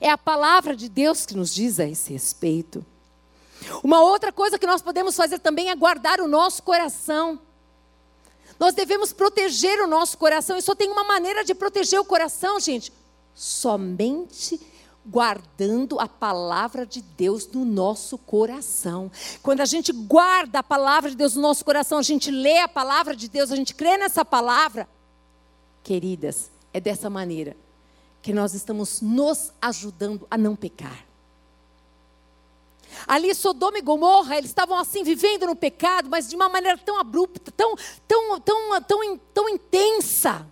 É 0.00 0.10
a 0.10 0.18
palavra 0.18 0.76
de 0.76 0.88
Deus 0.88 1.26
que 1.26 1.36
nos 1.36 1.54
diz 1.54 1.80
a 1.80 1.86
esse 1.86 2.12
respeito. 2.12 2.84
Uma 3.82 4.02
outra 4.02 4.32
coisa 4.32 4.58
que 4.58 4.66
nós 4.66 4.82
podemos 4.82 5.16
fazer 5.16 5.38
também 5.38 5.70
é 5.70 5.74
guardar 5.74 6.20
o 6.20 6.28
nosso 6.28 6.62
coração. 6.62 7.40
Nós 8.58 8.74
devemos 8.74 9.12
proteger 9.12 9.80
o 9.80 9.86
nosso 9.86 10.16
coração, 10.16 10.56
e 10.56 10.62
só 10.62 10.74
tem 10.74 10.90
uma 10.90 11.04
maneira 11.04 11.44
de 11.44 11.54
proteger 11.54 12.00
o 12.00 12.04
coração, 12.04 12.58
gente: 12.60 12.92
somente 13.34 14.60
guardando 15.06 15.98
a 16.00 16.08
palavra 16.08 16.84
de 16.84 17.00
Deus 17.00 17.46
no 17.46 17.64
nosso 17.64 18.18
coração. 18.18 19.10
Quando 19.42 19.60
a 19.60 19.64
gente 19.64 19.92
guarda 19.92 20.58
a 20.58 20.62
palavra 20.62 21.10
de 21.10 21.16
Deus 21.16 21.36
no 21.36 21.42
nosso 21.42 21.64
coração, 21.64 21.98
a 21.98 22.02
gente 22.02 22.30
lê 22.30 22.58
a 22.58 22.68
palavra 22.68 23.14
de 23.14 23.28
Deus, 23.28 23.52
a 23.52 23.56
gente 23.56 23.74
crê 23.74 23.96
nessa 23.96 24.24
palavra, 24.24 24.88
queridas, 25.82 26.50
é 26.72 26.80
dessa 26.80 27.08
maneira 27.08 27.56
que 28.20 28.32
nós 28.32 28.54
estamos 28.54 29.00
nos 29.00 29.52
ajudando 29.62 30.26
a 30.28 30.36
não 30.36 30.56
pecar. 30.56 31.06
Ali 33.06 33.34
Sodoma 33.34 33.78
e 33.78 33.82
Gomorra, 33.82 34.36
eles 34.36 34.50
estavam 34.50 34.76
assim 34.78 35.04
vivendo 35.04 35.46
no 35.46 35.54
pecado, 35.54 36.08
mas 36.10 36.28
de 36.28 36.34
uma 36.34 36.48
maneira 36.48 36.78
tão 36.78 36.98
abrupta, 36.98 37.52
tão 37.52 37.76
tão 38.08 38.40
tão 38.40 38.82
tão, 38.82 39.18
tão 39.32 39.48
intensa, 39.48 40.46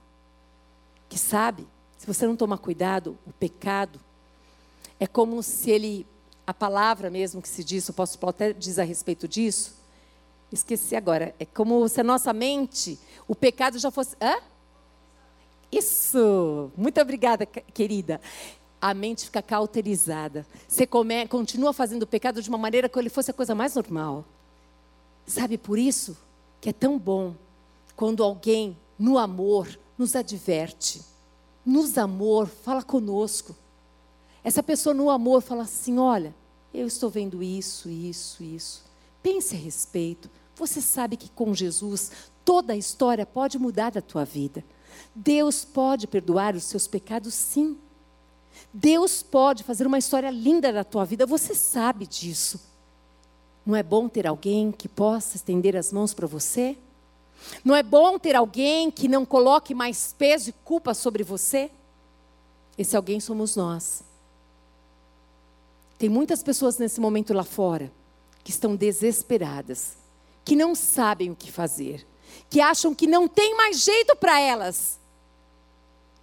que 1.09 1.19
sabe, 1.19 1.67
se 1.97 2.07
você 2.07 2.27
não 2.27 2.37
tomar 2.37 2.59
cuidado, 2.59 3.19
o 3.27 3.33
pecado 3.33 3.99
é 4.99 5.07
como 5.07 5.43
se 5.43 5.71
ele 5.71 6.07
a 6.47 6.53
palavra 6.53 7.09
mesmo 7.11 7.41
que 7.41 7.49
se 7.49 7.65
diz, 7.65 7.89
o 7.89 7.93
apóstolo 7.93 8.21
Paulo 8.21 8.35
até 8.37 8.53
diz 8.53 8.79
a 8.79 8.85
respeito 8.85 9.27
disso. 9.27 9.75
Esqueci 10.53 10.95
agora. 10.95 11.35
É 11.39 11.45
como 11.45 11.89
se 11.89 12.01
a 12.01 12.05
nossa 12.05 12.33
mente, 12.33 12.99
o 13.27 13.35
pecado 13.35 13.79
já 13.79 13.91
fosse. 13.91 14.15
Hã? 14.21 14.37
Isso! 15.73 16.71
Muito 16.77 17.01
obrigada, 17.01 17.47
querida. 17.47 18.21
A 18.81 18.93
mente 18.93 19.25
fica 19.25 19.43
cauterizada. 19.43 20.47
Você 20.69 20.87
come, 20.87 21.27
continua 21.27 21.73
fazendo 21.73 22.03
o 22.03 22.07
pecado 22.07 22.43
de 22.43 22.49
uma 22.49 22.59
maneira 22.59 22.89
que 22.89 22.99
ele 22.99 23.09
fosse 23.09 23.31
a 23.31 23.35
coisa 23.35 23.55
mais 23.55 23.75
normal. 23.75 24.25
Sabe 25.27 25.57
por 25.57 25.79
isso 25.79 26.17
que 26.61 26.69
é 26.69 26.73
tão 26.73 26.99
bom 26.99 27.35
quando 27.97 28.23
alguém, 28.23 28.77
no 28.99 29.19
amor, 29.19 29.67
nos 29.97 30.15
adverte. 30.15 31.03
Nos 31.65 31.97
amor, 31.97 32.47
fala 32.47 32.83
conosco. 32.83 33.57
Essa 34.45 34.63
pessoa, 34.63 34.95
no 34.95 35.11
amor, 35.11 35.41
fala 35.41 35.63
assim: 35.65 35.99
olha, 35.99 36.35
eu 36.73 36.87
estou 36.87 37.09
vendo 37.09 37.43
isso, 37.43 37.89
isso, 37.89 38.45
isso. 38.45 38.85
Pense 39.23 39.57
a 39.57 39.59
respeito. 39.59 40.31
Você 40.55 40.81
sabe 40.81 41.17
que 41.17 41.31
com 41.31 41.55
Jesus 41.55 42.13
toda 42.45 42.75
a 42.75 42.77
história 42.77 43.25
pode 43.25 43.59
mudar 43.59 43.91
da 43.91 44.03
tua 44.03 44.25
vida. 44.25 44.63
Deus 45.15 45.65
pode 45.65 46.07
perdoar 46.07 46.55
os 46.55 46.65
seus 46.65 46.87
pecados, 46.87 47.33
sim. 47.35 47.77
Deus 48.73 49.23
pode 49.23 49.65
fazer 49.65 49.87
uma 49.87 49.99
história 49.99 50.31
linda 50.31 50.73
da 50.73 50.85
tua 50.85 51.05
vida, 51.05 51.27
você 51.27 51.55
sabe 51.55 52.07
disso. 52.07 52.61
Não 53.65 53.75
é 53.75 53.83
bom 53.83 54.09
ter 54.09 54.27
alguém 54.27 54.71
que 54.71 54.89
possa 54.89 55.37
estender 55.37 55.75
as 55.77 55.91
mãos 55.91 56.13
para 56.13 56.27
você? 56.27 56.77
Não 57.65 57.75
é 57.75 57.83
bom 57.83 58.19
ter 58.19 58.37
alguém 58.37 58.91
que 58.91 59.09
não 59.09 59.25
coloque 59.25 59.75
mais 59.75 60.15
peso 60.17 60.51
e 60.51 60.53
culpa 60.53 60.93
sobre 60.93 61.25
você? 61.25 61.71
Esse 62.77 62.97
alguém 62.97 63.21
somos 63.21 63.57
nós. 63.57 64.04
Tem 65.99 66.09
muitas 66.09 66.43
pessoas 66.43 66.79
nesse 66.79 67.01
momento 67.01 67.33
lá 67.33 67.45
fora 67.45 67.93
que 68.43 68.51
estão 68.51 68.77
desesperadas, 68.77 69.97
que 70.45 70.55
não 70.55 70.75
sabem 70.75 71.31
o 71.31 71.37
que 71.37 71.51
fazer, 71.51 72.07
que 72.51 72.61
acham 72.61 72.95
que 72.95 73.07
não 73.07 73.27
tem 73.27 73.57
mais 73.57 73.81
jeito 73.81 74.15
para 74.17 74.39
elas. 74.39 74.99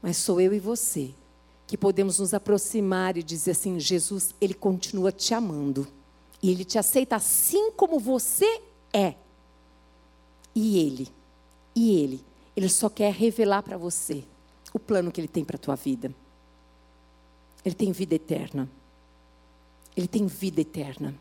Mas 0.01 0.17
sou 0.17 0.39
eu 0.41 0.53
e 0.53 0.59
você 0.59 1.13
que 1.67 1.77
podemos 1.77 2.19
nos 2.19 2.33
aproximar 2.33 3.15
e 3.17 3.23
dizer 3.23 3.51
assim: 3.51 3.79
Jesus, 3.79 4.35
Ele 4.41 4.53
continua 4.53 5.11
te 5.11 5.33
amando. 5.33 5.87
E 6.43 6.49
Ele 6.49 6.65
te 6.65 6.77
aceita 6.77 7.15
assim 7.15 7.71
como 7.71 7.99
você 7.99 8.61
é. 8.91 9.13
E 10.53 10.79
Ele, 10.79 11.07
e 11.75 11.97
Ele, 11.97 12.25
Ele 12.55 12.67
só 12.67 12.89
quer 12.89 13.13
revelar 13.13 13.61
para 13.61 13.77
você 13.77 14.23
o 14.73 14.79
plano 14.79 15.11
que 15.11 15.21
Ele 15.21 15.27
tem 15.27 15.45
para 15.45 15.55
a 15.55 15.59
tua 15.59 15.75
vida. 15.75 16.13
Ele 17.63 17.75
tem 17.75 17.91
vida 17.91 18.15
eterna. 18.15 18.69
Ele 19.95 20.07
tem 20.07 20.25
vida 20.27 20.61
eterna. 20.61 21.15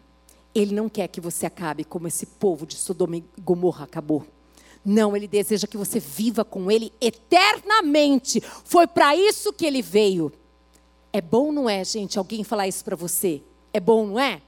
Ele 0.54 0.74
não 0.74 0.88
quer 0.88 1.08
que 1.08 1.20
você 1.20 1.46
acabe 1.46 1.84
como 1.84 2.08
esse 2.08 2.26
povo 2.26 2.66
de 2.66 2.76
Sodoma 2.76 3.16
e 3.16 3.24
Gomorra 3.40 3.84
acabou. 3.84 4.26
Não, 4.84 5.16
ele 5.16 5.28
deseja 5.28 5.66
que 5.66 5.76
você 5.76 6.00
viva 6.00 6.44
com 6.44 6.70
ele 6.70 6.92
eternamente. 7.00 8.40
Foi 8.64 8.86
para 8.86 9.14
isso 9.14 9.52
que 9.52 9.66
ele 9.66 9.82
veio. 9.82 10.32
É 11.12 11.20
bom, 11.20 11.52
não 11.52 11.68
é, 11.68 11.84
gente, 11.84 12.18
alguém 12.18 12.42
falar 12.44 12.68
isso 12.68 12.84
para 12.84 12.96
você? 12.96 13.42
É 13.72 13.80
bom, 13.80 14.06
não 14.06 14.18
é? 14.18 14.40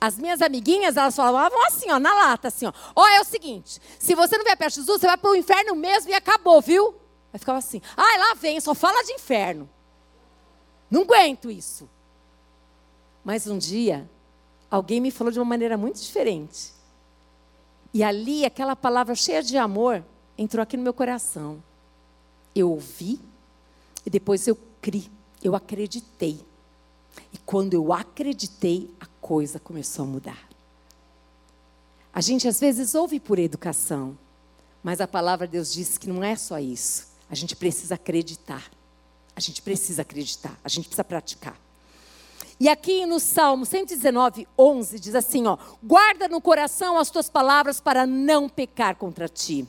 As 0.00 0.18
minhas 0.18 0.42
amiguinhas, 0.42 0.96
elas 0.96 1.16
falavam 1.16 1.66
assim, 1.66 1.90
ó, 1.90 1.98
na 1.98 2.14
lata, 2.14 2.48
assim, 2.48 2.66
ó. 2.66 2.72
Ó, 2.94 3.08
é 3.08 3.20
o 3.20 3.24
seguinte, 3.24 3.80
se 3.98 4.14
você 4.14 4.36
não 4.36 4.44
vier 4.44 4.56
perto 4.56 4.74
de 4.74 4.80
Jesus, 4.80 5.00
você 5.00 5.06
vai 5.06 5.16
para 5.16 5.30
o 5.30 5.36
inferno 5.36 5.74
mesmo 5.74 6.10
e 6.10 6.14
acabou, 6.14 6.60
viu? 6.60 6.94
Aí 7.32 7.38
ficava 7.38 7.58
assim, 7.58 7.80
ai, 7.96 8.18
lá 8.18 8.34
vem, 8.34 8.60
só 8.60 8.74
fala 8.74 9.02
de 9.02 9.12
inferno. 9.12 9.68
Não 10.90 11.02
aguento 11.02 11.50
isso. 11.50 11.88
Mas 13.24 13.46
um 13.46 13.58
dia, 13.58 14.08
alguém 14.70 15.00
me 15.00 15.10
falou 15.10 15.32
de 15.32 15.38
uma 15.38 15.44
maneira 15.44 15.76
muito 15.76 16.00
diferente. 16.00 16.72
E 17.92 18.02
ali, 18.02 18.44
aquela 18.44 18.76
palavra 18.76 19.14
cheia 19.14 19.42
de 19.42 19.56
amor 19.56 20.04
entrou 20.38 20.62
aqui 20.62 20.76
no 20.76 20.82
meu 20.82 20.94
coração. 20.94 21.62
Eu 22.54 22.70
ouvi 22.70 23.20
e 24.04 24.10
depois 24.10 24.46
eu 24.46 24.56
criei, 24.80 25.10
eu 25.42 25.54
acreditei. 25.54 26.40
E 27.32 27.38
quando 27.38 27.74
eu 27.74 27.92
acreditei, 27.92 28.90
a 29.00 29.06
coisa 29.20 29.58
começou 29.58 30.04
a 30.04 30.08
mudar. 30.08 30.48
A 32.12 32.20
gente 32.20 32.48
às 32.48 32.58
vezes 32.58 32.94
ouve 32.94 33.20
por 33.20 33.38
educação, 33.38 34.16
mas 34.82 35.00
a 35.00 35.06
palavra 35.06 35.46
de 35.46 35.52
Deus 35.52 35.72
diz 35.72 35.98
que 35.98 36.08
não 36.08 36.24
é 36.24 36.34
só 36.36 36.58
isso. 36.58 37.08
A 37.28 37.34
gente 37.34 37.54
precisa 37.54 37.94
acreditar. 37.94 38.70
A 39.34 39.40
gente 39.40 39.62
precisa 39.62 40.02
acreditar, 40.02 40.58
a 40.62 40.68
gente 40.68 40.86
precisa 40.86 41.04
praticar. 41.04 41.58
E 42.60 42.68
aqui 42.68 43.06
no 43.06 43.18
Salmo 43.18 43.64
119, 43.64 44.46
11, 44.58 45.00
diz 45.00 45.14
assim: 45.14 45.46
ó, 45.46 45.56
guarda 45.82 46.28
no 46.28 46.42
coração 46.42 46.98
as 46.98 47.08
tuas 47.08 47.30
palavras 47.30 47.80
para 47.80 48.06
não 48.06 48.50
pecar 48.50 48.96
contra 48.96 49.26
ti. 49.26 49.66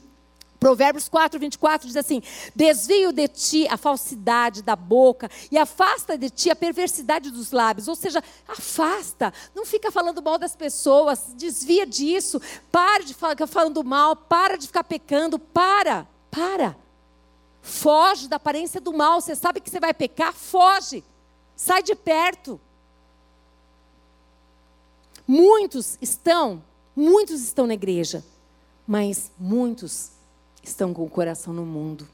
Provérbios 0.59 1.07
4, 1.07 1.39
24 1.39 1.87
diz 1.87 1.95
assim: 1.95 2.21
Desvio 2.53 3.13
de 3.13 3.29
ti 3.29 3.65
a 3.69 3.77
falsidade 3.77 4.61
da 4.61 4.75
boca 4.75 5.31
e 5.49 5.57
afasta 5.57 6.17
de 6.17 6.29
ti 6.29 6.49
a 6.49 6.55
perversidade 6.55 7.31
dos 7.31 7.51
lábios. 7.51 7.87
Ou 7.87 7.95
seja, 7.95 8.21
afasta, 8.45 9.33
não 9.55 9.65
fica 9.65 9.89
falando 9.89 10.21
mal 10.21 10.37
das 10.37 10.55
pessoas, 10.57 11.33
desvia 11.37 11.85
disso, 11.85 12.41
para 12.69 13.05
de 13.05 13.13
ficar 13.13 13.47
falando 13.47 13.81
mal, 13.85 14.17
para 14.17 14.57
de 14.57 14.67
ficar 14.67 14.83
pecando, 14.83 15.39
para, 15.39 16.05
para. 16.29 16.75
Foge 17.61 18.27
da 18.27 18.35
aparência 18.35 18.81
do 18.81 18.91
mal. 18.91 19.21
Você 19.21 19.33
sabe 19.33 19.61
que 19.61 19.69
você 19.69 19.79
vai 19.79 19.93
pecar, 19.93 20.33
foge, 20.33 21.05
sai 21.55 21.81
de 21.81 21.95
perto. 21.95 22.59
Muitos 25.33 25.97
estão, 26.01 26.61
muitos 26.93 27.41
estão 27.41 27.65
na 27.65 27.73
igreja, 27.73 28.21
mas 28.85 29.31
muitos 29.39 30.11
estão 30.61 30.93
com 30.93 31.05
o 31.05 31.09
coração 31.09 31.53
no 31.53 31.65
mundo. 31.65 32.05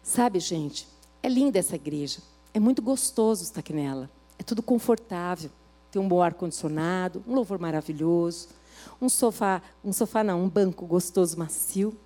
Sabe, 0.00 0.38
gente, 0.38 0.86
é 1.24 1.28
linda 1.28 1.58
essa 1.58 1.74
igreja. 1.74 2.20
É 2.54 2.60
muito 2.60 2.80
gostoso 2.80 3.42
estar 3.42 3.58
aqui 3.58 3.72
nela. 3.72 4.08
É 4.38 4.44
tudo 4.44 4.62
confortável. 4.62 5.50
Tem 5.90 6.00
um 6.00 6.06
bom 6.06 6.22
ar-condicionado, 6.22 7.24
um 7.26 7.34
louvor 7.34 7.58
maravilhoso, 7.58 8.50
um 9.02 9.08
sofá, 9.08 9.60
um 9.84 9.92
sofá 9.92 10.22
não, 10.22 10.44
um 10.44 10.48
banco 10.48 10.86
gostoso, 10.86 11.36
macio. 11.36 11.98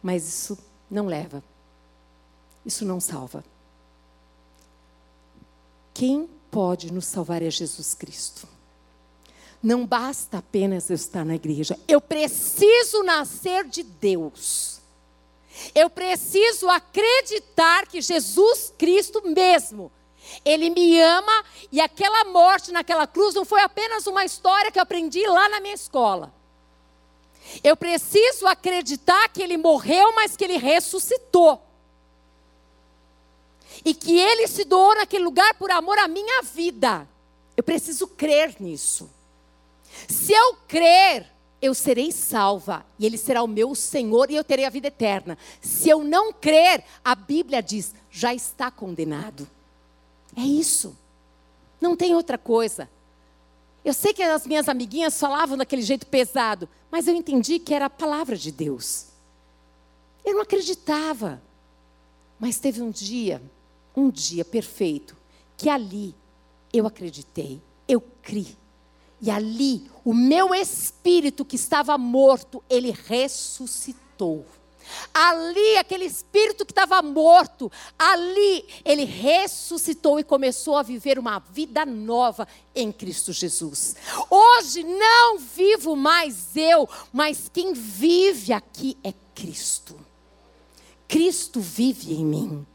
Mas 0.00 0.28
isso 0.28 0.56
não 0.88 1.06
leva. 1.06 1.42
Isso 2.64 2.84
não 2.84 3.00
salva. 3.00 3.42
Quem 5.92 6.30
pode 6.50 6.92
nos 6.92 7.06
salvar 7.06 7.42
é 7.42 7.50
Jesus 7.50 7.94
Cristo. 7.94 8.48
Não 9.62 9.86
basta 9.86 10.38
apenas 10.38 10.88
eu 10.88 10.96
estar 10.96 11.24
na 11.24 11.34
igreja. 11.34 11.78
Eu 11.86 12.00
preciso 12.00 13.02
nascer 13.02 13.64
de 13.64 13.82
Deus. 13.82 14.80
Eu 15.74 15.90
preciso 15.90 16.68
acreditar 16.68 17.86
que 17.86 18.00
Jesus 18.00 18.72
Cristo 18.78 19.22
mesmo, 19.26 19.92
Ele 20.44 20.70
me 20.70 21.00
ama 21.00 21.44
e 21.70 21.80
aquela 21.80 22.24
morte 22.24 22.72
naquela 22.72 23.06
cruz 23.06 23.34
não 23.34 23.44
foi 23.44 23.60
apenas 23.60 24.06
uma 24.06 24.24
história 24.24 24.70
que 24.70 24.78
eu 24.78 24.82
aprendi 24.82 25.26
lá 25.26 25.48
na 25.50 25.60
minha 25.60 25.74
escola. 25.74 26.32
Eu 27.62 27.76
preciso 27.76 28.46
acreditar 28.46 29.28
que 29.28 29.42
Ele 29.42 29.56
morreu, 29.56 30.14
mas 30.14 30.36
que 30.36 30.44
Ele 30.44 30.56
ressuscitou. 30.56 31.60
E 33.84 33.94
que 33.94 34.18
Ele 34.18 34.46
se 34.46 34.64
doou 34.64 34.94
naquele 34.94 35.24
lugar 35.24 35.54
por 35.54 35.70
amor 35.70 35.98
à 35.98 36.06
minha 36.06 36.42
vida. 36.42 37.08
Eu 37.56 37.62
preciso 37.62 38.06
crer 38.06 38.56
nisso. 38.60 39.10
Se 40.08 40.32
eu 40.32 40.54
crer, 40.68 41.26
eu 41.60 41.74
serei 41.74 42.10
salva 42.12 42.84
e 42.98 43.06
Ele 43.06 43.18
será 43.18 43.42
o 43.42 43.48
meu 43.48 43.74
Senhor 43.74 44.30
e 44.30 44.36
eu 44.36 44.44
terei 44.44 44.64
a 44.64 44.70
vida 44.70 44.88
eterna. 44.88 45.36
Se 45.60 45.88
eu 45.88 46.02
não 46.02 46.32
crer, 46.32 46.84
a 47.04 47.14
Bíblia 47.14 47.62
diz: 47.62 47.94
já 48.10 48.34
está 48.34 48.70
condenado. 48.70 49.48
É 50.36 50.42
isso. 50.42 50.96
Não 51.80 51.96
tem 51.96 52.14
outra 52.14 52.38
coisa. 52.38 52.88
Eu 53.84 53.94
sei 53.94 54.12
que 54.12 54.22
as 54.22 54.46
minhas 54.46 54.68
amiguinhas 54.68 55.18
falavam 55.18 55.56
daquele 55.56 55.82
jeito 55.82 56.06
pesado, 56.06 56.68
mas 56.90 57.08
eu 57.08 57.14
entendi 57.14 57.58
que 57.58 57.74
era 57.74 57.86
a 57.86 57.90
palavra 57.90 58.36
de 58.36 58.52
Deus. 58.52 59.06
Eu 60.24 60.34
não 60.34 60.42
acreditava. 60.42 61.42
Mas 62.38 62.58
teve 62.58 62.80
um 62.80 62.90
dia, 62.90 63.42
um 63.96 64.10
dia 64.10 64.44
perfeito, 64.44 65.16
que 65.56 65.68
ali 65.68 66.14
eu 66.72 66.86
acreditei, 66.86 67.60
eu 67.86 68.00
criei. 68.22 68.56
E 69.22 69.30
ali, 69.30 69.90
o 70.04 70.14
meu 70.14 70.54
espírito 70.54 71.44
que 71.44 71.56
estava 71.56 71.98
morto, 71.98 72.64
ele 72.70 72.90
ressuscitou. 72.90 74.46
Ali, 75.12 75.76
aquele 75.76 76.04
espírito 76.04 76.64
que 76.64 76.72
estava 76.72 77.00
morto, 77.02 77.70
ali 77.98 78.64
ele 78.84 79.04
ressuscitou 79.04 80.18
e 80.18 80.24
começou 80.24 80.76
a 80.76 80.82
viver 80.82 81.18
uma 81.18 81.38
vida 81.38 81.84
nova 81.84 82.48
em 82.74 82.90
Cristo 82.90 83.32
Jesus. 83.32 83.94
Hoje 84.28 84.82
não 84.82 85.38
vivo 85.38 85.94
mais 85.94 86.56
eu, 86.56 86.88
mas 87.12 87.50
quem 87.52 87.72
vive 87.72 88.52
aqui 88.52 88.96
é 89.04 89.12
Cristo. 89.34 89.98
Cristo 91.06 91.60
vive 91.60 92.14
em 92.14 92.24
mim. 92.24 92.66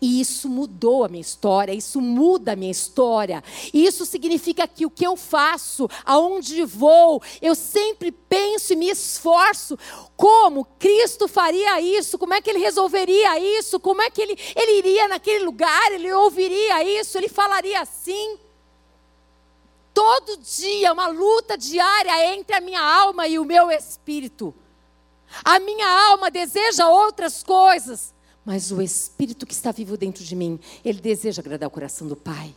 E 0.00 0.20
isso 0.20 0.48
mudou 0.48 1.04
a 1.04 1.08
minha 1.08 1.20
história, 1.20 1.72
isso 1.72 2.00
muda 2.00 2.52
a 2.52 2.56
minha 2.56 2.70
história. 2.70 3.44
Isso 3.72 4.06
significa 4.06 4.66
que 4.66 4.86
o 4.86 4.90
que 4.90 5.06
eu 5.06 5.14
faço, 5.14 5.88
aonde 6.06 6.64
vou, 6.64 7.22
eu 7.42 7.54
sempre 7.54 8.10
penso 8.10 8.72
e 8.72 8.76
me 8.76 8.88
esforço 8.88 9.78
como 10.16 10.64
Cristo 10.78 11.28
faria 11.28 11.80
isso, 11.82 12.18
como 12.18 12.32
é 12.32 12.40
que 12.40 12.48
ele 12.48 12.60
resolveria 12.60 13.38
isso, 13.58 13.78
como 13.78 14.00
é 14.00 14.10
que 14.10 14.22
ele, 14.22 14.38
ele 14.56 14.78
iria 14.78 15.06
naquele 15.06 15.44
lugar, 15.44 15.92
ele 15.92 16.10
ouviria 16.12 16.82
isso, 16.82 17.18
ele 17.18 17.28
falaria 17.28 17.80
assim. 17.80 18.38
Todo 19.92 20.38
dia, 20.38 20.94
uma 20.94 21.08
luta 21.08 21.58
diária 21.58 22.34
entre 22.34 22.56
a 22.56 22.60
minha 22.60 22.80
alma 22.80 23.26
e 23.26 23.38
o 23.38 23.44
meu 23.44 23.70
espírito. 23.70 24.54
A 25.44 25.58
minha 25.58 25.88
alma 26.08 26.30
deseja 26.30 26.88
outras 26.88 27.42
coisas, 27.42 28.14
mas 28.44 28.70
o 28.70 28.80
Espírito 28.80 29.46
que 29.46 29.52
está 29.52 29.70
vivo 29.70 29.96
dentro 29.96 30.24
de 30.24 30.34
mim, 30.34 30.58
ele 30.84 31.00
deseja 31.00 31.40
agradar 31.40 31.68
o 31.68 31.70
coração 31.70 32.06
do 32.08 32.16
Pai. 32.16 32.54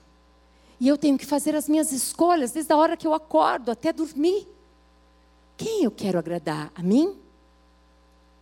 E 0.79 0.87
eu 0.87 0.97
tenho 0.97 1.17
que 1.17 1.25
fazer 1.25 1.55
as 1.55 1.69
minhas 1.69 1.91
escolhas 1.91 2.51
desde 2.51 2.73
a 2.73 2.77
hora 2.77 2.97
que 2.97 3.07
eu 3.07 3.13
acordo 3.13 3.71
até 3.71 3.93
dormir. 3.93 4.47
Quem 5.55 5.83
eu 5.83 5.91
quero 5.91 6.17
agradar? 6.17 6.71
A 6.75 6.81
mim? 6.81 7.17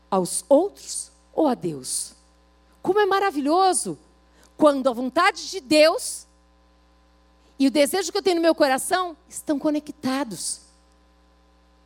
Aos 0.10 0.44
outros 0.48 1.12
ou 1.34 1.48
a 1.48 1.54
Deus? 1.54 2.14
Como 2.82 3.00
é 3.00 3.06
maravilhoso 3.06 3.98
quando 4.58 4.88
a 4.90 4.94
vontade 4.94 5.50
de 5.50 5.60
Deus 5.60 6.26
e 7.60 7.68
o 7.68 7.72
desejo 7.72 8.12
que 8.12 8.18
eu 8.18 8.24
tenho 8.24 8.38
no 8.38 8.42
meu 8.42 8.56
coração 8.56 9.16
estão 9.30 9.60
conectados. 9.60 10.62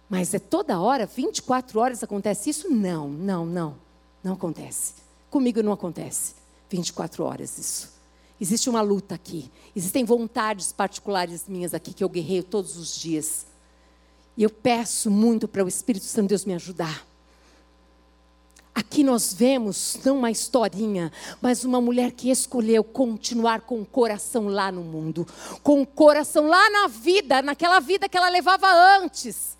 Mas 0.09 0.33
é 0.33 0.39
toda 0.39 0.79
hora, 0.79 1.05
24 1.05 1.79
horas 1.79 2.03
acontece 2.03 2.49
isso? 2.49 2.69
Não, 2.69 3.09
não, 3.09 3.45
não. 3.45 3.75
Não 4.23 4.33
acontece. 4.33 4.93
Comigo 5.35 5.61
não 5.61 5.73
acontece 5.73 6.33
24 6.69 7.21
horas 7.25 7.57
isso. 7.57 7.91
Existe 8.39 8.69
uma 8.69 8.81
luta 8.81 9.15
aqui. 9.15 9.51
Existem 9.75 10.05
vontades 10.05 10.71
particulares 10.71 11.43
minhas 11.45 11.73
aqui 11.73 11.93
que 11.93 12.01
eu 12.01 12.07
guerreio 12.07 12.41
todos 12.41 12.77
os 12.77 12.95
dias. 12.95 13.45
E 14.37 14.43
eu 14.43 14.49
peço 14.49 15.11
muito 15.11 15.45
para 15.45 15.61
o 15.61 15.67
Espírito 15.67 16.05
Santo 16.05 16.29
Deus 16.29 16.45
me 16.45 16.53
ajudar. 16.53 17.05
Aqui 18.73 19.03
nós 19.03 19.33
vemos 19.33 19.99
não 20.05 20.19
uma 20.19 20.31
historinha, 20.31 21.11
mas 21.41 21.65
uma 21.65 21.81
mulher 21.81 22.13
que 22.13 22.29
escolheu 22.29 22.81
continuar 22.81 23.59
com 23.59 23.81
o 23.81 23.85
coração 23.85 24.47
lá 24.47 24.71
no 24.71 24.83
mundo, 24.83 25.27
com 25.61 25.81
o 25.81 25.85
coração 25.85 26.47
lá 26.47 26.69
na 26.69 26.87
vida, 26.87 27.41
naquela 27.41 27.81
vida 27.81 28.07
que 28.07 28.15
ela 28.15 28.29
levava 28.29 28.67
antes. 29.01 29.57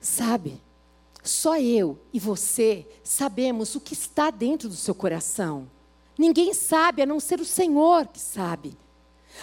Sabe? 0.00 0.58
Só 1.22 1.58
eu 1.58 1.98
e 2.12 2.18
você 2.18 2.86
sabemos 3.04 3.74
o 3.74 3.80
que 3.80 3.92
está 3.92 4.30
dentro 4.30 4.68
do 4.68 4.76
seu 4.76 4.94
coração. 4.94 5.70
Ninguém 6.16 6.52
sabe, 6.54 7.02
a 7.02 7.06
não 7.06 7.20
ser 7.20 7.40
o 7.40 7.44
Senhor 7.44 8.06
que 8.06 8.20
sabe. 8.20 8.76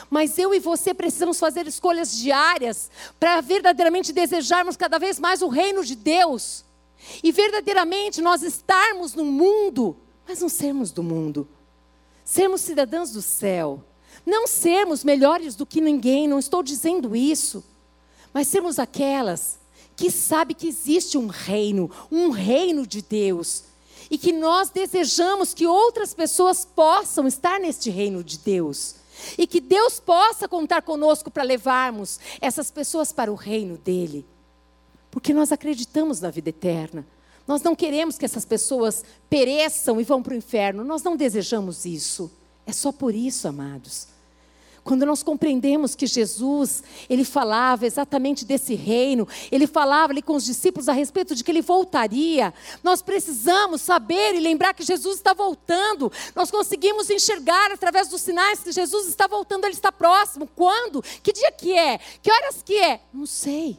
Mas 0.10 0.38
eu 0.38 0.54
e 0.54 0.60
você 0.60 0.94
precisamos 0.94 1.40
fazer 1.40 1.66
escolhas 1.68 2.16
diárias 2.16 2.90
para 3.20 3.42
verdadeiramente 3.42 4.14
desejarmos 4.14 4.78
cada 4.78 4.98
vez 4.98 5.20
mais 5.20 5.42
o 5.42 5.48
reino 5.48 5.84
de 5.84 5.96
Deus. 5.96 6.66
E 7.24 7.32
verdadeiramente 7.32 8.22
nós 8.22 8.42
estarmos 8.42 9.14
no 9.14 9.26
mundo, 9.26 9.96
mas 10.28 10.42
não 10.42 10.50
sermos 10.50 10.92
do 10.92 11.04
mundo. 11.04 11.48
Sermos 12.24 12.62
cidadãos 12.62 13.12
do 13.12 13.22
céu. 13.22 13.84
Não 14.26 14.46
sermos 14.46 15.04
melhores 15.04 15.56
do 15.56 15.66
que 15.66 15.80
ninguém, 15.80 16.28
não 16.28 16.40
estou 16.40 16.62
dizendo 16.62 17.16
isso. 17.16 17.64
Mas 18.34 18.48
sermos 18.48 18.78
aquelas 18.78 19.60
que 19.98 20.12
sabe 20.12 20.54
que 20.54 20.68
existe 20.68 21.18
um 21.18 21.26
reino, 21.26 21.90
um 22.12 22.30
reino 22.30 22.86
de 22.86 23.02
Deus, 23.02 23.64
e 24.12 24.18
que 24.18 24.32
nós 24.32 24.70
desejamos 24.70 25.56
que 25.56 25.66
outras 25.66 26.14
pessoas 26.14 26.64
possam 26.64 27.28
estar 27.28 27.60
neste 27.60 27.90
reino 27.90 28.24
de 28.24 28.38
Deus. 28.38 28.96
E 29.36 29.48
que 29.48 29.60
Deus 29.60 30.00
possa 30.00 30.48
contar 30.48 30.84
conosco 30.84 31.32
para 31.32 31.42
levarmos 31.42 32.20
essas 32.40 32.70
pessoas 32.70 33.12
para 33.12 33.32
o 33.32 33.36
reino 33.36 33.76
dele. 33.76 34.24
Porque 35.10 35.34
nós 35.34 35.52
acreditamos 35.52 36.22
na 36.22 36.30
vida 36.30 36.50
eterna. 36.50 37.06
Nós 37.48 37.64
não 37.64 37.76
queremos 37.76 38.18
que 38.18 38.26
essas 38.26 38.46
pessoas 38.46 39.04
pereçam 39.28 40.00
e 40.00 40.04
vão 40.04 40.22
para 40.22 40.34
o 40.34 40.38
inferno. 40.38 40.84
Nós 40.84 41.02
não 41.02 41.18
desejamos 41.18 41.86
isso. 41.86 42.32
É 42.68 42.72
só 42.72 42.92
por 42.92 43.16
isso, 43.16 43.48
amados. 43.48 44.08
Quando 44.88 45.06
nós 45.06 45.22
compreendemos 45.22 45.96
que 45.96 46.08
Jesus, 46.08 46.82
ele 47.10 47.26
falava 47.26 47.86
exatamente 47.86 48.46
desse 48.46 48.74
reino, 48.74 49.28
ele 49.52 49.68
falava 49.68 50.14
ali 50.14 50.22
com 50.22 50.34
os 50.34 50.46
discípulos 50.46 50.88
a 50.88 50.94
respeito 50.94 51.36
de 51.36 51.44
que 51.44 51.52
ele 51.52 51.62
voltaria, 51.62 52.54
nós 52.82 53.02
precisamos 53.02 53.82
saber 53.82 54.34
e 54.34 54.40
lembrar 54.40 54.74
que 54.74 54.86
Jesus 54.86 55.18
está 55.18 55.34
voltando. 55.34 56.10
Nós 56.34 56.50
conseguimos 56.50 57.10
enxergar 57.10 57.70
através 57.70 58.08
dos 58.08 58.22
sinais 58.22 58.62
que 58.62 58.72
Jesus 58.72 59.08
está 59.08 59.28
voltando, 59.28 59.66
ele 59.66 59.74
está 59.74 59.92
próximo. 59.92 60.48
Quando? 60.56 61.04
Que 61.22 61.34
dia 61.34 61.52
que 61.52 61.78
é? 61.78 61.98
Que 62.22 62.32
horas 62.32 62.64
que 62.64 62.78
é? 62.78 63.02
Não 63.14 63.26
sei. 63.26 63.78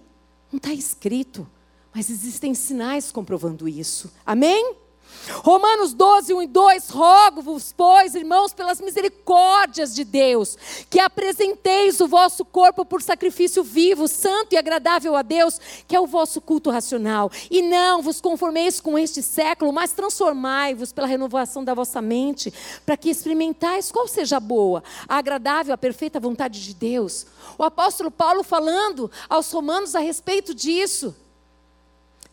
Não 0.53 0.59
está 0.59 0.75
escrito. 0.75 1.49
Mas 1.95 2.11
existem 2.11 2.53
sinais 2.53 3.11
comprovando 3.11 3.67
isso. 3.67 4.13
Amém? 4.27 4.77
Romanos 5.43 5.93
12, 5.93 6.33
1 6.35 6.43
e 6.43 6.47
2: 6.47 6.91
Rogo-vos, 6.91 7.73
pois, 7.77 8.15
irmãos, 8.15 8.53
pelas 8.53 8.81
misericórdias 8.81 9.95
de 9.95 10.05
Deus, 10.05 10.57
que 10.89 10.99
apresenteis 10.99 12.01
o 12.01 12.09
vosso 12.09 12.45
corpo 12.45 12.85
por 12.85 13.03
sacrifício 13.03 13.63
vivo, 13.63 14.09
santo 14.09 14.53
e 14.53 14.57
agradável 14.57 15.15
a 15.17 15.23
Deus, 15.23 15.61
que 15.87 15.95
é 15.95 16.01
o 16.01 16.07
vosso 16.07 16.41
culto 16.41 16.71
racional. 16.71 17.31
E 17.51 17.63
não 17.63 18.03
vos 18.03 18.21
conformeis 18.21 18.81
com 18.81 18.99
este 18.99 19.23
século, 19.23 19.73
mas 19.73 19.93
transformai-vos 19.93 20.93
pela 20.93 21.07
renovação 21.07 21.63
da 21.63 21.75
vossa 21.75 22.01
mente, 22.01 22.53
para 22.85 22.97
que 22.97 23.11
experimentais 23.11 23.93
qual 23.93 24.09
seja 24.09 24.39
a 24.39 24.41
boa, 24.41 24.83
a 25.09 25.19
agradável, 25.19 25.75
a 25.75 25.79
perfeita 25.79 26.19
vontade 26.19 26.65
de 26.65 26.75
Deus. 26.75 27.27
O 27.57 27.63
apóstolo 27.63 28.11
Paulo 28.11 28.43
falando 28.43 29.11
aos 29.29 29.51
romanos 29.53 29.95
a 29.95 30.01
respeito 30.01 30.55
disso. 30.55 31.15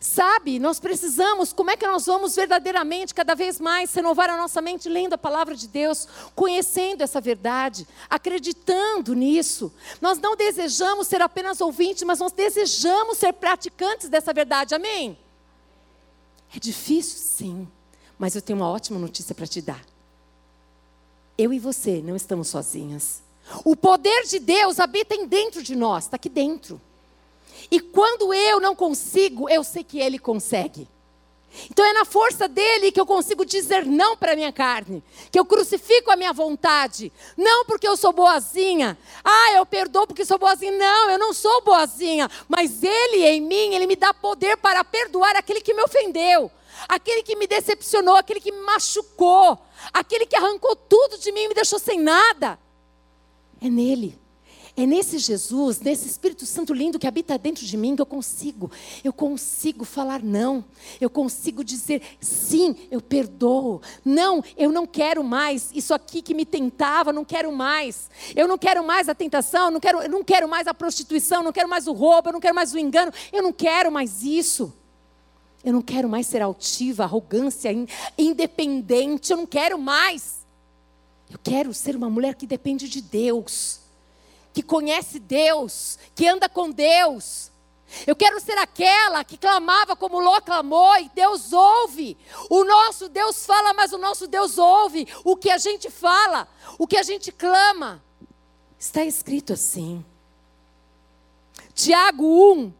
Sabe, 0.06 0.60
nós 0.60 0.78
precisamos, 0.78 1.52
como 1.52 1.68
é 1.68 1.76
que 1.76 1.84
nós 1.84 2.06
vamos 2.06 2.36
verdadeiramente, 2.36 3.12
cada 3.12 3.34
vez 3.34 3.58
mais, 3.58 3.92
renovar 3.92 4.30
a 4.30 4.36
nossa 4.36 4.62
mente 4.62 4.88
lendo 4.88 5.14
a 5.14 5.18
palavra 5.18 5.56
de 5.56 5.66
Deus, 5.66 6.06
conhecendo 6.32 7.02
essa 7.02 7.20
verdade, 7.20 7.84
acreditando 8.08 9.14
nisso. 9.14 9.74
Nós 10.00 10.16
não 10.20 10.36
desejamos 10.36 11.08
ser 11.08 11.20
apenas 11.20 11.60
ouvintes, 11.60 12.04
mas 12.04 12.20
nós 12.20 12.30
desejamos 12.30 13.18
ser 13.18 13.32
praticantes 13.32 14.08
dessa 14.08 14.32
verdade, 14.32 14.76
amém? 14.76 15.18
É 16.54 16.60
difícil, 16.60 17.18
sim, 17.18 17.68
mas 18.16 18.36
eu 18.36 18.40
tenho 18.40 18.60
uma 18.60 18.70
ótima 18.70 19.00
notícia 19.00 19.34
para 19.34 19.46
te 19.48 19.60
dar. 19.60 19.84
Eu 21.36 21.52
e 21.52 21.58
você 21.58 22.00
não 22.00 22.14
estamos 22.14 22.46
sozinhas. 22.46 23.22
O 23.64 23.74
poder 23.74 24.22
de 24.22 24.38
Deus 24.38 24.78
habita 24.78 25.16
dentro 25.26 25.64
de 25.64 25.74
nós, 25.74 26.04
está 26.04 26.14
aqui 26.14 26.28
dentro. 26.28 26.80
E 27.70 27.80
quando 27.80 28.32
eu 28.32 28.60
não 28.60 28.74
consigo, 28.74 29.48
eu 29.48 29.64
sei 29.64 29.82
que 29.82 29.98
Ele 29.98 30.18
consegue. 30.18 30.88
Então 31.70 31.84
é 31.84 31.92
na 31.92 32.04
força 32.04 32.46
dele 32.48 32.92
que 32.92 33.00
eu 33.00 33.06
consigo 33.06 33.44
dizer 33.44 33.86
não 33.86 34.16
para 34.16 34.32
a 34.32 34.36
minha 34.36 34.52
carne, 34.52 35.02
que 35.30 35.38
eu 35.38 35.44
crucifico 35.44 36.10
a 36.10 36.16
minha 36.16 36.32
vontade, 36.32 37.12
não 37.36 37.64
porque 37.64 37.88
eu 37.88 37.96
sou 37.96 38.12
boazinha, 38.12 38.96
ah, 39.24 39.52
eu 39.54 39.64
perdoo 39.64 40.06
porque 40.06 40.24
sou 40.24 40.38
boazinha, 40.38 40.72
não, 40.72 41.10
eu 41.10 41.18
não 41.18 41.32
sou 41.32 41.62
boazinha, 41.62 42.30
mas 42.48 42.82
ele 42.82 43.24
em 43.24 43.40
mim, 43.40 43.74
ele 43.74 43.86
me 43.86 43.96
dá 43.96 44.12
poder 44.12 44.56
para 44.58 44.84
perdoar 44.84 45.34
aquele 45.36 45.60
que 45.60 45.72
me 45.72 45.82
ofendeu, 45.82 46.50
aquele 46.88 47.22
que 47.22 47.36
me 47.36 47.46
decepcionou, 47.46 48.16
aquele 48.16 48.40
que 48.40 48.52
me 48.52 48.60
machucou, 48.60 49.58
aquele 49.92 50.26
que 50.26 50.36
arrancou 50.36 50.76
tudo 50.76 51.18
de 51.18 51.32
mim 51.32 51.44
e 51.44 51.48
me 51.48 51.54
deixou 51.54 51.78
sem 51.78 51.98
nada. 51.98 52.58
É 53.60 53.70
nele. 53.70 54.25
É 54.78 54.84
nesse 54.84 55.16
Jesus, 55.16 55.80
nesse 55.80 56.06
Espírito 56.06 56.44
Santo 56.44 56.74
lindo 56.74 56.98
que 56.98 57.06
habita 57.06 57.38
dentro 57.38 57.64
de 57.64 57.76
mim 57.78 57.96
que 57.96 58.02
eu 58.02 58.06
consigo. 58.06 58.70
Eu 59.02 59.10
consigo 59.10 59.86
falar 59.86 60.22
não. 60.22 60.62
Eu 61.00 61.08
consigo 61.08 61.64
dizer 61.64 62.02
sim, 62.20 62.76
eu 62.90 63.00
perdoo. 63.00 63.80
Não, 64.04 64.44
eu 64.54 64.70
não 64.70 64.86
quero 64.86 65.24
mais 65.24 65.70
isso 65.74 65.94
aqui 65.94 66.20
que 66.20 66.34
me 66.34 66.44
tentava, 66.44 67.10
não 67.10 67.24
quero 67.24 67.50
mais. 67.50 68.10
Eu 68.34 68.46
não 68.46 68.58
quero 68.58 68.84
mais 68.84 69.08
a 69.08 69.14
tentação, 69.14 69.70
não 69.70 69.80
quero, 69.80 70.02
eu 70.02 70.10
não 70.10 70.22
quero 70.22 70.46
mais 70.46 70.66
a 70.66 70.74
prostituição, 70.74 71.42
não 71.42 71.52
quero 71.52 71.70
mais 71.70 71.86
o 71.86 71.94
roubo, 71.94 72.28
eu 72.28 72.34
não 72.34 72.40
quero 72.40 72.54
mais 72.54 72.74
o 72.74 72.78
engano. 72.78 73.10
Eu 73.32 73.42
não 73.42 73.54
quero 73.54 73.90
mais 73.90 74.22
isso. 74.22 74.74
Eu 75.64 75.72
não 75.72 75.80
quero 75.80 76.06
mais 76.06 76.26
ser 76.26 76.42
altiva, 76.42 77.04
arrogância, 77.04 77.70
independente. 78.18 79.32
Eu 79.32 79.38
não 79.38 79.46
quero 79.46 79.78
mais. 79.78 80.44
Eu 81.30 81.38
quero 81.42 81.72
ser 81.72 81.96
uma 81.96 82.10
mulher 82.10 82.34
que 82.34 82.46
depende 82.46 82.90
de 82.90 83.00
Deus 83.00 83.85
que 84.56 84.62
conhece 84.62 85.18
Deus, 85.18 85.98
que 86.14 86.26
anda 86.26 86.48
com 86.48 86.70
Deus. 86.70 87.52
Eu 88.06 88.16
quero 88.16 88.40
ser 88.40 88.56
aquela 88.56 89.22
que 89.22 89.36
clamava 89.36 89.94
como 89.94 90.18
Ló 90.18 90.40
clamou 90.40 90.96
e 90.96 91.10
Deus 91.14 91.52
ouve. 91.52 92.16
O 92.48 92.64
nosso 92.64 93.06
Deus 93.10 93.44
fala, 93.44 93.74
mas 93.74 93.92
o 93.92 93.98
nosso 93.98 94.26
Deus 94.26 94.56
ouve 94.56 95.06
o 95.24 95.36
que 95.36 95.50
a 95.50 95.58
gente 95.58 95.90
fala, 95.90 96.48
o 96.78 96.86
que 96.86 96.96
a 96.96 97.02
gente 97.02 97.30
clama. 97.30 98.02
Está 98.78 99.04
escrito 99.04 99.52
assim. 99.52 100.02
Tiago 101.74 102.54
1, 102.54 102.72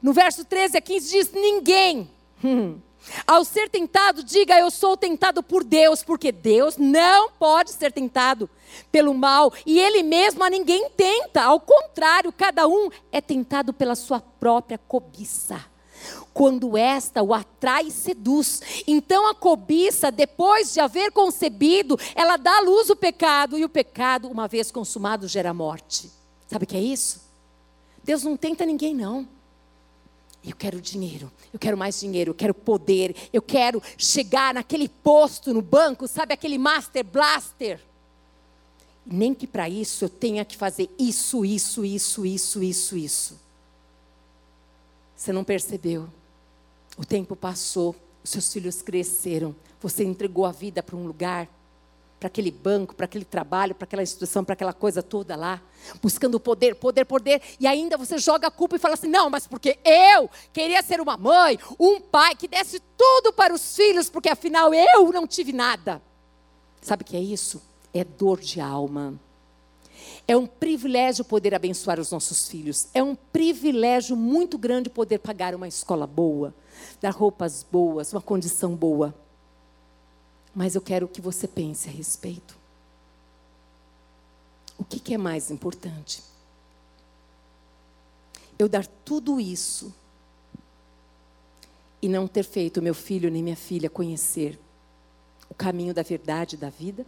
no 0.00 0.12
verso 0.12 0.44
13 0.44 0.76
a 0.76 0.80
15 0.80 1.10
diz: 1.10 1.32
Ninguém. 1.32 2.08
Hum, 2.44 2.78
ao 3.26 3.44
ser 3.44 3.68
tentado, 3.68 4.22
diga 4.22 4.58
eu 4.58 4.70
sou 4.70 4.96
tentado 4.96 5.42
por 5.42 5.62
Deus, 5.62 6.02
porque 6.02 6.32
Deus 6.32 6.76
não 6.76 7.30
pode 7.30 7.70
ser 7.70 7.92
tentado 7.92 8.48
pelo 8.90 9.14
mal 9.14 9.52
e 9.64 9.78
Ele 9.78 10.02
mesmo 10.02 10.42
a 10.42 10.50
ninguém 10.50 10.90
tenta. 10.90 11.42
Ao 11.42 11.60
contrário, 11.60 12.32
cada 12.32 12.66
um 12.66 12.90
é 13.12 13.20
tentado 13.20 13.72
pela 13.72 13.94
sua 13.94 14.20
própria 14.20 14.78
cobiça. 14.78 15.64
Quando 16.34 16.76
esta 16.76 17.22
o 17.22 17.32
atrai 17.32 17.86
e 17.86 17.90
seduz. 17.90 18.60
Então 18.86 19.28
a 19.28 19.34
cobiça, 19.34 20.10
depois 20.10 20.74
de 20.74 20.80
haver 20.80 21.12
concebido, 21.12 21.98
ela 22.14 22.36
dá 22.36 22.58
à 22.58 22.60
luz 22.60 22.90
o 22.90 22.96
pecado, 22.96 23.56
e 23.56 23.64
o 23.64 23.68
pecado, 23.68 24.28
uma 24.28 24.48
vez 24.48 24.70
consumado, 24.70 25.28
gera 25.28 25.54
morte. 25.54 26.10
Sabe 26.46 26.64
o 26.64 26.66
que 26.68 26.76
é 26.76 26.80
isso? 26.80 27.22
Deus 28.02 28.22
não 28.22 28.36
tenta 28.36 28.66
ninguém, 28.66 28.94
não. 28.94 29.26
Eu 30.46 30.54
quero 30.54 30.80
dinheiro, 30.80 31.32
eu 31.52 31.58
quero 31.58 31.76
mais 31.76 31.98
dinheiro, 31.98 32.30
eu 32.30 32.34
quero 32.34 32.52
poder, 32.52 33.16
eu 33.32 33.40
quero 33.40 33.82
chegar 33.96 34.52
naquele 34.52 34.88
posto 34.88 35.54
no 35.54 35.62
banco, 35.62 36.06
sabe 36.06 36.34
aquele 36.34 36.58
Master 36.58 37.02
Blaster? 37.02 37.80
Nem 39.06 39.34
que 39.34 39.46
para 39.46 39.68
isso 39.68 40.04
eu 40.04 40.08
tenha 40.08 40.44
que 40.44 40.56
fazer 40.56 40.90
isso, 40.98 41.44
isso, 41.44 41.84
isso, 41.84 42.26
isso, 42.26 42.62
isso, 42.62 42.96
isso. 42.96 43.40
Você 45.16 45.32
não 45.32 45.44
percebeu? 45.44 46.08
O 46.98 47.04
tempo 47.04 47.34
passou, 47.34 47.96
os 48.22 48.30
seus 48.30 48.52
filhos 48.52 48.82
cresceram, 48.82 49.56
você 49.80 50.04
entregou 50.04 50.44
a 50.44 50.52
vida 50.52 50.82
para 50.82 50.96
um 50.96 51.06
lugar 51.06 51.48
para 52.24 52.28
aquele 52.28 52.50
banco, 52.50 52.94
para 52.94 53.04
aquele 53.04 53.24
trabalho, 53.24 53.74
para 53.74 53.84
aquela 53.84 54.02
instituição, 54.02 54.42
para 54.42 54.54
aquela 54.54 54.72
coisa 54.72 55.02
toda 55.02 55.36
lá, 55.36 55.60
buscando 56.00 56.40
poder, 56.40 56.74
poder, 56.74 57.04
poder, 57.04 57.42
e 57.60 57.66
ainda 57.66 57.98
você 57.98 58.16
joga 58.16 58.48
a 58.48 58.50
culpa 58.50 58.76
e 58.76 58.78
fala 58.78 58.94
assim: 58.94 59.08
não, 59.08 59.28
mas 59.28 59.46
porque 59.46 59.78
eu 59.84 60.30
queria 60.50 60.82
ser 60.82 61.02
uma 61.02 61.18
mãe, 61.18 61.58
um 61.78 62.00
pai 62.00 62.34
que 62.34 62.48
desse 62.48 62.80
tudo 62.96 63.30
para 63.30 63.52
os 63.52 63.76
filhos, 63.76 64.08
porque 64.08 64.30
afinal 64.30 64.72
eu 64.72 65.12
não 65.12 65.26
tive 65.26 65.52
nada. 65.52 66.00
Sabe 66.80 67.02
o 67.02 67.04
que 67.04 67.14
é 67.14 67.20
isso? 67.20 67.62
É 67.92 68.02
dor 68.02 68.40
de 68.40 68.58
alma. 68.58 69.20
É 70.26 70.34
um 70.34 70.46
privilégio 70.46 71.26
poder 71.26 71.54
abençoar 71.54 72.00
os 72.00 72.10
nossos 72.10 72.48
filhos. 72.48 72.88
É 72.94 73.02
um 73.02 73.14
privilégio 73.14 74.16
muito 74.16 74.56
grande 74.56 74.88
poder 74.88 75.18
pagar 75.18 75.54
uma 75.54 75.68
escola 75.68 76.06
boa, 76.06 76.54
dar 77.02 77.10
roupas 77.10 77.62
boas, 77.70 78.14
uma 78.14 78.22
condição 78.22 78.74
boa 78.74 79.14
mas 80.54 80.74
eu 80.74 80.80
quero 80.80 81.08
que 81.08 81.20
você 81.20 81.48
pense 81.48 81.88
a 81.88 81.92
respeito. 81.92 82.56
O 84.78 84.84
que, 84.84 85.00
que 85.00 85.14
é 85.14 85.18
mais 85.18 85.50
importante? 85.50 86.22
Eu 88.58 88.68
dar 88.68 88.86
tudo 88.86 89.40
isso 89.40 89.92
e 92.00 92.08
não 92.08 92.28
ter 92.28 92.44
feito 92.44 92.82
meu 92.82 92.94
filho 92.94 93.30
nem 93.30 93.42
minha 93.42 93.56
filha 93.56 93.90
conhecer 93.90 94.58
o 95.48 95.54
caminho 95.54 95.94
da 95.94 96.02
verdade 96.02 96.56
da 96.56 96.70
vida? 96.70 97.06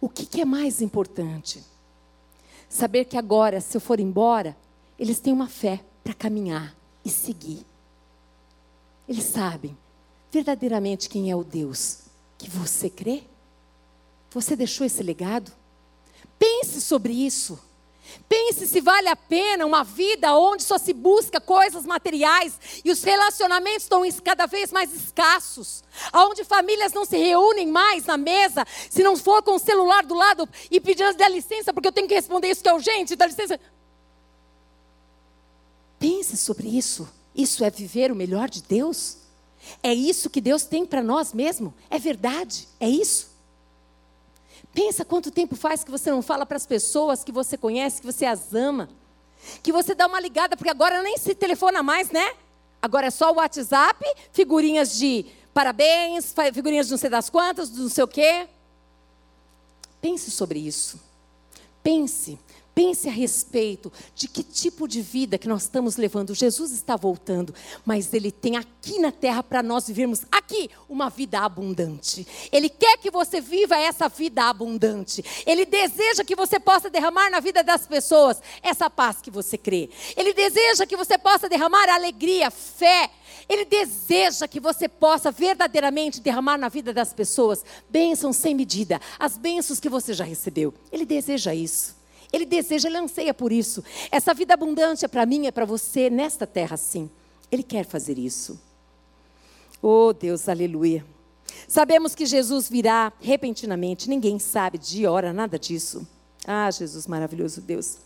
O 0.00 0.08
que, 0.08 0.26
que 0.26 0.40
é 0.40 0.44
mais 0.44 0.80
importante? 0.80 1.62
Saber 2.68 3.04
que 3.04 3.16
agora, 3.16 3.60
se 3.60 3.76
eu 3.76 3.80
for 3.80 4.00
embora, 4.00 4.56
eles 4.98 5.20
têm 5.20 5.32
uma 5.32 5.48
fé 5.48 5.84
para 6.02 6.14
caminhar 6.14 6.74
e 7.04 7.10
seguir. 7.10 7.64
Eles 9.08 9.24
sabem 9.24 9.76
verdadeiramente 10.30 11.08
quem 11.08 11.30
é 11.30 11.36
o 11.36 11.44
Deus 11.44 12.02
que 12.38 12.50
você 12.50 12.90
crê? 12.90 13.22
Você 14.30 14.56
deixou 14.56 14.86
esse 14.86 15.02
legado? 15.02 15.52
Pense 16.38 16.80
sobre 16.80 17.12
isso. 17.12 17.58
Pense 18.28 18.66
se 18.66 18.80
vale 18.80 19.08
a 19.08 19.16
pena 19.16 19.64
uma 19.64 19.84
vida 19.84 20.34
onde 20.34 20.64
só 20.64 20.76
se 20.76 20.92
busca 20.92 21.40
coisas 21.40 21.86
materiais 21.86 22.58
e 22.84 22.90
os 22.90 23.02
relacionamentos 23.02 23.84
estão 23.84 24.02
cada 24.24 24.46
vez 24.46 24.72
mais 24.72 24.92
escassos, 24.92 25.84
onde 26.12 26.44
famílias 26.44 26.92
não 26.92 27.04
se 27.04 27.16
reúnem 27.16 27.68
mais 27.68 28.04
na 28.04 28.16
mesa, 28.16 28.66
se 28.90 29.02
não 29.02 29.16
for 29.16 29.42
com 29.42 29.54
o 29.54 29.58
celular 29.58 30.04
do 30.04 30.14
lado 30.14 30.48
e 30.70 30.80
pedindo 30.80 31.14
dá 31.14 31.28
licença 31.28 31.72
porque 31.72 31.88
eu 31.88 31.92
tenho 31.92 32.08
que 32.08 32.14
responder 32.14 32.48
isso 32.48 32.62
que 32.62 32.68
é 32.68 32.74
urgente, 32.74 33.16
dá 33.16 33.26
licença. 33.26 33.58
Pense 35.98 36.36
sobre 36.36 36.68
isso. 36.68 37.08
Isso 37.34 37.64
é 37.64 37.70
viver 37.70 38.12
o 38.12 38.16
melhor 38.16 38.48
de 38.48 38.62
Deus? 38.62 39.18
É 39.82 39.92
isso 39.94 40.28
que 40.28 40.40
Deus 40.40 40.64
tem 40.64 40.84
para 40.84 41.02
nós 41.02 41.32
mesmo? 41.32 41.72
É 41.88 41.98
verdade? 41.98 42.68
É 42.80 42.88
isso? 42.88 43.30
Pensa 44.74 45.04
quanto 45.04 45.30
tempo 45.30 45.54
faz 45.54 45.84
que 45.84 45.90
você 45.90 46.10
não 46.10 46.22
fala 46.22 46.46
para 46.46 46.56
as 46.56 46.66
pessoas 46.66 47.22
que 47.22 47.30
você 47.30 47.56
conhece, 47.56 48.00
que 48.00 48.06
você 48.06 48.24
as 48.24 48.54
ama, 48.54 48.88
que 49.62 49.70
você 49.70 49.94
dá 49.94 50.06
uma 50.06 50.20
ligada, 50.20 50.56
porque 50.56 50.70
agora 50.70 51.02
nem 51.02 51.18
se 51.18 51.34
telefona 51.34 51.82
mais, 51.82 52.10
né? 52.10 52.34
Agora 52.80 53.06
é 53.06 53.10
só 53.10 53.30
o 53.30 53.36
WhatsApp, 53.36 54.04
figurinhas 54.32 54.96
de 54.98 55.26
parabéns, 55.52 56.34
figurinhas 56.52 56.86
de 56.86 56.92
não 56.92 56.98
sei 56.98 57.10
das 57.10 57.28
quantas, 57.28 57.68
do 57.68 57.82
não 57.82 57.88
sei 57.88 58.04
o 58.04 58.08
quê. 58.08 58.48
Pense 60.00 60.30
sobre 60.30 60.58
isso. 60.58 60.98
Pense 61.82 62.38
Pense 62.74 63.06
a 63.06 63.12
respeito 63.12 63.92
de 64.14 64.26
que 64.26 64.42
tipo 64.42 64.88
de 64.88 65.02
vida 65.02 65.36
que 65.36 65.46
nós 65.46 65.64
estamos 65.64 65.96
levando. 65.96 66.34
Jesus 66.34 66.72
está 66.72 66.96
voltando, 66.96 67.54
mas 67.84 68.14
Ele 68.14 68.32
tem 68.32 68.56
aqui 68.56 68.98
na 68.98 69.12
terra 69.12 69.42
para 69.42 69.62
nós 69.62 69.86
vivermos 69.86 70.22
aqui 70.32 70.70
uma 70.88 71.10
vida 71.10 71.40
abundante. 71.40 72.26
Ele 72.50 72.70
quer 72.70 72.96
que 72.96 73.10
você 73.10 73.42
viva 73.42 73.76
essa 73.76 74.08
vida 74.08 74.44
abundante. 74.44 75.22
Ele 75.46 75.66
deseja 75.66 76.24
que 76.24 76.34
você 76.34 76.58
possa 76.58 76.88
derramar 76.88 77.28
na 77.28 77.40
vida 77.40 77.62
das 77.62 77.86
pessoas 77.86 78.40
essa 78.62 78.88
paz 78.88 79.20
que 79.20 79.30
você 79.30 79.58
crê. 79.58 79.90
Ele 80.16 80.32
deseja 80.32 80.86
que 80.86 80.96
você 80.96 81.18
possa 81.18 81.50
derramar 81.50 81.90
alegria, 81.90 82.50
fé. 82.50 83.10
Ele 83.50 83.66
deseja 83.66 84.48
que 84.48 84.60
você 84.60 84.88
possa 84.88 85.30
verdadeiramente 85.30 86.20
derramar 86.20 86.56
na 86.56 86.70
vida 86.70 86.90
das 86.90 87.12
pessoas 87.12 87.62
bênçãos 87.90 88.36
sem 88.36 88.54
medida, 88.54 88.98
as 89.18 89.36
bênçãos 89.36 89.78
que 89.78 89.90
você 89.90 90.14
já 90.14 90.24
recebeu. 90.24 90.72
Ele 90.90 91.04
deseja 91.04 91.54
isso. 91.54 92.01
Ele 92.32 92.46
deseja, 92.46 92.88
ele 92.88 92.96
anseia 92.96 93.34
por 93.34 93.52
isso. 93.52 93.84
Essa 94.10 94.32
vida 94.32 94.54
abundante 94.54 95.04
é 95.04 95.08
para 95.08 95.26
mim, 95.26 95.46
é 95.46 95.50
para 95.50 95.64
você, 95.64 96.08
nesta 96.08 96.46
terra 96.46 96.76
sim. 96.76 97.10
Ele 97.50 97.62
quer 97.62 97.84
fazer 97.84 98.18
isso. 98.18 98.58
Oh 99.82 100.12
Deus, 100.12 100.48
aleluia. 100.48 101.04
Sabemos 101.68 102.14
que 102.14 102.24
Jesus 102.24 102.68
virá 102.68 103.12
repentinamente, 103.20 104.08
ninguém 104.08 104.38
sabe 104.38 104.78
de 104.78 105.06
hora, 105.06 105.32
nada 105.32 105.58
disso. 105.58 106.06
Ah, 106.46 106.70
Jesus 106.70 107.06
maravilhoso 107.06 107.60
Deus. 107.60 107.98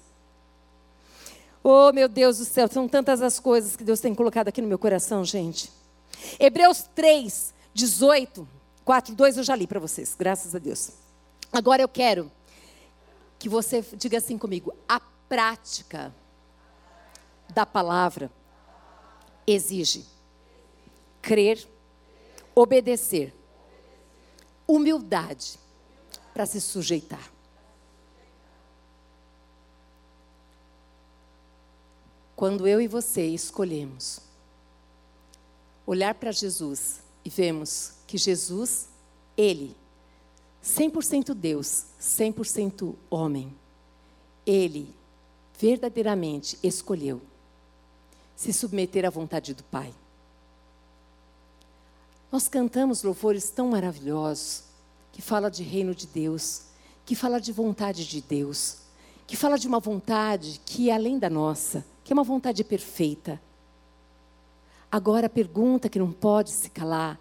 Oh, 1.63 1.93
meu 1.93 2.09
Deus 2.09 2.39
do 2.39 2.45
céu, 2.45 2.69
são 2.69 2.89
tantas 2.89 3.21
as 3.21 3.41
coisas 3.41 3.77
que 3.77 3.83
Deus 3.83 4.01
tem 4.01 4.15
colocado 4.15 4.49
aqui 4.49 4.63
no 4.63 4.69
meu 4.69 4.79
coração, 4.79 5.25
gente. 5.25 5.71
Hebreus 6.39 6.89
3, 6.95 7.53
18, 7.75 8.49
4, 8.85 9.15
2 9.15 9.37
eu 9.39 9.43
já 9.43 9.57
li 9.57 9.67
para 9.67 9.81
vocês, 9.81 10.15
graças 10.17 10.55
a 10.55 10.59
Deus. 10.59 10.93
Agora 11.53 11.83
eu 11.83 11.89
quero 11.89 12.31
que 13.47 13.49
você 13.49 13.81
diga 13.81 14.19
assim 14.19 14.37
comigo: 14.37 14.75
a 14.89 14.99
prática 14.99 16.13
da 17.55 17.65
palavra 17.65 18.29
exige 19.47 20.05
crer, 21.23 21.65
obedecer, 22.57 23.33
humildade 24.67 25.61
para 26.35 26.45
se 26.45 26.61
sujeitar. 26.61 27.31
Quando 32.35 32.67
eu 32.67 32.81
e 32.81 32.89
você 32.89 33.27
escolhemos 33.27 34.19
olhar 35.87 36.15
para 36.15 36.33
Jesus 36.33 37.01
e 37.25 37.31
vemos 37.31 37.93
que 38.09 38.19
Jesus, 38.19 38.89
Ele, 39.37 39.77
100% 40.67 41.33
Deus, 41.33 41.85
100% 42.01 42.97
homem, 43.09 43.55
Ele 44.45 44.93
verdadeiramente 45.57 46.59
escolheu 46.61 47.23
se 48.35 48.53
submeter 48.53 49.07
à 49.07 49.11
vontade 49.11 49.55
do 49.55 49.63
Pai. 49.63 49.95
Nós 52.33 52.49
cantamos 52.49 53.05
louvores 53.05 53.49
tão 53.49 53.69
maravilhosos 53.69 54.65
que 55.13 55.23
fala 55.23 55.49
de 55.49 55.63
reino 55.63 55.95
de 55.95 56.07
Deus, 56.07 56.65
que 57.07 57.15
fala 57.15 57.41
de 57.41 57.53
vontade 57.53 58.05
de 58.05 58.21
Deus, 58.21 58.79
que 59.27 59.37
fala 59.37 59.57
de 59.57 59.69
uma 59.69 59.79
vontade 59.79 60.61
que 60.67 60.91
é 60.91 60.95
além 60.95 61.19
da 61.19 61.31
nossa, 61.31 61.87
que 62.05 62.13
é 62.13 62.15
uma 62.15 62.25
vontade 62.25 62.63
perfeita. 62.65 63.41
Agora 64.91 65.29
a 65.29 65.31
pergunta 65.31 65.89
que 65.89 65.99
não 65.99 66.13
pode 66.13 66.51
se 66.51 66.69
calar: 66.69 67.19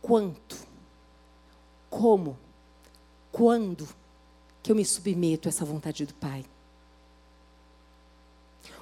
quanto? 0.00 0.56
Como? 1.90 2.38
Quando 3.32 3.88
que 4.62 4.72
eu 4.72 4.76
me 4.76 4.84
submeto 4.84 5.48
a 5.48 5.50
essa 5.50 5.64
vontade 5.64 6.04
do 6.04 6.14
Pai? 6.14 6.44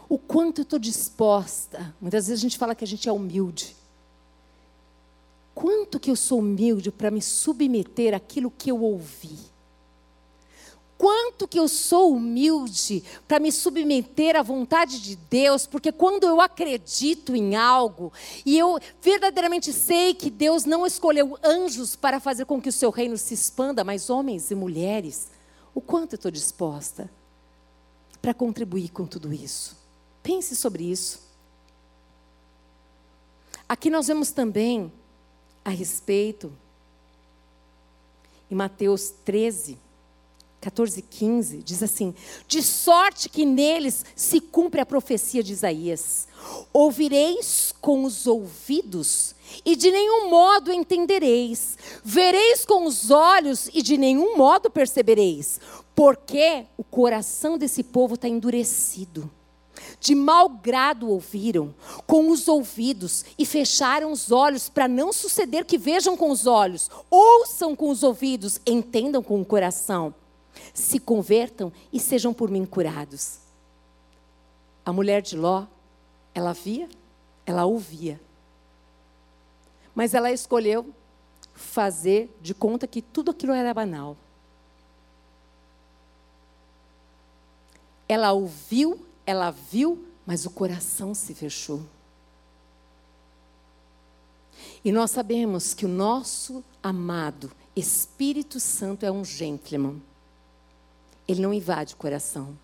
O 0.08 0.18
quanto 0.18 0.60
eu 0.60 0.62
estou 0.62 0.78
disposta. 0.78 1.94
Muitas 2.00 2.28
vezes 2.28 2.40
a 2.40 2.42
gente 2.42 2.58
fala 2.58 2.74
que 2.74 2.84
a 2.84 2.86
gente 2.86 3.08
é 3.08 3.12
humilde. 3.12 3.76
Quanto 5.54 5.98
que 5.98 6.10
eu 6.10 6.16
sou 6.16 6.38
humilde 6.38 6.90
para 6.90 7.10
me 7.10 7.22
submeter 7.22 8.14
àquilo 8.14 8.50
que 8.50 8.70
eu 8.70 8.82
ouvi? 8.82 9.38
Quanto 10.98 11.46
que 11.46 11.58
eu 11.58 11.68
sou 11.68 12.14
humilde 12.14 13.04
para 13.28 13.38
me 13.38 13.52
submeter 13.52 14.34
à 14.34 14.42
vontade 14.42 15.00
de 15.00 15.14
Deus, 15.14 15.66
porque 15.66 15.92
quando 15.92 16.24
eu 16.24 16.40
acredito 16.40 17.36
em 17.36 17.54
algo 17.54 18.10
e 18.46 18.58
eu 18.58 18.78
verdadeiramente 19.02 19.72
sei 19.74 20.14
que 20.14 20.30
Deus 20.30 20.64
não 20.64 20.86
escolheu 20.86 21.38
anjos 21.44 21.94
para 21.94 22.18
fazer 22.18 22.46
com 22.46 22.60
que 22.60 22.70
o 22.70 22.72
seu 22.72 22.90
reino 22.90 23.18
se 23.18 23.34
expanda, 23.34 23.84
mas 23.84 24.08
homens 24.08 24.50
e 24.50 24.54
mulheres, 24.54 25.28
o 25.74 25.80
quanto 25.82 26.14
eu 26.14 26.16
estou 26.16 26.30
disposta 26.30 27.10
para 28.22 28.32
contribuir 28.32 28.88
com 28.88 29.06
tudo 29.06 29.34
isso? 29.34 29.76
Pense 30.22 30.56
sobre 30.56 30.90
isso. 30.90 31.20
Aqui 33.68 33.90
nós 33.90 34.06
vemos 34.06 34.30
também 34.30 34.90
a 35.62 35.70
respeito, 35.70 36.52
em 38.50 38.54
Mateus 38.54 39.10
13, 39.24 39.78
14, 40.66 41.00
15, 41.00 41.58
diz 41.58 41.80
assim: 41.80 42.12
De 42.48 42.60
sorte 42.60 43.28
que 43.28 43.44
neles 43.44 44.04
se 44.16 44.40
cumpre 44.40 44.80
a 44.80 44.86
profecia 44.86 45.40
de 45.40 45.52
Isaías: 45.52 46.26
Ouvireis 46.72 47.72
com 47.80 48.02
os 48.02 48.26
ouvidos 48.26 49.36
e 49.64 49.76
de 49.76 49.92
nenhum 49.92 50.28
modo 50.28 50.72
entendereis, 50.72 51.78
vereis 52.02 52.64
com 52.64 52.84
os 52.84 53.12
olhos 53.12 53.70
e 53.72 53.80
de 53.80 53.96
nenhum 53.96 54.36
modo 54.36 54.68
percebereis, 54.68 55.60
porque 55.94 56.66
o 56.76 56.82
coração 56.82 57.56
desse 57.56 57.84
povo 57.84 58.16
está 58.16 58.28
endurecido. 58.28 59.30
De 60.00 60.16
mau 60.16 60.48
grado 60.48 61.08
ouviram 61.08 61.72
com 62.08 62.28
os 62.28 62.48
ouvidos 62.48 63.24
e 63.38 63.46
fecharam 63.46 64.10
os 64.10 64.32
olhos 64.32 64.68
para 64.68 64.88
não 64.88 65.12
suceder 65.12 65.64
que 65.64 65.78
vejam 65.78 66.16
com 66.16 66.30
os 66.30 66.44
olhos, 66.44 66.90
ouçam 67.08 67.76
com 67.76 67.88
os 67.88 68.02
ouvidos, 68.02 68.60
entendam 68.66 69.22
com 69.22 69.40
o 69.40 69.44
coração, 69.44 70.12
se 70.78 70.98
convertam 71.00 71.72
e 71.92 71.98
sejam 71.98 72.32
por 72.32 72.50
mim 72.50 72.64
curados. 72.64 73.38
A 74.84 74.92
mulher 74.92 75.22
de 75.22 75.36
Ló, 75.36 75.66
ela 76.34 76.52
via, 76.52 76.88
ela 77.44 77.64
ouvia. 77.64 78.20
Mas 79.94 80.14
ela 80.14 80.30
escolheu 80.30 80.94
fazer 81.54 82.30
de 82.40 82.54
conta 82.54 82.86
que 82.86 83.00
tudo 83.00 83.30
aquilo 83.30 83.52
era 83.52 83.72
banal. 83.72 84.16
Ela 88.08 88.32
ouviu 88.32 89.06
ela 89.26 89.50
viu, 89.50 90.06
mas 90.24 90.46
o 90.46 90.50
coração 90.50 91.12
se 91.12 91.34
fechou. 91.34 91.82
E 94.84 94.92
nós 94.92 95.10
sabemos 95.10 95.74
que 95.74 95.84
o 95.84 95.88
nosso 95.88 96.64
amado 96.80 97.50
Espírito 97.74 98.60
Santo 98.60 99.04
é 99.04 99.10
um 99.10 99.24
gentleman. 99.24 100.00
Ele 101.26 101.42
não 101.42 101.52
invade 101.52 101.94
o 101.94 101.96
coração. 101.96 102.56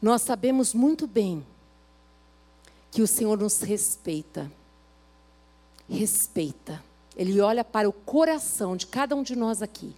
Nós 0.00 0.22
sabemos 0.22 0.74
muito 0.74 1.06
bem 1.06 1.44
que 2.90 3.02
o 3.02 3.06
Senhor 3.06 3.38
nos 3.38 3.60
respeita. 3.60 4.50
Respeita. 5.88 6.82
Ele 7.16 7.40
olha 7.40 7.64
para 7.64 7.88
o 7.88 7.92
coração 7.92 8.76
de 8.76 8.86
cada 8.86 9.14
um 9.16 9.22
de 9.22 9.34
nós 9.34 9.62
aqui. 9.62 9.94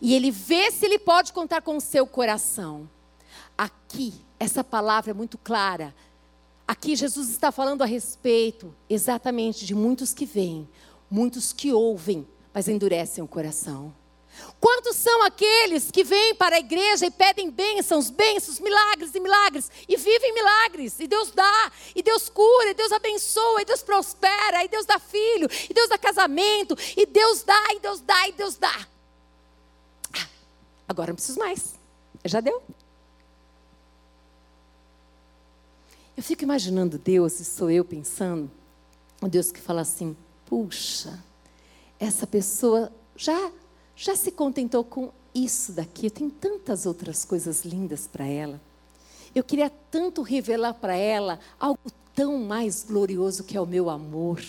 E 0.00 0.14
ele 0.14 0.30
vê 0.30 0.70
se 0.70 0.84
ele 0.84 0.98
pode 0.98 1.32
contar 1.32 1.62
com 1.62 1.76
o 1.76 1.80
seu 1.80 2.06
coração. 2.06 2.88
Aqui, 3.56 4.14
essa 4.38 4.64
palavra 4.64 5.12
é 5.12 5.14
muito 5.14 5.38
clara. 5.38 5.94
Aqui 6.66 6.96
Jesus 6.96 7.28
está 7.28 7.52
falando 7.52 7.82
a 7.82 7.86
respeito 7.86 8.74
exatamente 8.88 9.66
de 9.66 9.74
muitos 9.74 10.14
que 10.14 10.24
vêm, 10.24 10.68
muitos 11.10 11.52
que 11.52 11.72
ouvem, 11.72 12.26
mas 12.52 12.68
endurecem 12.68 13.22
o 13.22 13.28
coração. 13.28 13.92
Quantos 14.60 14.96
são 14.96 15.22
aqueles 15.22 15.90
que 15.90 16.02
vêm 16.02 16.34
para 16.34 16.56
a 16.56 16.58
igreja 16.58 17.06
e 17.06 17.10
pedem 17.10 17.50
bênçãos, 17.50 18.10
bênçãos, 18.10 18.58
milagres 18.58 19.14
e 19.14 19.20
milagres, 19.20 19.70
e 19.88 19.96
vivem 19.96 20.32
milagres, 20.32 20.98
e 20.98 21.06
Deus 21.06 21.30
dá, 21.30 21.72
e 21.94 22.02
Deus 22.02 22.28
cura, 22.28 22.70
e 22.70 22.74
Deus 22.74 22.92
abençoa, 22.92 23.62
e 23.62 23.64
Deus 23.64 23.82
prospera, 23.82 24.64
e 24.64 24.68
Deus 24.68 24.86
dá 24.86 24.98
filho, 24.98 25.48
e 25.68 25.74
Deus 25.74 25.88
dá 25.88 25.98
casamento, 25.98 26.76
e 26.96 27.06
Deus 27.06 27.42
dá, 27.42 27.62
e 27.72 27.80
Deus 27.80 28.00
dá, 28.00 28.28
e 28.28 28.32
Deus 28.32 28.56
dá. 28.56 28.88
Ah, 30.14 30.28
agora 30.88 31.08
não 31.08 31.16
preciso 31.16 31.38
mais, 31.38 31.74
já 32.24 32.40
deu. 32.40 32.62
Eu 36.16 36.22
fico 36.22 36.44
imaginando 36.44 36.96
Deus, 36.96 37.40
e 37.40 37.44
sou 37.44 37.70
eu 37.70 37.84
pensando, 37.84 38.50
o 39.20 39.28
Deus 39.28 39.50
que 39.50 39.60
fala 39.60 39.80
assim: 39.80 40.16
puxa, 40.46 41.22
essa 41.98 42.26
pessoa 42.26 42.92
já, 43.16 43.50
já 43.96 44.16
se 44.16 44.30
contentou 44.30 44.84
com 44.84 45.10
isso 45.34 45.72
daqui, 45.72 46.06
eu 46.06 46.10
tenho 46.10 46.30
tantas 46.30 46.86
outras 46.86 47.24
coisas 47.24 47.64
lindas 47.64 48.06
para 48.06 48.26
ela. 48.26 48.60
Eu 49.34 49.42
queria 49.42 49.70
tanto 49.90 50.22
revelar 50.22 50.74
para 50.74 50.94
ela 50.94 51.40
algo 51.58 51.90
tão 52.14 52.38
mais 52.38 52.84
glorioso 52.84 53.42
que 53.42 53.56
é 53.56 53.60
o 53.60 53.66
meu 53.66 53.90
amor. 53.90 54.40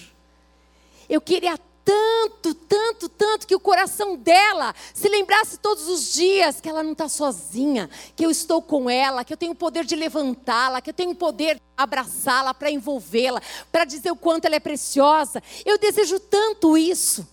Eu 1.09 1.19
queria 1.19 1.57
tanto, 1.83 2.53
tanto, 2.53 3.07
tanto 3.07 3.45
que 3.45 3.55
o 3.55 3.59
coração 3.59 4.15
dela 4.15 4.73
se 4.93 5.07
lembrasse 5.07 5.57
todos 5.57 5.87
os 5.87 6.13
dias 6.13 6.59
que 6.59 6.67
ela 6.67 6.81
não 6.81 6.93
está 6.93 7.07
sozinha, 7.07 7.89
que 8.15 8.25
eu 8.25 8.31
estou 8.31 8.61
com 8.61 8.89
ela, 8.89 9.23
que 9.23 9.31
eu 9.31 9.37
tenho 9.37 9.51
o 9.51 9.55
poder 9.55 9.85
de 9.85 9.95
levantá-la, 9.95 10.81
que 10.81 10.89
eu 10.89 10.93
tenho 10.93 11.11
o 11.11 11.15
poder 11.15 11.55
de 11.55 11.61
abraçá-la, 11.77 12.53
para 12.55 12.71
envolvê-la, 12.71 13.41
para 13.71 13.85
dizer 13.85 14.11
o 14.11 14.15
quanto 14.15 14.45
ela 14.45 14.55
é 14.55 14.59
preciosa. 14.59 15.41
Eu 15.63 15.77
desejo 15.77 16.19
tanto 16.19 16.75
isso. 16.75 17.27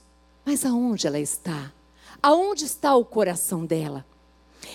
Mas 0.45 0.67
aonde 0.67 1.07
ela 1.07 1.19
está? 1.19 1.73
Aonde 2.23 2.65
está 2.65 2.95
o 2.95 3.05
coração 3.05 3.67
dela? 3.67 4.07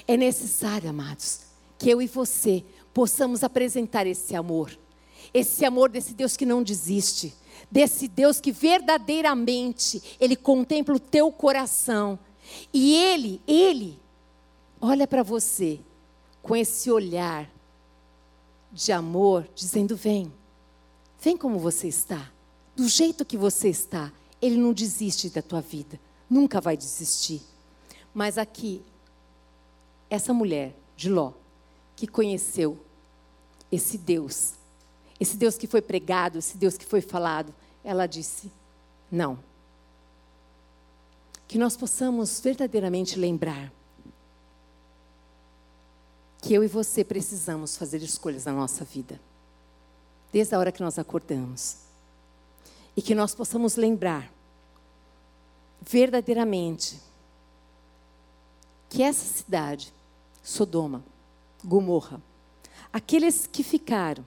É 0.08 0.18
necessário, 0.18 0.90
amados, 0.90 1.42
que 1.78 1.90
eu 1.90 2.02
e 2.02 2.08
você 2.08 2.64
possamos 2.94 3.44
apresentar 3.44 4.06
esse 4.06 4.36
amor. 4.36 4.78
Esse 5.34 5.66
amor 5.66 5.90
desse 5.90 6.14
Deus 6.14 6.36
que 6.36 6.46
não 6.46 6.64
desiste 6.64 7.34
desse 7.72 8.08
Deus 8.08 8.40
que 8.40 8.52
verdadeiramente 8.52 10.02
ele 10.20 10.36
contempla 10.36 10.96
o 10.96 11.00
teu 11.00 11.32
coração. 11.32 12.18
E 12.74 12.96
ele, 12.96 13.42
ele 13.48 14.00
olha 14.80 15.08
para 15.08 15.24
você 15.24 15.80
com 16.42 16.56
esse 16.56 16.90
olhar 16.90 17.50
de 18.72 18.92
amor, 18.92 19.48
dizendo: 19.54 19.96
"Vem. 19.96 20.32
Vem 21.20 21.36
como 21.36 21.60
você 21.60 21.88
está. 21.88 22.32
Do 22.76 22.88
jeito 22.88 23.26
que 23.26 23.36
você 23.36 23.70
está, 23.70 24.14
ele 24.42 24.56
não 24.56 24.72
desiste 24.72 25.30
da 25.30 25.42
tua 25.42 25.62
vida, 25.62 26.00
nunca 26.30 26.62
vai 26.62 26.78
desistir". 26.78 27.42
Mas 28.14 28.38
aqui 28.38 28.82
essa 30.10 30.34
mulher 30.34 30.76
de 30.96 31.10
Ló, 31.10 31.34
que 31.96 32.08
conheceu 32.08 32.80
esse 33.72 33.98
Deus 33.98 34.58
esse 35.20 35.36
Deus 35.36 35.58
que 35.58 35.68
foi 35.68 35.82
pregado, 35.82 36.38
esse 36.38 36.58
Deus 36.58 36.78
que 36.78 36.86
foi 36.86 37.02
falado, 37.02 37.54
ela 37.84 38.06
disse: 38.06 38.52
Não. 39.12 39.40
que 41.48 41.58
nós 41.58 41.78
possamos 41.78 42.42
verdadeiramente 42.42 43.18
lembrar 43.18 43.72
que 46.42 46.54
eu 46.54 46.64
e 46.64 46.68
você 46.68 47.04
precisamos 47.06 47.78
fazer 47.78 48.02
escolhas 48.02 48.46
na 48.46 48.52
nossa 48.52 48.84
vida, 48.84 49.20
desde 50.32 50.54
a 50.54 50.60
hora 50.60 50.72
que 50.72 50.84
nós 50.84 51.00
acordamos, 51.00 51.78
e 52.96 53.02
que 53.02 53.16
nós 53.16 53.34
possamos 53.34 53.76
lembrar 53.76 54.32
verdadeiramente 55.82 57.00
que 58.90 59.04
essa 59.04 59.26
cidade, 59.26 59.94
Sodoma, 60.44 61.04
Gomorra, 61.64 62.22
aqueles 62.92 63.48
que 63.48 63.64
ficaram, 63.64 64.26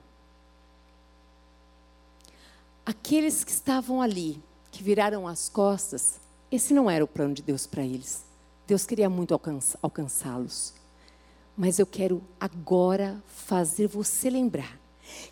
aqueles 2.85 3.43
que 3.43 3.51
estavam 3.51 4.01
ali, 4.01 4.41
que 4.71 4.83
viraram 4.83 5.27
as 5.27 5.49
costas, 5.49 6.19
esse 6.51 6.73
não 6.73 6.89
era 6.89 7.03
o 7.03 7.07
plano 7.07 7.33
de 7.33 7.41
Deus 7.41 7.65
para 7.65 7.83
eles. 7.83 8.23
Deus 8.67 8.85
queria 8.85 9.09
muito 9.09 9.39
alcançá-los. 9.81 10.73
Mas 11.57 11.79
eu 11.79 11.85
quero 11.85 12.21
agora 12.39 13.21
fazer 13.27 13.87
você 13.87 14.29
lembrar 14.29 14.79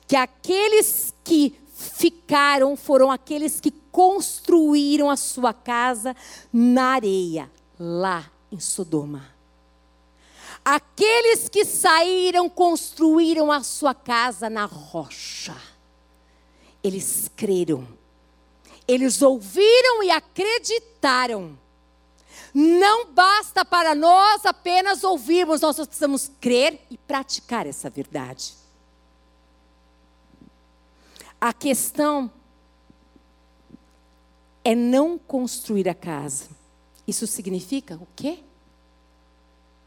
que 0.08 0.16
aqueles 0.16 1.14
que 1.24 1.58
ficaram 1.74 2.76
foram 2.76 3.10
aqueles 3.10 3.60
que 3.60 3.72
construíram 3.92 5.10
a 5.10 5.18
sua 5.18 5.54
casa 5.54 6.16
na 6.52 6.94
areia, 6.94 7.52
lá 7.80 8.30
em 8.52 8.60
Sodoma. 8.60 9.26
Aqueles 10.64 11.50
que 11.50 11.66
saíram 11.66 12.50
construíram 12.50 13.52
a 13.52 13.64
sua 13.64 13.94
casa 13.94 14.50
na 14.50 14.66
rocha. 14.66 15.56
Eles 16.84 17.30
creram. 17.36 17.88
Eles 18.88 19.22
ouviram 19.22 20.04
e 20.04 20.12
acreditaram. 20.12 21.58
Não 22.54 23.06
basta 23.08 23.64
para 23.64 23.94
nós 23.94 24.46
apenas 24.46 25.04
ouvirmos, 25.04 25.62
nós 25.62 25.76
precisamos 25.76 26.32
crer 26.42 26.82
e 26.90 26.98
praticar 26.98 27.68
essa 27.68 27.90
verdade. 27.90 28.54
A 31.40 31.54
questão 31.54 32.32
é 34.64 34.76
não 34.76 35.18
construir 35.18 35.88
a 35.90 35.94
casa. 35.94 36.50
Isso 37.08 37.26
significa 37.26 37.96
o 37.96 38.08
quê? 38.16 38.40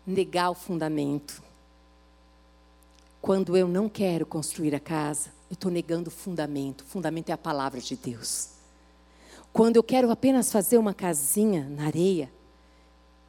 Negar 0.06 0.50
o 0.50 0.54
fundamento. 0.54 1.42
Quando 3.20 3.56
eu 3.56 3.68
não 3.68 3.88
quero 3.88 4.26
construir 4.26 4.74
a 4.74 4.80
casa, 4.80 5.30
eu 5.48 5.54
estou 5.54 5.70
negando 5.70 6.08
o 6.08 6.12
fundamento. 6.12 6.80
O 6.80 6.86
fundamento 6.86 7.28
é 7.30 7.32
a 7.32 7.38
palavra 7.38 7.80
de 7.80 7.94
Deus. 7.94 8.48
Quando 9.52 9.76
eu 9.76 9.82
quero 9.82 10.10
apenas 10.10 10.50
fazer 10.50 10.78
uma 10.78 10.94
casinha 10.94 11.68
na 11.68 11.84
areia, 11.86 12.32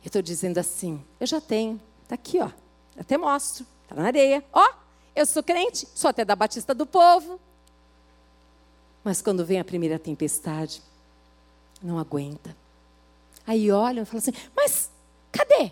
eu 0.04 0.08
estou 0.08 0.22
dizendo 0.22 0.58
assim: 0.58 1.00
eu 1.20 1.28
já 1.28 1.40
tenho, 1.40 1.80
está 2.02 2.16
aqui, 2.16 2.40
ó. 2.40 2.50
Até 2.98 3.18
mostro, 3.18 3.66
está 3.84 3.96
na 3.96 4.06
areia. 4.06 4.44
Ó, 4.52 4.74
eu 5.16 5.26
sou 5.26 5.44
crente, 5.44 5.88
sou 5.94 6.10
até 6.10 6.24
da 6.26 6.36
Batista 6.36 6.74
do 6.74 6.86
Povo. 6.86 7.40
Mas 9.04 9.22
quando 9.22 9.46
vem 9.46 9.60
a 9.60 9.66
primeira 9.66 10.00
tempestade, 10.00 10.82
não 11.84 12.00
aguenta. 12.00 12.56
Aí 13.46 13.72
olham 13.72 14.04
e 14.04 14.06
falam 14.06 14.20
assim: 14.20 14.34
mas 14.56 14.90
cadê? 15.32 15.72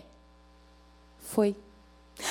Foi. 1.18 1.56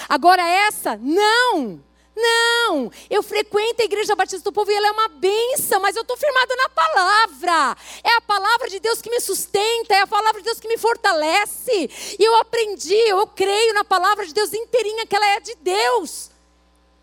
Agora 0.07 0.41
essa, 0.41 0.95
não. 0.97 1.81
Não, 2.13 2.91
eu 3.09 3.23
frequento 3.23 3.81
a 3.81 3.85
Igreja 3.85 4.15
Batista 4.15 4.51
do 4.51 4.53
Povo 4.53 4.69
e 4.69 4.75
ela 4.75 4.87
é 4.87 4.91
uma 4.91 5.07
benção, 5.07 5.79
mas 5.79 5.95
eu 5.95 6.01
estou 6.01 6.17
firmada 6.17 6.55
na 6.55 6.69
palavra. 6.69 7.77
É 8.03 8.15
a 8.17 8.21
palavra 8.21 8.69
de 8.69 8.79
Deus 8.79 9.01
que 9.01 9.09
me 9.09 9.19
sustenta, 9.19 9.95
é 9.95 10.01
a 10.01 10.07
palavra 10.07 10.41
de 10.41 10.45
Deus 10.45 10.59
que 10.59 10.67
me 10.67 10.77
fortalece. 10.77 11.89
E 12.19 12.23
eu 12.23 12.35
aprendi, 12.35 12.93
eu 12.93 13.25
creio 13.27 13.73
na 13.73 13.85
palavra 13.85 14.25
de 14.25 14.33
Deus 14.33 14.53
inteirinha, 14.53 15.07
que 15.07 15.15
ela 15.15 15.25
é 15.25 15.39
de 15.39 15.55
Deus. 15.55 16.29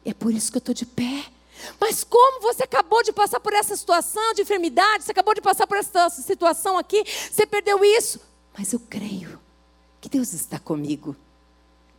É 0.04 0.12
por 0.12 0.32
isso 0.32 0.52
que 0.52 0.58
eu 0.58 0.60
estou 0.60 0.74
de 0.74 0.86
pé. 0.86 1.24
Mas 1.80 2.04
como 2.04 2.40
você 2.40 2.64
acabou 2.64 3.02
de 3.02 3.12
passar 3.12 3.40
por 3.40 3.52
essa 3.52 3.76
situação 3.76 4.34
de 4.34 4.42
enfermidade, 4.42 5.04
você 5.04 5.12
acabou 5.12 5.34
de 5.34 5.40
passar 5.40 5.66
por 5.66 5.76
essa 5.76 6.09
situação 6.11 6.78
aqui, 6.78 7.04
você 7.04 7.46
perdeu 7.46 7.84
isso. 7.84 8.20
Mas 8.56 8.72
eu 8.72 8.80
creio 8.80 9.38
que 10.00 10.09
Deus 10.09 10.32
está 10.32 10.59
comigo. 10.59 11.16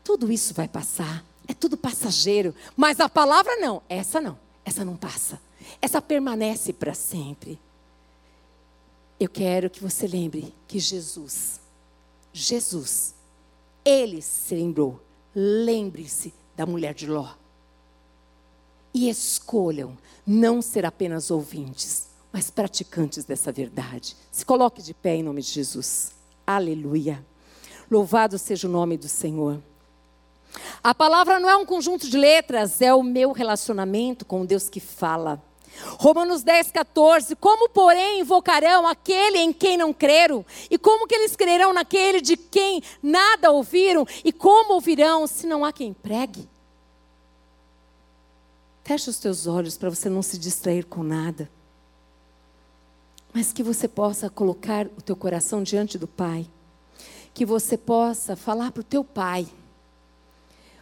Tudo 0.03 0.32
isso 0.32 0.53
vai 0.53 0.68
passar. 0.68 1.24
É 1.47 1.53
tudo 1.53 1.78
passageiro. 1.78 2.53
Mas 2.76 2.99
a 2.99 3.10
palavra 3.10 3.55
não. 3.57 3.82
Essa 3.89 4.20
não. 4.22 4.38
Essa 4.66 4.86
não 4.86 4.95
passa. 4.95 5.39
Essa 5.82 6.01
permanece 6.01 6.74
para 6.74 6.93
sempre. 6.93 7.60
Eu 9.20 9.30
quero 9.30 9.70
que 9.70 9.82
você 9.82 10.07
lembre 10.07 10.53
que 10.68 10.80
Jesus, 10.80 11.60
Jesus, 12.32 13.14
ele 13.84 14.22
se 14.22 14.55
lembrou. 14.55 15.01
Lembre-se 15.36 16.34
da 16.55 16.66
mulher 16.66 16.93
de 16.93 17.05
Ló 17.05 17.39
e 18.94 19.10
escolham 19.10 19.98
não 20.26 20.62
ser 20.62 20.86
apenas 20.86 21.32
ouvintes, 21.32 22.08
mas 22.32 22.50
praticantes 22.50 23.24
dessa 23.24 23.52
verdade. 23.52 24.16
Se 24.32 24.46
coloque 24.46 24.82
de 24.82 24.94
pé 24.94 25.16
em 25.16 25.24
nome 25.24 25.42
de 25.42 25.50
Jesus. 25.50 26.12
Aleluia. 26.46 27.26
Louvado 27.90 28.38
seja 28.38 28.68
o 28.68 28.72
nome 28.72 28.98
do 28.98 29.08
Senhor. 29.08 29.62
A 30.84 30.94
palavra 30.96 31.40
não 31.40 31.50
é 31.50 31.56
um 31.58 31.66
conjunto 31.66 32.08
de 32.08 32.18
letras, 32.18 32.82
é 32.82 32.94
o 32.94 33.04
meu 33.04 33.32
relacionamento 33.32 34.26
com 34.26 34.46
Deus 34.46 34.70
que 34.70 34.80
fala. 34.80 35.42
Romanos 35.98 36.44
10, 36.44 36.72
14. 36.72 37.36
Como, 37.36 37.70
porém, 37.70 38.20
invocarão 38.20 38.88
aquele 38.88 39.38
em 39.40 39.54
quem 39.54 39.78
não 39.78 39.94
creram? 39.94 40.46
E 40.70 40.78
como 40.78 41.08
que 41.08 41.16
eles 41.16 41.36
crerão 41.36 41.74
naquele 41.74 42.22
de 42.22 42.36
quem 42.36 42.82
nada 43.02 43.52
ouviram? 43.52 44.06
E 44.24 44.32
como 44.32 44.74
ouvirão 44.74 45.28
se 45.28 45.48
não 45.48 45.64
há 45.64 45.72
quem 45.72 45.94
pregue? 45.94 46.48
Feche 48.90 49.08
os 49.08 49.20
teus 49.20 49.46
olhos 49.46 49.78
para 49.78 49.88
você 49.88 50.10
não 50.10 50.24
se 50.24 50.36
distrair 50.36 50.84
com 50.84 51.04
nada. 51.04 51.48
Mas 53.32 53.54
que 53.54 53.62
você 53.62 53.88
possa 53.88 54.32
colocar 54.32 54.88
o 54.98 55.02
teu 55.04 55.16
coração 55.16 55.62
diante 55.62 55.96
do 55.96 56.08
Pai. 56.08 56.48
Que 57.32 57.46
você 57.46 57.78
possa 57.78 58.36
falar 58.36 58.72
para 58.72 58.82
o 58.82 58.84
teu 58.84 59.04
Pai. 59.04 59.48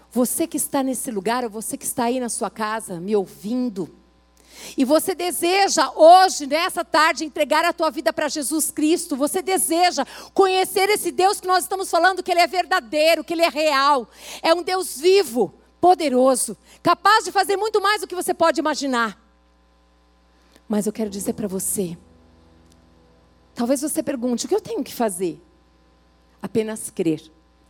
Você 0.10 0.48
que 0.48 0.56
está 0.56 0.82
nesse 0.82 1.12
lugar, 1.12 1.44
ou 1.44 1.50
você 1.50 1.76
que 1.76 1.84
está 1.84 2.06
aí 2.06 2.18
na 2.18 2.30
sua 2.30 2.50
casa, 2.50 2.98
me 2.98 3.14
ouvindo. 3.14 3.94
E 4.78 4.86
você 4.86 5.14
deseja 5.14 5.92
hoje, 5.94 6.48
nessa 6.48 6.86
tarde, 6.86 7.26
entregar 7.26 7.66
a 7.66 7.74
tua 7.74 7.90
vida 7.92 8.14
para 8.14 8.30
Jesus 8.30 8.72
Cristo. 8.72 9.18
Você 9.18 9.42
deseja 9.42 10.06
conhecer 10.34 10.90
esse 10.90 11.12
Deus 11.12 11.42
que 11.42 11.48
nós 11.48 11.66
estamos 11.66 11.92
falando, 11.92 12.24
que 12.24 12.32
Ele 12.32 12.40
é 12.40 12.48
verdadeiro, 12.48 13.22
que 13.22 13.34
Ele 13.34 13.44
é 13.44 13.50
real. 13.50 14.08
É 14.42 14.54
um 14.54 14.64
Deus 14.64 14.98
vivo 14.98 15.57
poderoso, 15.80 16.58
capaz 16.82 17.26
de 17.26 17.32
fazer 17.32 17.58
muito 17.58 17.82
mais 17.82 18.02
do 18.02 18.08
que 18.08 18.16
você 18.16 18.34
pode 18.34 18.60
imaginar. 18.60 19.20
Mas 20.68 20.86
eu 20.86 20.94
quero 20.94 21.10
dizer 21.10 21.34
para 21.34 21.48
você, 21.48 21.98
talvez 23.56 23.82
você 23.82 24.04
pergunte: 24.04 24.46
o 24.46 24.50
que 24.50 24.56
eu 24.56 24.62
tenho 24.62 24.84
que 24.84 24.94
fazer? 24.94 25.42
Apenas 26.42 26.90
crer, 26.90 27.22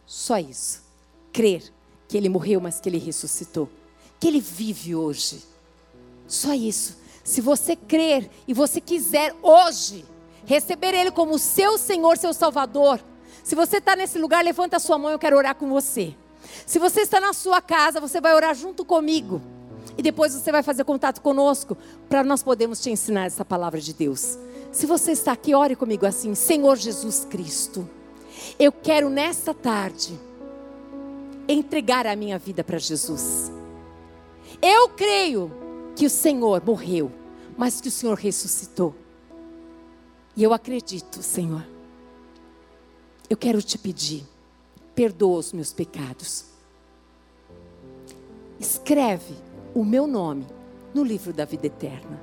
só 0.06 0.38
isso. 0.38 0.84
Crer 1.32 1.72
que 2.08 2.18
ele 2.18 2.30
morreu, 2.30 2.60
mas 2.60 2.80
que 2.80 2.90
ele 2.90 2.98
ressuscitou, 2.98 3.70
que 4.20 4.28
ele 4.28 4.40
vive 4.40 4.96
hoje. 4.96 5.44
Só 6.28 6.54
isso. 6.54 6.98
Se 7.24 7.42
você 7.42 7.76
crer 7.76 8.30
e 8.48 8.54
você 8.54 8.80
quiser 8.80 9.36
hoje 9.42 10.06
receber 10.46 10.94
ele 10.94 11.12
como 11.12 11.38
seu 11.38 11.78
Senhor, 11.78 12.18
seu 12.18 12.34
Salvador, 12.34 13.00
se 13.44 13.54
você 13.54 13.78
está 13.78 13.96
nesse 13.96 14.18
lugar, 14.18 14.44
levanta 14.44 14.78
a 14.78 14.80
sua 14.80 14.98
mão, 14.98 15.12
eu 15.12 15.20
quero 15.20 15.38
orar 15.38 15.56
com 15.56 15.70
você. 15.70 16.16
Se 16.66 16.80
você 16.80 17.02
está 17.02 17.20
na 17.20 17.34
sua 17.34 17.62
casa, 17.62 18.00
você 18.00 18.20
vai 18.20 18.34
orar 18.34 18.56
junto 18.56 18.84
comigo. 18.86 19.42
E 19.98 20.02
depois 20.02 20.34
você 20.34 20.52
vai 20.52 20.62
fazer 20.62 20.84
contato 20.84 21.22
conosco 21.22 21.78
para 22.08 22.24
nós 22.24 22.44
podermos 22.44 22.80
te 22.80 22.90
ensinar 22.90 23.26
essa 23.26 23.44
palavra 23.44 23.82
de 23.82 23.94
Deus. 23.94 24.38
Se 24.72 24.86
você 24.86 25.12
está 25.12 25.32
aqui, 25.32 25.56
ore 25.56 25.76
comigo 25.76 26.06
assim: 26.06 26.36
Senhor 26.36 26.76
Jesus 26.76 27.26
Cristo, 27.30 27.90
eu 28.60 28.72
quero 28.72 29.10
nesta 29.10 29.54
tarde 29.54 30.20
entregar 31.48 32.06
a 32.06 32.16
minha 32.16 32.38
vida 32.38 32.64
para 32.64 32.78
Jesus. 32.78 33.52
Eu 34.62 34.90
creio 34.90 35.52
que 35.96 36.06
o 36.06 36.10
Senhor 36.10 36.62
morreu, 36.64 37.12
mas 37.58 37.82
que 37.82 37.88
o 37.88 37.92
Senhor 37.92 38.16
ressuscitou. 38.18 38.94
E 40.36 40.44
eu 40.44 40.54
acredito, 40.54 41.24
Senhor. 41.24 41.66
Eu 43.30 43.36
quero 43.36 43.62
te 43.62 43.78
pedir 43.78 44.24
perdoa 44.98 45.38
os 45.38 45.54
meus 45.54 45.72
pecados. 45.72 46.46
Escreve 48.60 49.36
o 49.76 49.86
meu 49.86 50.08
nome 50.08 50.48
no 50.92 51.04
livro 51.04 51.32
da 51.32 51.46
vida 51.46 51.68
eterna. 51.68 52.20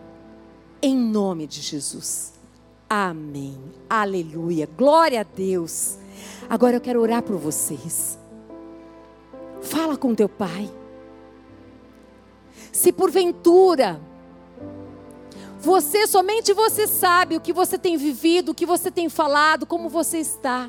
Em 0.83 0.97
nome 0.97 1.47
de 1.47 1.61
Jesus. 1.61 2.33
Amém. 2.91 3.57
Aleluia. 3.89 4.69
Glória 4.77 5.21
a 5.21 5.23
Deus. 5.23 5.99
Agora 6.51 6.75
eu 6.75 6.81
quero 6.81 7.01
orar 7.01 7.23
por 7.23 7.37
vocês. 7.37 8.19
Fala 9.63 9.97
com 9.97 10.13
teu 10.13 10.29
pai. 10.29 10.69
Se 12.73 12.93
porventura 12.93 14.01
Você, 15.61 16.09
somente 16.09 16.53
você 16.53 16.89
sabe 16.89 17.37
o 17.37 17.41
que 17.41 17.53
você 17.53 17.79
tem 17.79 17.97
vivido, 17.97 18.51
o 18.51 18.55
que 18.55 18.67
você 18.67 18.91
tem 18.91 19.09
falado, 19.09 19.65
como 19.65 19.89
você 19.89 20.19
está. 20.19 20.69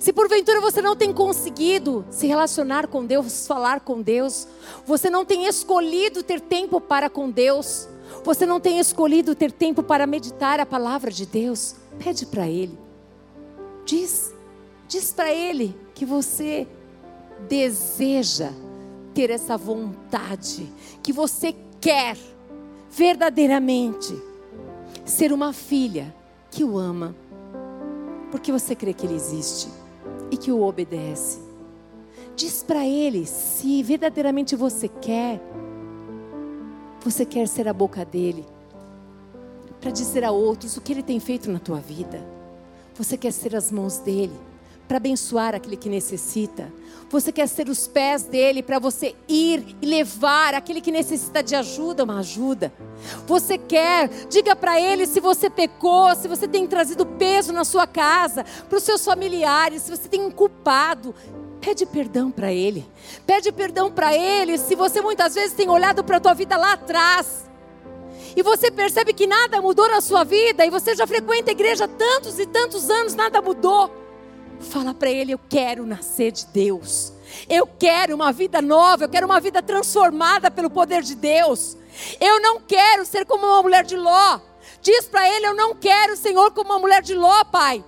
Se 0.00 0.12
porventura 0.12 0.60
você 0.60 0.82
não 0.82 0.96
tem 0.96 1.12
conseguido 1.12 2.04
se 2.10 2.26
relacionar 2.26 2.86
com 2.86 3.04
Deus, 3.04 3.46
falar 3.46 3.80
com 3.80 4.00
Deus, 4.02 4.46
você 4.86 5.08
não 5.08 5.24
tem 5.24 5.46
escolhido 5.46 6.22
ter 6.22 6.40
tempo 6.40 6.80
para 6.80 7.08
com 7.08 7.30
Deus, 7.30 7.88
você 8.24 8.44
não 8.44 8.60
tem 8.60 8.78
escolhido 8.78 9.34
ter 9.34 9.52
tempo 9.52 9.82
para 9.82 10.06
meditar 10.06 10.60
a 10.60 10.66
palavra 10.66 11.10
de 11.10 11.26
Deus, 11.26 11.76
pede 11.98 12.26
para 12.26 12.48
Ele. 12.48 12.78
Diz, 13.84 14.32
diz 14.88 15.12
para 15.12 15.32
Ele 15.32 15.74
que 15.94 16.04
você 16.04 16.66
deseja 17.48 18.50
ter 19.14 19.30
essa 19.30 19.56
vontade, 19.56 20.72
que 21.02 21.12
você 21.12 21.54
quer 21.80 22.16
verdadeiramente 22.90 24.16
ser 25.04 25.32
uma 25.32 25.52
filha 25.52 26.14
que 26.50 26.64
o 26.64 26.78
ama 26.78 27.14
porque 28.30 28.52
você 28.52 28.74
crê 28.74 28.92
que 28.92 29.06
Ele 29.06 29.14
existe 29.14 29.68
e 30.30 30.36
que 30.36 30.52
o 30.52 30.62
obedece. 30.62 31.40
Diz 32.36 32.62
para 32.62 32.86
Ele 32.86 33.26
se 33.26 33.82
verdadeiramente 33.82 34.54
você 34.54 34.88
quer, 34.88 35.40
você 37.00 37.24
quer 37.24 37.48
ser 37.48 37.66
a 37.68 37.72
boca 37.72 38.04
dele, 38.04 38.44
para 39.80 39.90
dizer 39.90 40.24
a 40.24 40.30
outros 40.30 40.76
o 40.76 40.80
que 40.80 40.92
Ele 40.92 41.02
tem 41.02 41.18
feito 41.20 41.50
na 41.50 41.58
tua 41.58 41.80
vida. 41.80 42.24
Você 42.94 43.16
quer 43.16 43.32
ser 43.32 43.54
as 43.54 43.70
mãos 43.70 43.98
dele 43.98 44.36
para 44.88 44.96
abençoar 44.96 45.54
aquele 45.54 45.76
que 45.76 45.88
necessita. 45.88 46.72
Você 47.10 47.32
quer 47.32 47.46
ser 47.48 47.68
os 47.68 47.86
pés 47.86 48.24
dele 48.24 48.62
para 48.62 48.78
você 48.78 49.14
ir 49.26 49.76
e 49.80 49.86
levar 49.86 50.52
aquele 50.52 50.80
que 50.80 50.92
necessita 50.92 51.42
de 51.42 51.56
ajuda, 51.56 52.04
uma 52.04 52.18
ajuda. 52.18 52.70
Você 53.26 53.56
quer, 53.56 54.08
diga 54.28 54.54
para 54.54 54.78
ele 54.78 55.06
se 55.06 55.18
você 55.18 55.48
pecou, 55.48 56.14
se 56.14 56.28
você 56.28 56.46
tem 56.46 56.66
trazido 56.66 57.06
peso 57.06 57.52
na 57.52 57.64
sua 57.64 57.86
casa, 57.86 58.44
para 58.68 58.76
os 58.76 58.84
seus 58.84 59.02
familiares, 59.04 59.82
se 59.82 59.90
você 59.90 60.08
tem 60.08 60.30
culpado. 60.30 61.14
Pede 61.60 61.86
perdão 61.86 62.30
para 62.30 62.52
ele. 62.52 62.86
Pede 63.26 63.50
perdão 63.52 63.90
para 63.90 64.14
ele 64.14 64.58
se 64.58 64.74
você 64.74 65.00
muitas 65.00 65.34
vezes 65.34 65.56
tem 65.56 65.68
olhado 65.68 66.04
para 66.04 66.18
a 66.18 66.20
tua 66.20 66.34
vida 66.34 66.56
lá 66.56 66.74
atrás. 66.74 67.48
E 68.36 68.42
você 68.42 68.70
percebe 68.70 69.14
que 69.14 69.26
nada 69.26 69.62
mudou 69.62 69.88
na 69.88 70.00
sua 70.00 70.24
vida 70.24 70.64
e 70.64 70.70
você 70.70 70.94
já 70.94 71.06
frequenta 71.06 71.50
a 71.50 71.52
igreja 71.52 71.88
tantos 71.88 72.38
e 72.38 72.46
tantos 72.46 72.90
anos, 72.90 73.14
nada 73.14 73.40
mudou. 73.40 73.90
Fala 74.60 74.94
para 74.94 75.10
ele: 75.10 75.32
Eu 75.32 75.40
quero 75.48 75.86
nascer 75.86 76.32
de 76.32 76.46
Deus. 76.46 77.12
Eu 77.48 77.66
quero 77.66 78.14
uma 78.14 78.32
vida 78.32 78.60
nova. 78.60 79.04
Eu 79.04 79.08
quero 79.08 79.26
uma 79.26 79.40
vida 79.40 79.62
transformada 79.62 80.50
pelo 80.50 80.70
poder 80.70 81.02
de 81.02 81.14
Deus. 81.14 81.76
Eu 82.20 82.40
não 82.40 82.60
quero 82.60 83.04
ser 83.04 83.24
como 83.24 83.46
uma 83.46 83.62
mulher 83.62 83.84
de 83.84 83.96
Ló. 83.96 84.40
Diz 84.82 85.06
para 85.06 85.28
ele: 85.28 85.46
Eu 85.46 85.54
não 85.54 85.74
quero, 85.74 86.16
Senhor, 86.16 86.50
como 86.52 86.70
uma 86.70 86.78
mulher 86.78 87.02
de 87.02 87.14
Ló, 87.14 87.44
Pai. 87.44 87.84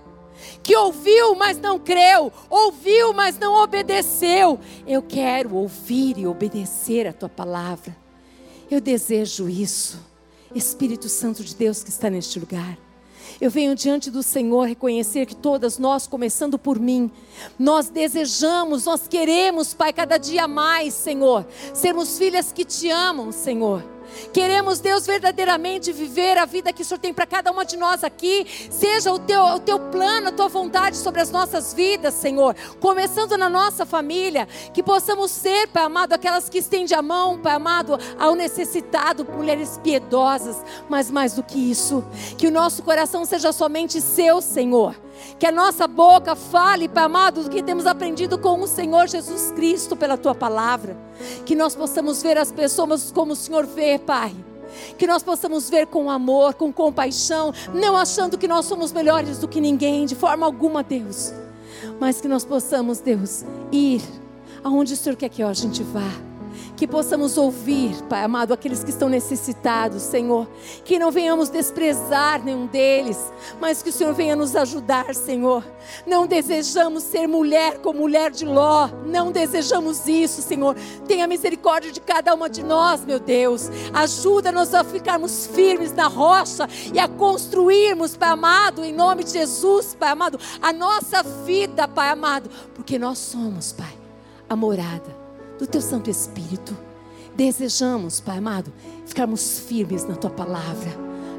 Que 0.63 0.75
ouviu, 0.75 1.35
mas 1.35 1.57
não 1.57 1.79
creu. 1.79 2.31
Ouviu, 2.49 3.13
mas 3.13 3.37
não 3.37 3.53
obedeceu. 3.53 4.59
Eu 4.87 5.01
quero 5.01 5.55
ouvir 5.55 6.17
e 6.17 6.27
obedecer 6.27 7.07
a 7.07 7.13
tua 7.13 7.29
palavra. 7.29 7.95
Eu 8.69 8.79
desejo 8.79 9.49
isso. 9.49 9.99
Espírito 10.53 11.07
Santo 11.09 11.43
de 11.43 11.55
Deus 11.55 11.83
que 11.83 11.89
está 11.89 12.09
neste 12.09 12.39
lugar. 12.39 12.77
Eu 13.41 13.49
venho 13.49 13.73
diante 13.73 14.11
do 14.11 14.21
Senhor 14.21 14.67
reconhecer 14.67 15.25
que 15.25 15.35
todas 15.35 15.79
nós, 15.79 16.05
começando 16.05 16.59
por 16.59 16.79
mim, 16.79 17.09
nós 17.57 17.89
desejamos, 17.89 18.85
nós 18.85 19.07
queremos, 19.07 19.73
Pai, 19.73 19.91
cada 19.91 20.19
dia 20.19 20.47
mais, 20.47 20.93
Senhor, 20.93 21.47
sermos 21.73 22.19
filhas 22.19 22.51
que 22.51 22.63
te 22.63 22.91
amam, 22.91 23.31
Senhor. 23.31 23.83
Queremos, 24.33 24.79
Deus, 24.79 25.05
verdadeiramente 25.05 25.91
viver 25.91 26.37
a 26.37 26.45
vida 26.45 26.71
que 26.71 26.81
o 26.81 26.85
Senhor 26.85 26.99
tem 26.99 27.13
para 27.13 27.25
cada 27.25 27.51
uma 27.51 27.65
de 27.65 27.77
nós 27.77 28.03
aqui. 28.03 28.47
Seja 28.69 29.11
o 29.11 29.19
teu, 29.19 29.41
o 29.41 29.59
teu 29.59 29.79
plano, 29.79 30.29
a 30.29 30.31
tua 30.31 30.47
vontade 30.47 30.97
sobre 30.97 31.21
as 31.21 31.31
nossas 31.31 31.73
vidas, 31.73 32.13
Senhor. 32.13 32.55
Começando 32.79 33.37
na 33.37 33.49
nossa 33.49 33.85
família. 33.85 34.47
Que 34.73 34.81
possamos 34.83 35.31
ser, 35.31 35.67
Pai 35.67 35.83
amado, 35.83 36.13
aquelas 36.13 36.49
que 36.49 36.59
estendem 36.59 36.97
a 36.97 37.01
mão, 37.01 37.39
Pai 37.39 37.53
amado, 37.53 37.97
ao 38.17 38.35
necessitado, 38.35 39.25
mulheres 39.25 39.79
piedosas. 39.83 40.57
Mas 40.89 41.11
mais 41.11 41.33
do 41.33 41.43
que 41.43 41.57
isso, 41.57 42.03
que 42.37 42.47
o 42.47 42.51
nosso 42.51 42.83
coração 42.83 43.25
seja 43.25 43.51
somente 43.51 44.01
seu, 44.01 44.41
Senhor 44.41 44.95
que 45.39 45.45
a 45.45 45.51
nossa 45.51 45.87
boca 45.87 46.35
fale, 46.35 46.87
Pai 46.87 47.03
amado, 47.03 47.43
do 47.43 47.49
que 47.49 47.63
temos 47.63 47.85
aprendido 47.85 48.37
com 48.37 48.59
o 48.61 48.67
Senhor 48.67 49.07
Jesus 49.07 49.51
Cristo 49.51 49.95
pela 49.95 50.17
tua 50.17 50.35
palavra. 50.35 50.97
Que 51.45 51.55
nós 51.55 51.75
possamos 51.75 52.21
ver 52.21 52.37
as 52.37 52.51
pessoas 52.51 53.11
como 53.11 53.33
o 53.33 53.35
Senhor 53.35 53.65
vê, 53.65 53.99
Pai. 53.99 54.35
Que 54.97 55.05
nós 55.05 55.21
possamos 55.21 55.69
ver 55.69 55.87
com 55.87 56.09
amor, 56.09 56.53
com 56.53 56.71
compaixão, 56.71 57.53
não 57.73 57.97
achando 57.97 58.37
que 58.37 58.47
nós 58.47 58.65
somos 58.65 58.91
melhores 58.91 59.39
do 59.39 59.47
que 59.47 59.59
ninguém, 59.59 60.05
de 60.05 60.15
forma 60.15 60.45
alguma, 60.45 60.83
Deus. 60.83 61.33
Mas 61.99 62.21
que 62.21 62.27
nós 62.27 62.45
possamos, 62.45 62.99
Deus, 62.99 63.43
ir 63.71 64.01
aonde 64.63 64.93
o 64.93 64.97
Senhor 64.97 65.15
quer 65.15 65.29
que 65.29 65.43
a 65.43 65.53
gente 65.53 65.83
vá 65.83 66.30
que 66.81 66.87
possamos 66.87 67.37
ouvir, 67.37 67.95
Pai 68.09 68.23
amado, 68.23 68.55
aqueles 68.55 68.83
que 68.83 68.89
estão 68.89 69.07
necessitados, 69.07 70.01
Senhor, 70.01 70.47
que 70.83 70.97
não 70.97 71.11
venhamos 71.11 71.47
desprezar 71.47 72.43
nenhum 72.43 72.65
deles, 72.65 73.19
mas 73.59 73.83
que 73.83 73.89
o 73.89 73.93
Senhor 73.93 74.15
venha 74.15 74.35
nos 74.35 74.55
ajudar, 74.55 75.13
Senhor. 75.13 75.63
Não 76.07 76.25
desejamos 76.25 77.03
ser 77.03 77.27
mulher 77.27 77.77
como 77.81 77.99
mulher 77.99 78.31
de 78.31 78.47
Ló, 78.47 78.89
não 79.05 79.31
desejamos 79.31 80.07
isso, 80.07 80.41
Senhor. 80.41 80.75
Tenha 81.07 81.27
misericórdia 81.27 81.91
de 81.91 82.01
cada 82.01 82.33
uma 82.33 82.49
de 82.49 82.63
nós, 82.63 83.05
meu 83.05 83.19
Deus. 83.19 83.69
Ajuda-nos 83.93 84.73
a 84.73 84.83
ficarmos 84.83 85.45
firmes 85.45 85.93
na 85.93 86.07
rocha 86.07 86.67
e 86.91 86.97
a 86.97 87.07
construirmos, 87.07 88.17
Pai 88.17 88.29
amado, 88.29 88.83
em 88.83 88.91
nome 88.91 89.23
de 89.23 89.33
Jesus, 89.33 89.93
Pai 89.93 90.09
amado, 90.09 90.39
a 90.59 90.73
nossa 90.73 91.21
vida, 91.45 91.87
Pai 91.87 92.09
amado, 92.09 92.49
porque 92.73 92.97
nós 92.97 93.19
somos, 93.19 93.71
Pai, 93.71 93.93
a 94.49 94.55
morada 94.55 95.20
do 95.61 95.67
teu 95.67 95.79
Santo 95.79 96.09
Espírito. 96.09 96.75
Desejamos, 97.35 98.19
Pai 98.19 98.39
amado, 98.39 98.73
ficarmos 99.05 99.59
firmes 99.59 100.03
na 100.03 100.15
tua 100.15 100.31
palavra. 100.31 100.89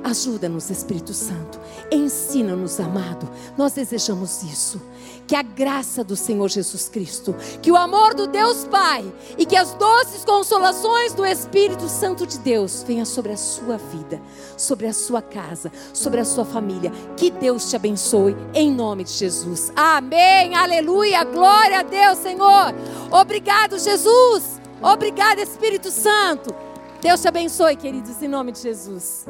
Ajuda-nos, 0.05 0.70
Espírito 0.70 1.12
Santo. 1.12 1.59
Ensina-nos, 1.90 2.78
amado. 2.78 3.28
Nós 3.59 3.73
desejamos 3.73 4.44
isso. 4.44 4.81
Que 5.27 5.36
a 5.36 5.43
graça 5.43 6.05
do 6.05 6.16
Senhor 6.16 6.49
Jesus 6.49 6.89
Cristo, 6.89 7.35
que 7.62 7.70
o 7.70 7.77
amor 7.77 8.15
do 8.15 8.27
Deus 8.27 8.65
Pai 8.65 9.05
e 9.39 9.47
que 9.47 9.57
as 9.57 9.73
doces 9.74 10.24
consolações 10.24 11.15
do 11.15 11.24
Espírito 11.24 11.89
Santo 11.89 12.27
de 12.27 12.39
Deus 12.39 12.85
venha 12.86 13.05
sobre 13.05 13.32
a 13.32 13.36
sua 13.36 13.78
vida, 13.78 14.20
sobre 14.57 14.86
a 14.86 14.93
sua 14.93 15.23
casa, 15.23 15.73
sobre 15.94 16.20
a 16.20 16.24
sua 16.24 16.44
família. 16.44 16.93
Que 17.16 17.31
Deus 17.31 17.70
te 17.70 17.77
abençoe 17.77 18.36
em 18.55 18.70
nome 18.70 19.05
de 19.05 19.12
Jesus. 19.12 19.73
Amém. 19.74 20.55
Aleluia. 20.55 21.24
Glória 21.24 21.81
a 21.81 21.82
Deus, 21.82 22.19
Senhor. 22.19 22.74
Obrigado, 23.11 23.78
Jesus. 23.78 24.61
Obrigado, 24.82 25.39
Espírito 25.39 25.90
Santo. 25.90 26.55
Deus 27.01 27.20
te 27.20 27.28
abençoe, 27.28 27.77
queridos, 27.77 28.23
em 28.23 28.28
nome 28.28 28.53
de 28.53 28.61
Jesus. 28.61 29.24